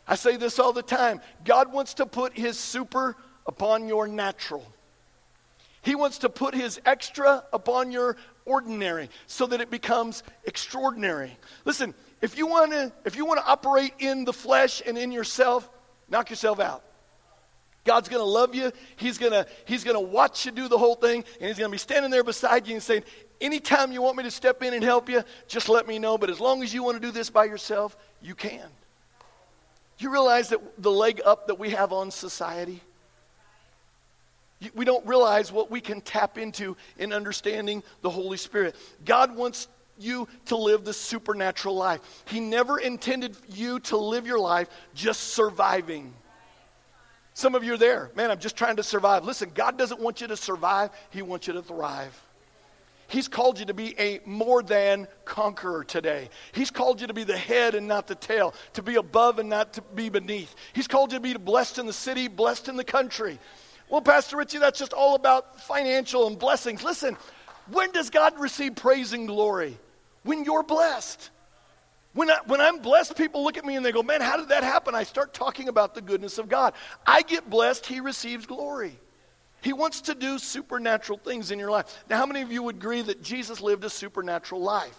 I 0.06 0.14
say 0.14 0.36
this 0.36 0.58
all 0.58 0.72
the 0.72 0.82
time 0.82 1.20
God 1.44 1.72
wants 1.72 1.94
to 1.94 2.06
put 2.06 2.34
his 2.34 2.58
super 2.58 3.16
upon 3.46 3.88
your 3.88 4.06
natural. 4.06 4.64
He 5.82 5.94
wants 5.94 6.18
to 6.18 6.30
put 6.30 6.54
his 6.54 6.80
extra 6.86 7.44
upon 7.52 7.92
your 7.92 8.16
ordinary 8.46 9.10
so 9.26 9.46
that 9.46 9.60
it 9.60 9.70
becomes 9.70 10.22
extraordinary. 10.44 11.36
Listen, 11.64 11.94
if 12.20 12.36
you 12.36 12.46
want 12.46 12.72
to 12.72 12.92
if 13.04 13.16
you 13.16 13.24
want 13.24 13.40
to 13.40 13.46
operate 13.46 13.94
in 13.98 14.24
the 14.24 14.32
flesh 14.32 14.82
and 14.84 14.96
in 14.98 15.12
yourself, 15.12 15.68
knock 16.08 16.30
yourself 16.30 16.60
out. 16.60 16.82
God's 17.84 18.08
going 18.08 18.20
to 18.20 18.28
love 18.28 18.54
you. 18.54 18.72
He's 18.96 19.18
going 19.18 19.32
to 19.32 19.46
he's 19.66 19.84
going 19.84 19.96
to 19.96 20.00
watch 20.00 20.46
you 20.46 20.52
do 20.52 20.68
the 20.68 20.78
whole 20.78 20.94
thing 20.94 21.24
and 21.40 21.48
he's 21.48 21.58
going 21.58 21.70
to 21.70 21.74
be 21.74 21.78
standing 21.78 22.10
there 22.10 22.24
beside 22.24 22.66
you 22.66 22.74
and 22.74 22.82
saying, 22.82 23.04
Anytime 23.40 23.92
you 23.92 24.00
want 24.00 24.16
me 24.16 24.22
to 24.22 24.30
step 24.30 24.62
in 24.62 24.72
and 24.72 24.82
help 24.82 25.08
you, 25.08 25.22
just 25.48 25.68
let 25.68 25.86
me 25.86 25.98
know. 25.98 26.16
But 26.16 26.30
as 26.30 26.40
long 26.40 26.62
as 26.62 26.72
you 26.72 26.82
want 26.82 27.00
to 27.00 27.06
do 27.06 27.10
this 27.10 27.30
by 27.30 27.44
yourself, 27.44 27.96
you 28.22 28.34
can. 28.34 28.66
You 29.98 30.10
realize 30.10 30.48
that 30.48 30.60
the 30.82 30.90
leg 30.90 31.20
up 31.24 31.48
that 31.48 31.58
we 31.58 31.70
have 31.70 31.92
on 31.92 32.10
society? 32.10 32.80
We 34.74 34.84
don't 34.84 35.06
realize 35.06 35.52
what 35.52 35.70
we 35.70 35.80
can 35.80 36.00
tap 36.00 36.38
into 36.38 36.76
in 36.98 37.12
understanding 37.12 37.82
the 38.02 38.10
Holy 38.10 38.36
Spirit. 38.36 38.76
God 39.04 39.36
wants 39.36 39.68
you 39.98 40.28
to 40.46 40.56
live 40.56 40.84
the 40.84 40.92
supernatural 40.92 41.74
life. 41.74 42.00
He 42.26 42.40
never 42.40 42.78
intended 42.78 43.36
you 43.48 43.80
to 43.80 43.96
live 43.96 44.26
your 44.26 44.40
life 44.40 44.68
just 44.94 45.20
surviving. 45.34 46.12
Some 47.34 47.54
of 47.54 47.64
you 47.64 47.74
are 47.74 47.78
there. 47.78 48.10
Man, 48.14 48.30
I'm 48.30 48.38
just 48.38 48.56
trying 48.56 48.76
to 48.76 48.82
survive. 48.82 49.24
Listen, 49.24 49.50
God 49.54 49.76
doesn't 49.76 50.00
want 50.00 50.20
you 50.20 50.28
to 50.28 50.36
survive, 50.36 50.90
He 51.10 51.22
wants 51.22 51.46
you 51.46 51.52
to 51.54 51.62
thrive. 51.62 52.20
He's 53.06 53.28
called 53.28 53.58
you 53.58 53.66
to 53.66 53.74
be 53.74 53.94
a 53.98 54.20
more 54.24 54.62
than 54.62 55.06
conqueror 55.24 55.84
today. 55.84 56.30
He's 56.52 56.70
called 56.70 57.00
you 57.00 57.06
to 57.06 57.14
be 57.14 57.24
the 57.24 57.36
head 57.36 57.74
and 57.74 57.86
not 57.86 58.06
the 58.06 58.14
tail, 58.14 58.54
to 58.72 58.82
be 58.82 58.96
above 58.96 59.38
and 59.38 59.48
not 59.48 59.74
to 59.74 59.82
be 59.82 60.08
beneath. 60.08 60.54
He's 60.72 60.88
called 60.88 61.12
you 61.12 61.18
to 61.18 61.22
be 61.22 61.34
blessed 61.34 61.78
in 61.78 61.86
the 61.86 61.92
city, 61.92 62.28
blessed 62.28 62.68
in 62.68 62.76
the 62.76 62.84
country. 62.84 63.38
Well, 63.88 64.00
Pastor 64.00 64.36
Richie, 64.36 64.58
that's 64.58 64.78
just 64.78 64.92
all 64.92 65.14
about 65.14 65.60
financial 65.60 66.26
and 66.26 66.38
blessings. 66.38 66.82
Listen, 66.82 67.16
when 67.70 67.92
does 67.92 68.10
God 68.10 68.38
receive 68.38 68.76
praise 68.76 69.12
and 69.12 69.26
glory? 69.26 69.78
When 70.22 70.44
you're 70.44 70.62
blessed. 70.62 71.30
When, 72.14 72.30
I, 72.30 72.38
when 72.46 72.60
I'm 72.60 72.78
blessed, 72.78 73.16
people 73.16 73.42
look 73.42 73.56
at 73.56 73.64
me 73.64 73.76
and 73.76 73.84
they 73.84 73.92
go, 73.92 74.02
Man, 74.02 74.20
how 74.20 74.36
did 74.36 74.48
that 74.48 74.62
happen? 74.62 74.94
I 74.94 75.02
start 75.02 75.34
talking 75.34 75.68
about 75.68 75.94
the 75.94 76.00
goodness 76.00 76.38
of 76.38 76.48
God. 76.48 76.74
I 77.06 77.22
get 77.22 77.50
blessed, 77.50 77.86
He 77.86 78.00
receives 78.00 78.46
glory. 78.46 78.98
He 79.62 79.72
wants 79.72 80.02
to 80.02 80.14
do 80.14 80.38
supernatural 80.38 81.18
things 81.18 81.50
in 81.50 81.58
your 81.58 81.70
life. 81.70 82.04
Now, 82.08 82.18
how 82.18 82.26
many 82.26 82.42
of 82.42 82.52
you 82.52 82.62
would 82.62 82.76
agree 82.76 83.02
that 83.02 83.22
Jesus 83.22 83.60
lived 83.60 83.82
a 83.84 83.90
supernatural 83.90 84.60
life? 84.60 84.96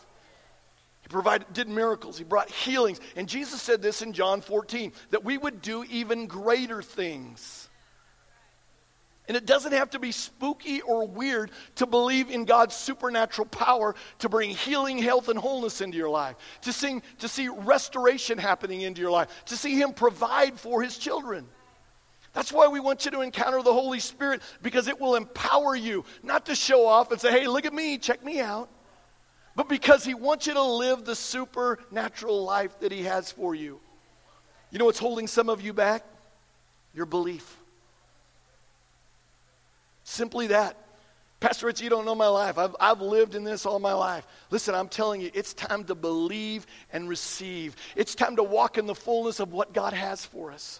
He 1.04 1.08
provided, 1.08 1.54
did 1.54 1.70
miracles, 1.70 2.18
he 2.18 2.24
brought 2.24 2.50
healings. 2.50 3.00
And 3.16 3.30
Jesus 3.30 3.62
said 3.62 3.84
this 3.84 4.02
in 4.02 4.12
John 4.12 4.42
14 4.42 4.92
that 5.12 5.24
we 5.24 5.38
would 5.38 5.62
do 5.62 5.84
even 5.84 6.26
greater 6.26 6.82
things. 6.82 7.65
And 9.28 9.36
it 9.36 9.46
doesn't 9.46 9.72
have 9.72 9.90
to 9.92 10.00
be 10.00 10.12
spooky 10.12 10.82
or 10.82 11.08
weird 11.08 11.50
to 11.76 11.88
believe 11.88 12.30
in 12.30 12.46
God's 12.46 12.76
supernatural 12.76 13.48
power 13.48 13.96
to 14.20 14.30
bring 14.30 14.52
healing, 14.52 15.00
health, 15.00 15.30
and 15.30 15.40
wholeness 15.40 15.82
into 15.82 15.98
your 15.98 16.10
life, 16.10 16.36
to, 16.62 16.72
sing, 16.72 17.02
to 17.20 17.28
see 17.28 17.48
restoration 17.48 18.38
happening 18.38 18.82
into 18.82 19.02
your 19.02 19.12
life, 19.12 19.30
to 19.46 19.58
see 19.58 19.80
Him 19.80 19.94
provide 19.94 20.60
for 20.60 20.84
His 20.84 20.98
children. 20.98 21.48
That's 22.34 22.52
why 22.52 22.68
we 22.68 22.80
want 22.80 23.06
you 23.06 23.12
to 23.12 23.22
encounter 23.22 23.64
the 23.64 23.74
Holy 23.74 24.00
Spirit 24.00 24.42
because 24.62 24.88
it 24.88 25.00
will 25.00 25.16
empower 25.16 25.76
you, 25.76 26.06
not 26.22 26.46
to 26.48 26.56
show 26.56 26.86
off 26.86 27.12
and 27.12 27.20
say, 27.20 27.32
hey, 27.32 27.48
look 27.48 27.66
at 27.66 27.74
me, 27.74 27.98
check 27.98 28.24
me 28.24 28.42
out, 28.42 28.70
but 29.56 29.70
because 29.70 30.04
He 30.04 30.14
wants 30.14 30.46
you 30.46 30.54
to 30.54 30.62
live 30.62 31.04
the 31.04 31.16
supernatural 31.16 32.44
life 32.44 32.80
that 32.82 32.92
He 32.92 33.04
has 33.04 33.32
for 33.32 33.56
you. 33.56 33.80
You 34.70 34.78
know 34.78 34.86
what's 34.86 35.00
holding 35.00 35.26
some 35.26 35.50
of 35.50 35.62
you 35.62 35.74
back? 35.74 36.04
Your 36.94 37.06
belief. 37.06 37.58
Simply 40.06 40.48
that. 40.48 40.78
Pastor 41.40 41.66
Rich, 41.66 41.82
you 41.82 41.90
don't 41.90 42.06
know 42.06 42.16
my 42.16 42.28
life. 42.28 42.58
I've, 42.58 42.76
I've 42.80 43.02
lived 43.02 43.36
in 43.36 43.44
this 43.44 43.66
all 43.66 43.80
my 43.80 43.94
life. 43.94 44.26
Listen, 44.52 44.74
I'm 44.74 44.88
telling 44.88 45.20
you, 45.20 45.32
it's 45.34 45.54
time 45.54 45.84
to 45.86 45.96
believe 45.96 46.66
and 46.94 47.10
receive. 47.10 47.76
It's 47.96 48.16
time 48.16 48.38
to 48.38 48.44
walk 48.44 48.78
in 48.78 48.86
the 48.86 48.96
fullness 48.96 49.40
of 49.40 49.52
what 49.52 49.74
God 49.74 49.94
has 49.94 50.24
for 50.24 50.52
us. 50.52 50.80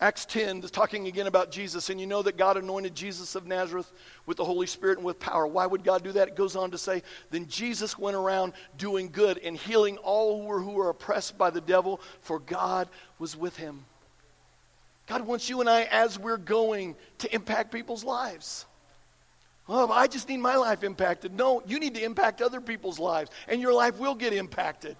Acts 0.00 0.24
10 0.24 0.62
is 0.62 0.70
talking 0.70 1.06
again 1.08 1.26
about 1.26 1.50
Jesus, 1.50 1.90
and 1.90 2.00
you 2.00 2.06
know 2.06 2.22
that 2.22 2.36
God 2.36 2.56
anointed 2.56 2.94
Jesus 2.94 3.34
of 3.34 3.46
Nazareth 3.46 3.92
with 4.26 4.36
the 4.36 4.44
Holy 4.44 4.66
Spirit 4.66 4.98
and 4.98 5.06
with 5.06 5.20
power. 5.20 5.46
Why 5.46 5.66
would 5.66 5.84
God 5.84 6.02
do 6.02 6.12
that? 6.12 6.28
It 6.28 6.36
goes 6.36 6.56
on 6.56 6.70
to 6.72 6.78
say, 6.78 7.02
Then 7.30 7.46
Jesus 7.48 7.98
went 7.98 8.16
around 8.16 8.52
doing 8.78 9.10
good 9.10 9.38
and 9.38 9.56
healing 9.56 9.98
all 9.98 10.40
who 10.40 10.46
were, 10.46 10.60
who 10.60 10.72
were 10.72 10.90
oppressed 10.90 11.36
by 11.38 11.50
the 11.50 11.60
devil, 11.60 12.00
for 12.20 12.38
God 12.38 12.88
was 13.18 13.36
with 13.36 13.56
him. 13.56 13.84
God 15.06 15.26
wants 15.26 15.48
you 15.48 15.60
and 15.60 15.68
I, 15.68 15.82
as 15.90 16.18
we're 16.18 16.36
going, 16.36 16.96
to 17.18 17.34
impact 17.34 17.72
people's 17.72 18.04
lives. 18.04 18.66
Oh, 19.68 19.90
I 19.90 20.06
just 20.06 20.28
need 20.28 20.38
my 20.38 20.56
life 20.56 20.82
impacted. 20.82 21.32
No, 21.32 21.62
you 21.66 21.78
need 21.78 21.94
to 21.94 22.04
impact 22.04 22.42
other 22.42 22.60
people's 22.60 22.98
lives, 22.98 23.30
and 23.48 23.60
your 23.60 23.72
life 23.72 23.98
will 23.98 24.14
get 24.14 24.32
impacted. 24.32 24.96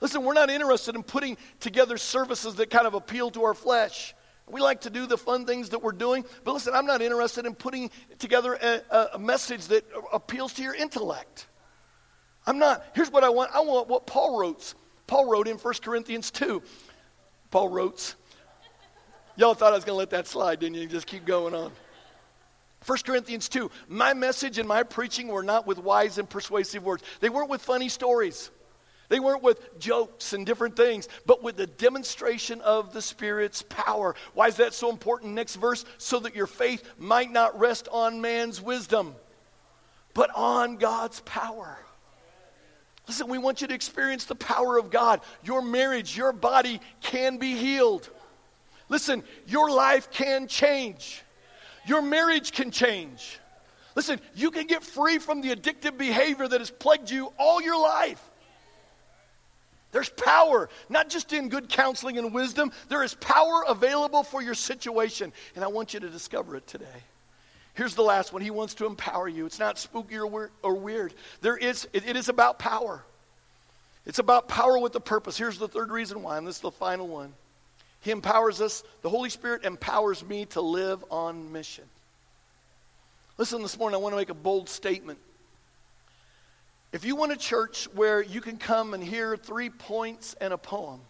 Listen, 0.00 0.24
we're 0.24 0.34
not 0.34 0.50
interested 0.50 0.94
in 0.94 1.02
putting 1.02 1.36
together 1.60 1.96
services 1.96 2.56
that 2.56 2.70
kind 2.70 2.86
of 2.86 2.94
appeal 2.94 3.30
to 3.30 3.44
our 3.44 3.54
flesh. 3.54 4.14
We 4.46 4.60
like 4.60 4.82
to 4.82 4.90
do 4.90 5.06
the 5.06 5.16
fun 5.16 5.46
things 5.46 5.70
that 5.70 5.82
we're 5.82 5.92
doing, 5.92 6.24
but 6.44 6.52
listen, 6.52 6.74
I'm 6.74 6.86
not 6.86 7.00
interested 7.00 7.46
in 7.46 7.54
putting 7.54 7.90
together 8.18 8.54
a, 8.54 8.82
a, 9.14 9.18
message 9.18 9.66
that 9.68 9.84
appeals 10.12 10.52
to 10.54 10.62
your 10.62 10.74
intellect. 10.74 11.46
I'm 12.46 12.58
not. 12.58 12.84
Here's 12.94 13.10
what 13.10 13.24
I 13.24 13.30
want 13.30 13.52
I 13.54 13.60
want 13.60 13.88
what 13.88 14.06
Paul 14.06 14.38
wrote. 14.38 14.74
Paul 15.06 15.30
wrote 15.30 15.48
in 15.48 15.56
1 15.56 15.74
Corinthians 15.82 16.30
2. 16.30 16.62
Paul 17.50 17.68
wrote. 17.70 18.16
Y'all 19.36 19.54
thought 19.54 19.72
I 19.72 19.76
was 19.76 19.84
going 19.84 19.94
to 19.94 19.98
let 19.98 20.10
that 20.10 20.26
slide, 20.26 20.60
didn't 20.60 20.76
you? 20.76 20.86
Just 20.86 21.06
keep 21.06 21.24
going 21.24 21.54
on. 21.54 21.72
1 22.86 22.98
Corinthians 23.04 23.48
2. 23.48 23.70
My 23.88 24.14
message 24.14 24.58
and 24.58 24.68
my 24.68 24.82
preaching 24.82 25.28
were 25.28 25.42
not 25.42 25.66
with 25.66 25.78
wise 25.78 26.18
and 26.18 26.28
persuasive 26.28 26.84
words, 26.84 27.02
they 27.20 27.28
weren't 27.28 27.50
with 27.50 27.62
funny 27.62 27.88
stories. 27.88 28.50
They 29.10 29.20
weren't 29.20 29.42
with 29.42 29.78
jokes 29.78 30.32
and 30.32 30.46
different 30.46 30.76
things, 30.76 31.08
but 31.26 31.42
with 31.42 31.56
the 31.56 31.66
demonstration 31.66 32.62
of 32.62 32.94
the 32.94 33.02
Spirit's 33.02 33.62
power. 33.62 34.14
Why 34.32 34.48
is 34.48 34.56
that 34.56 34.72
so 34.72 34.90
important? 34.90 35.34
Next 35.34 35.56
verse 35.56 35.84
so 35.98 36.20
that 36.20 36.34
your 36.34 36.46
faith 36.46 36.82
might 36.98 37.30
not 37.30 37.58
rest 37.58 37.86
on 37.92 38.22
man's 38.22 38.62
wisdom, 38.62 39.14
but 40.14 40.30
on 40.34 40.76
God's 40.78 41.20
power. 41.20 41.78
Listen, 43.06 43.28
we 43.28 43.36
want 43.36 43.60
you 43.60 43.66
to 43.68 43.74
experience 43.74 44.24
the 44.24 44.34
power 44.34 44.78
of 44.78 44.90
God. 44.90 45.20
Your 45.42 45.60
marriage, 45.60 46.16
your 46.16 46.32
body 46.32 46.80
can 47.02 47.36
be 47.36 47.54
healed. 47.54 48.08
Listen, 48.94 49.24
your 49.48 49.72
life 49.72 50.08
can 50.12 50.46
change. 50.46 51.24
Your 51.84 52.00
marriage 52.00 52.52
can 52.52 52.70
change. 52.70 53.40
Listen, 53.96 54.20
you 54.36 54.52
can 54.52 54.68
get 54.68 54.84
free 54.84 55.18
from 55.18 55.40
the 55.40 55.52
addictive 55.52 55.98
behavior 55.98 56.46
that 56.46 56.60
has 56.60 56.70
plagued 56.70 57.10
you 57.10 57.32
all 57.36 57.60
your 57.60 57.76
life. 57.76 58.22
There's 59.90 60.10
power, 60.10 60.68
not 60.88 61.08
just 61.08 61.32
in 61.32 61.48
good 61.48 61.68
counseling 61.68 62.18
and 62.18 62.32
wisdom, 62.32 62.70
there 62.88 63.02
is 63.02 63.14
power 63.14 63.64
available 63.66 64.22
for 64.22 64.40
your 64.40 64.54
situation. 64.54 65.32
And 65.56 65.64
I 65.64 65.66
want 65.66 65.92
you 65.92 65.98
to 65.98 66.08
discover 66.08 66.54
it 66.54 66.68
today. 66.68 67.02
Here's 67.74 67.96
the 67.96 68.04
last 68.04 68.32
one. 68.32 68.42
He 68.42 68.52
wants 68.52 68.74
to 68.74 68.86
empower 68.86 69.26
you. 69.26 69.44
It's 69.44 69.58
not 69.58 69.76
spooky 69.76 70.16
or, 70.18 70.52
or 70.62 70.74
weird. 70.76 71.14
There 71.40 71.56
is, 71.56 71.88
it, 71.92 72.06
it 72.06 72.14
is 72.14 72.28
about 72.28 72.60
power. 72.60 73.02
It's 74.06 74.20
about 74.20 74.46
power 74.46 74.78
with 74.78 74.94
a 74.94 75.00
purpose. 75.00 75.36
Here's 75.36 75.58
the 75.58 75.66
third 75.66 75.90
reason 75.90 76.22
why, 76.22 76.38
and 76.38 76.46
this 76.46 76.54
is 76.54 76.62
the 76.62 76.70
final 76.70 77.08
one. 77.08 77.34
He 78.04 78.10
empowers 78.10 78.60
us, 78.60 78.84
the 79.00 79.08
Holy 79.08 79.30
Spirit 79.30 79.64
empowers 79.64 80.22
me 80.22 80.44
to 80.46 80.60
live 80.60 81.02
on 81.10 81.52
mission. 81.52 81.84
Listen, 83.38 83.62
this 83.62 83.78
morning 83.78 83.94
I 83.94 83.98
want 83.98 84.12
to 84.12 84.18
make 84.18 84.28
a 84.28 84.34
bold 84.34 84.68
statement. 84.68 85.18
If 86.92 87.06
you 87.06 87.16
want 87.16 87.32
a 87.32 87.36
church 87.36 87.88
where 87.94 88.22
you 88.22 88.42
can 88.42 88.58
come 88.58 88.92
and 88.92 89.02
hear 89.02 89.38
three 89.38 89.70
points 89.70 90.36
and 90.38 90.52
a 90.52 90.58
poem, 90.58 91.00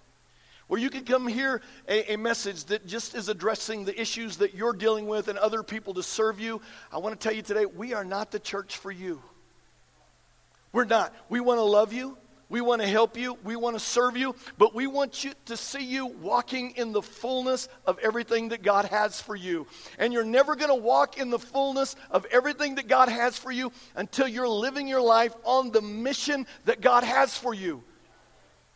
where 0.68 0.80
you 0.80 0.88
can 0.88 1.05
come 1.05 1.26
hear 1.26 1.61
a, 1.88 2.12
a, 2.12 2.16
message 2.16 2.64
that 2.66 2.86
just 2.86 3.16
is 3.16 3.28
addressing 3.28 3.84
the 3.84 4.01
issues 4.01 4.36
that 4.36 4.55
you're 4.55 4.72
dealing 4.72 5.09
with 5.09 5.26
and 5.26 5.36
other 5.36 5.64
people 5.64 5.95
to 5.95 6.03
serve 6.03 6.38
you, 6.38 6.62
I 6.92 6.99
want 6.99 7.20
to 7.20 7.28
tell 7.28 7.36
you 7.36 7.42
today, 7.42 7.66
we 7.66 7.92
are 7.92 8.05
not 8.05 8.30
the 8.30 8.38
church 8.38 8.76
for 8.78 8.92
you. 8.92 9.20
We're 10.72 10.84
not. 10.84 11.12
We 11.28 11.40
want 11.40 11.59
to 11.59 11.64
love 11.64 11.92
you. 11.92 12.16
We 12.49 12.61
want 12.61 12.82
to 12.82 12.88
help 12.88 13.16
you. 13.16 13.38
We 13.42 13.57
want 13.57 13.76
to 13.76 13.80
serve 13.80 14.16
you. 14.16 14.34
But 14.59 14.74
we 14.74 14.86
want 14.86 15.24
you 15.24 15.32
to 15.47 15.57
see 15.57 15.84
you 15.84 16.07
walking 16.07 16.72
in 16.72 16.92
the 16.92 17.03
fullness 17.03 17.68
of 17.86 17.99
everything 18.01 18.51
that 18.51 18.62
God 18.62 18.84
has 18.86 19.20
for 19.20 19.34
you. 19.34 19.66
And 19.99 20.12
you're 20.12 20.24
never 20.24 20.55
going 20.57 20.68
to 20.68 20.74
walk 20.74 21.18
in 21.18 21.30
the 21.30 21.38
fullness 21.38 21.97
of 22.11 22.26
everything 22.30 22.76
that 22.76 22.88
God 22.88 23.09
has 23.09 23.38
for 23.38 23.51
you 23.51 23.72
until 23.97 24.28
you're 24.28 24.49
living 24.49 24.88
your 24.88 25.03
life 25.03 25.34
on 25.45 25.70
the 25.70 25.82
mission 25.82 26.47
that 26.66 26.80
God 26.80 27.05
has 27.05 27.36
for 27.36 27.55
you. 27.55 27.82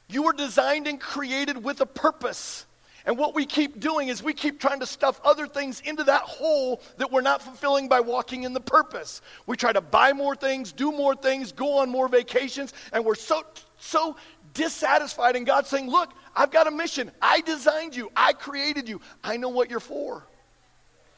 You 0.08 0.22
were 0.22 0.32
designed 0.32 0.86
and 0.86 0.98
created 0.98 1.62
with 1.62 1.80
a 1.80 1.86
purpose. 1.86 2.64
And 3.08 3.16
what 3.16 3.34
we 3.34 3.46
keep 3.46 3.80
doing 3.80 4.08
is 4.08 4.22
we 4.22 4.34
keep 4.34 4.60
trying 4.60 4.80
to 4.80 4.86
stuff 4.86 5.18
other 5.24 5.46
things 5.46 5.80
into 5.80 6.04
that 6.04 6.20
hole 6.20 6.82
that 6.98 7.10
we're 7.10 7.22
not 7.22 7.40
fulfilling 7.40 7.88
by 7.88 8.00
walking 8.00 8.42
in 8.42 8.52
the 8.52 8.60
purpose. 8.60 9.22
We 9.46 9.56
try 9.56 9.72
to 9.72 9.80
buy 9.80 10.12
more 10.12 10.36
things, 10.36 10.72
do 10.72 10.92
more 10.92 11.16
things, 11.16 11.52
go 11.52 11.78
on 11.78 11.88
more 11.88 12.08
vacations, 12.08 12.74
and 12.92 13.06
we're 13.06 13.14
so 13.14 13.46
so 13.78 14.16
dissatisfied. 14.52 15.36
And 15.36 15.46
God's 15.46 15.70
saying, 15.70 15.88
Look, 15.88 16.12
I've 16.36 16.50
got 16.50 16.66
a 16.66 16.70
mission. 16.70 17.10
I 17.22 17.40
designed 17.40 17.96
you, 17.96 18.12
I 18.14 18.34
created 18.34 18.90
you, 18.90 19.00
I 19.24 19.38
know 19.38 19.48
what 19.48 19.70
you're 19.70 19.80
for. 19.80 20.22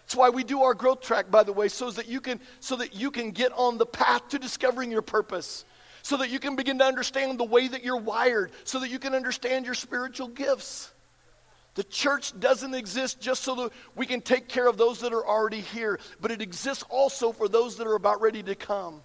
That's 0.02 0.14
why 0.14 0.28
we 0.28 0.44
do 0.44 0.62
our 0.62 0.74
growth 0.74 1.00
track, 1.00 1.28
by 1.28 1.42
the 1.42 1.52
way, 1.52 1.66
so 1.66 1.90
that 1.90 2.06
you 2.06 2.20
can 2.20 2.38
so 2.60 2.76
that 2.76 2.94
you 2.94 3.10
can 3.10 3.32
get 3.32 3.50
on 3.56 3.78
the 3.78 3.86
path 3.86 4.28
to 4.28 4.38
discovering 4.38 4.92
your 4.92 5.02
purpose. 5.02 5.64
So 6.02 6.18
that 6.18 6.30
you 6.30 6.38
can 6.38 6.54
begin 6.54 6.78
to 6.78 6.84
understand 6.84 7.40
the 7.40 7.44
way 7.44 7.66
that 7.66 7.82
you're 7.82 7.96
wired, 7.96 8.52
so 8.62 8.78
that 8.78 8.90
you 8.90 9.00
can 9.00 9.12
understand 9.12 9.66
your 9.66 9.74
spiritual 9.74 10.28
gifts. 10.28 10.92
The 11.80 11.84
church 11.84 12.38
doesn't 12.38 12.74
exist 12.74 13.22
just 13.22 13.42
so 13.42 13.54
that 13.54 13.72
we 13.96 14.04
can 14.04 14.20
take 14.20 14.48
care 14.48 14.66
of 14.66 14.76
those 14.76 15.00
that 15.00 15.14
are 15.14 15.26
already 15.26 15.62
here, 15.62 15.98
but 16.20 16.30
it 16.30 16.42
exists 16.42 16.84
also 16.90 17.32
for 17.32 17.48
those 17.48 17.78
that 17.78 17.86
are 17.86 17.94
about 17.94 18.20
ready 18.20 18.42
to 18.42 18.54
come. 18.54 19.00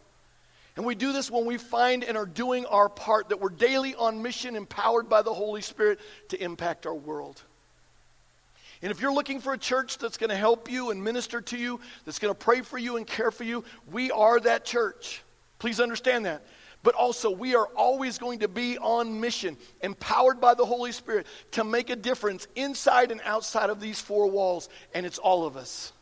And 0.76 0.86
we 0.86 0.94
do 0.94 1.14
this 1.14 1.32
when 1.32 1.46
we 1.46 1.58
find 1.58 2.04
and 2.04 2.18
are 2.18 2.26
doing 2.26 2.66
our 2.66 2.90
part, 2.90 3.30
that 3.30 3.40
we're 3.40 3.48
daily 3.48 3.96
on 3.96 4.22
mission, 4.22 4.58
empowered 4.58 5.08
by 5.08 5.22
the 5.22 5.34
Holy 5.34 5.62
Spirit 5.62 6.02
to 6.28 6.44
impact 6.44 6.86
our 6.86 6.94
world. 6.94 7.42
And 8.82 8.92
if 8.92 9.00
you're 9.00 9.14
looking 9.14 9.40
for 9.40 9.54
a 9.54 9.58
church 9.58 9.98
that's 9.98 10.18
going 10.18 10.32
to 10.32 10.36
help 10.36 10.70
you 10.70 10.92
and 10.92 11.02
minister 11.02 11.40
to 11.40 11.58
you, 11.58 11.80
that's 12.04 12.20
going 12.20 12.34
to 12.34 12.38
pray 12.38 12.60
for 12.60 12.78
you 12.78 12.98
and 12.98 13.08
care 13.08 13.32
for 13.32 13.46
you, 13.46 13.64
we 13.90 14.12
are 14.12 14.38
that 14.42 14.66
church. 14.66 15.24
Please 15.60 15.80
understand 15.80 16.26
that. 16.26 16.46
But 16.86 16.94
also, 16.94 17.32
we 17.32 17.56
are 17.56 17.66
always 17.76 18.20
going 18.20 18.40
to 18.40 18.48
be 18.48 18.78
on 18.78 19.20
mission, 19.20 19.58
empowered 19.82 20.40
by 20.40 20.54
the 20.54 20.68
Holy 20.68 20.92
Spirit 20.92 21.26
to 21.54 21.64
make 21.64 21.90
a 21.90 21.96
difference 21.96 22.48
inside 22.56 23.12
and 23.12 23.20
outside 23.26 23.72
of 23.72 23.80
these 23.80 24.00
four 24.00 24.30
walls. 24.30 24.70
And 24.94 25.04
it's 25.04 25.18
all 25.18 25.48
of 25.48 25.58
us. 25.58 25.94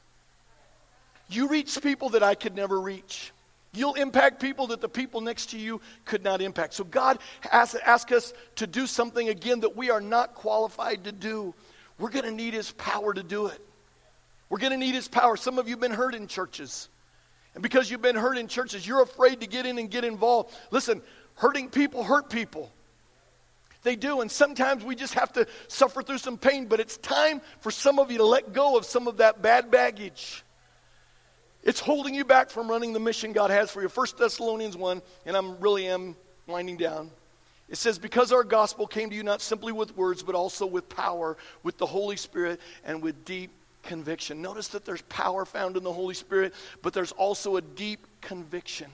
You 1.29 1.47
reach 1.47 1.81
people 1.81 2.09
that 2.09 2.21
I 2.21 2.35
could 2.35 2.53
never 2.53 2.81
reach. 2.81 3.31
You'll 3.71 3.93
impact 3.93 4.41
people 4.41 4.67
that 4.67 4.81
the 4.81 4.89
people 4.89 5.21
next 5.21 5.51
to 5.51 5.57
you 5.57 5.79
could 6.03 6.21
not 6.21 6.41
impact. 6.41 6.73
So 6.73 6.83
God 6.83 7.19
asks 7.49 7.79
ask 7.85 8.11
us 8.11 8.33
to 8.57 8.67
do 8.67 8.85
something 8.85 9.29
again 9.29 9.61
that 9.61 9.77
we 9.77 9.89
are 9.89 10.01
not 10.01 10.35
qualified 10.35 11.05
to 11.05 11.13
do. 11.13 11.53
We're 11.97 12.09
going 12.09 12.25
to 12.25 12.31
need 12.31 12.53
His 12.53 12.73
power 12.73 13.13
to 13.13 13.23
do 13.23 13.47
it. 13.47 13.65
We're 14.49 14.59
going 14.59 14.73
to 14.73 14.77
need 14.77 14.95
His 14.95 15.07
power. 15.07 15.37
Some 15.37 15.59
of 15.59 15.69
you 15.69 15.75
have 15.75 15.81
been 15.81 15.91
hurt 15.91 16.13
in 16.13 16.27
churches. 16.27 16.89
And 17.53 17.61
because 17.61 17.89
you've 17.89 18.01
been 18.01 18.15
hurt 18.15 18.37
in 18.37 18.47
churches, 18.47 18.87
you're 18.87 19.01
afraid 19.01 19.41
to 19.41 19.47
get 19.47 19.65
in 19.65 19.77
and 19.77 19.89
get 19.89 20.03
involved. 20.03 20.53
Listen, 20.71 21.01
hurting 21.35 21.69
people 21.69 22.03
hurt 22.03 22.29
people. 22.29 22.71
They 23.83 23.95
do, 23.95 24.21
and 24.21 24.31
sometimes 24.31 24.83
we 24.83 24.95
just 24.95 25.13
have 25.15 25.33
to 25.33 25.45
suffer 25.67 26.01
through 26.01 26.17
some 26.19 26.37
pain, 26.37 26.67
but 26.67 26.79
it's 26.79 26.97
time 26.97 27.41
for 27.59 27.69
some 27.69 27.99
of 27.99 28.11
you 28.11 28.19
to 28.19 28.25
let 28.25 28.53
go 28.53 28.77
of 28.77 28.85
some 28.85 29.07
of 29.07 29.17
that 29.17 29.41
bad 29.41 29.69
baggage. 29.69 30.43
It's 31.63 31.79
holding 31.79 32.15
you 32.15 32.25
back 32.25 32.49
from 32.49 32.69
running 32.69 32.93
the 32.93 32.99
mission 32.99 33.33
God 33.33 33.49
has 33.49 33.71
for 33.71 33.81
you. 33.81 33.89
1 33.89 34.07
Thessalonians 34.17 34.77
1, 34.77 35.01
and 35.25 35.35
I'm 35.35 35.59
really 35.59 35.87
am 35.87 36.15
winding 36.47 36.77
down. 36.77 37.11
It 37.69 37.77
says, 37.77 37.99
Because 37.99 38.31
our 38.31 38.43
gospel 38.43 38.87
came 38.87 39.09
to 39.09 39.15
you 39.15 39.23
not 39.23 39.41
simply 39.41 39.71
with 39.71 39.95
words, 39.95 40.23
but 40.23 40.35
also 40.35 40.65
with 40.65 40.87
power, 40.89 41.37
with 41.61 41.77
the 41.77 41.85
Holy 41.85 42.17
Spirit, 42.17 42.61
and 42.85 43.01
with 43.01 43.25
deep 43.25 43.51
conviction. 43.83 44.41
Notice 44.41 44.69
that 44.69 44.85
there's 44.85 45.01
power 45.03 45.45
found 45.45 45.77
in 45.77 45.83
the 45.83 45.93
Holy 45.93 46.15
Spirit, 46.15 46.53
but 46.81 46.93
there's 46.93 47.11
also 47.11 47.57
a 47.57 47.61
deep 47.61 48.07
conviction. 48.21 48.89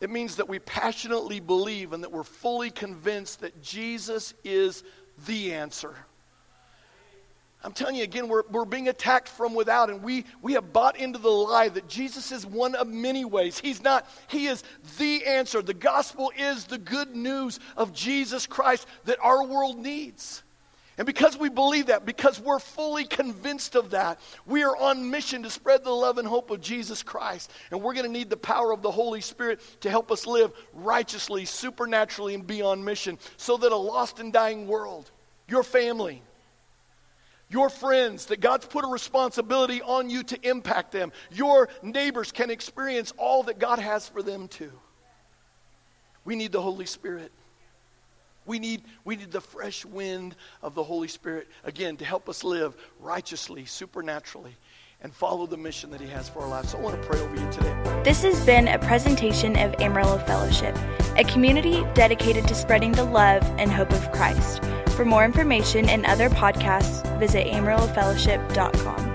It 0.00 0.10
means 0.10 0.36
that 0.36 0.48
we 0.48 0.58
passionately 0.58 1.40
believe 1.40 1.92
and 1.92 2.02
that 2.02 2.12
we're 2.12 2.24
fully 2.24 2.70
convinced 2.70 3.40
that 3.40 3.62
Jesus 3.62 4.34
is 4.44 4.82
the 5.26 5.52
answer. 5.52 5.94
I'm 7.64 7.72
telling 7.72 7.96
you 7.96 8.02
again, 8.02 8.28
we're, 8.28 8.42
we're 8.50 8.66
being 8.66 8.88
attacked 8.88 9.28
from 9.28 9.54
without, 9.54 9.88
and 9.88 10.02
we, 10.02 10.26
we 10.42 10.52
have 10.52 10.74
bought 10.74 10.98
into 10.98 11.18
the 11.18 11.30
lie 11.30 11.70
that 11.70 11.88
Jesus 11.88 12.30
is 12.30 12.44
one 12.44 12.74
of 12.74 12.86
many 12.86 13.24
ways. 13.24 13.58
He's 13.58 13.82
not, 13.82 14.06
He 14.28 14.46
is 14.46 14.62
the 14.98 15.24
answer. 15.24 15.62
The 15.62 15.72
gospel 15.72 16.30
is 16.36 16.64
the 16.66 16.76
good 16.76 17.16
news 17.16 17.60
of 17.74 17.94
Jesus 17.94 18.46
Christ 18.46 18.86
that 19.06 19.18
our 19.22 19.46
world 19.46 19.78
needs. 19.78 20.42
And 20.96 21.06
because 21.06 21.36
we 21.36 21.48
believe 21.48 21.86
that, 21.86 22.06
because 22.06 22.38
we're 22.38 22.60
fully 22.60 23.04
convinced 23.04 23.74
of 23.74 23.90
that, 23.90 24.20
we 24.46 24.62
are 24.62 24.76
on 24.76 25.10
mission 25.10 25.42
to 25.42 25.50
spread 25.50 25.82
the 25.82 25.90
love 25.90 26.18
and 26.18 26.28
hope 26.28 26.50
of 26.50 26.60
Jesus 26.60 27.02
Christ. 27.02 27.50
And 27.72 27.82
we're 27.82 27.94
going 27.94 28.06
to 28.06 28.12
need 28.12 28.30
the 28.30 28.36
power 28.36 28.72
of 28.72 28.80
the 28.80 28.92
Holy 28.92 29.20
Spirit 29.20 29.60
to 29.80 29.90
help 29.90 30.12
us 30.12 30.24
live 30.24 30.52
righteously, 30.72 31.46
supernaturally, 31.46 32.34
and 32.34 32.46
be 32.46 32.62
on 32.62 32.84
mission 32.84 33.18
so 33.36 33.56
that 33.56 33.72
a 33.72 33.76
lost 33.76 34.20
and 34.20 34.32
dying 34.32 34.68
world, 34.68 35.10
your 35.48 35.64
family, 35.64 36.22
your 37.48 37.70
friends, 37.70 38.26
that 38.26 38.40
God's 38.40 38.66
put 38.66 38.84
a 38.84 38.88
responsibility 38.88 39.82
on 39.82 40.10
you 40.10 40.22
to 40.22 40.48
impact 40.48 40.92
them, 40.92 41.10
your 41.32 41.68
neighbors 41.82 42.30
can 42.30 42.50
experience 42.50 43.12
all 43.16 43.42
that 43.44 43.58
God 43.58 43.80
has 43.80 44.08
for 44.08 44.22
them 44.22 44.46
too. 44.46 44.72
We 46.24 46.36
need 46.36 46.52
the 46.52 46.62
Holy 46.62 46.86
Spirit. 46.86 47.32
We 48.46 48.58
need, 48.58 48.82
we 49.04 49.16
need 49.16 49.32
the 49.32 49.40
fresh 49.40 49.84
wind 49.84 50.36
of 50.62 50.74
the 50.74 50.82
Holy 50.82 51.08
Spirit, 51.08 51.48
again, 51.64 51.96
to 51.98 52.04
help 52.04 52.28
us 52.28 52.44
live 52.44 52.76
righteously, 53.00 53.64
supernaturally, 53.64 54.56
and 55.00 55.14
follow 55.14 55.46
the 55.46 55.56
mission 55.56 55.90
that 55.90 56.00
He 56.00 56.08
has 56.08 56.28
for 56.28 56.40
our 56.40 56.48
lives. 56.48 56.70
So 56.70 56.78
I 56.78 56.80
want 56.80 57.00
to 57.00 57.08
pray 57.08 57.20
over 57.20 57.34
you 57.34 57.50
today. 57.50 58.02
This 58.04 58.22
has 58.22 58.44
been 58.44 58.68
a 58.68 58.78
presentation 58.78 59.56
of 59.58 59.74
Amarillo 59.80 60.18
Fellowship, 60.18 60.76
a 61.16 61.24
community 61.24 61.84
dedicated 61.94 62.46
to 62.48 62.54
spreading 62.54 62.92
the 62.92 63.04
love 63.04 63.42
and 63.58 63.70
hope 63.70 63.92
of 63.92 64.12
Christ. 64.12 64.62
For 64.90 65.04
more 65.04 65.24
information 65.24 65.88
and 65.88 66.04
other 66.06 66.30
podcasts, 66.30 67.02
visit 67.18 67.46
amarillofellowship.com. 67.46 69.13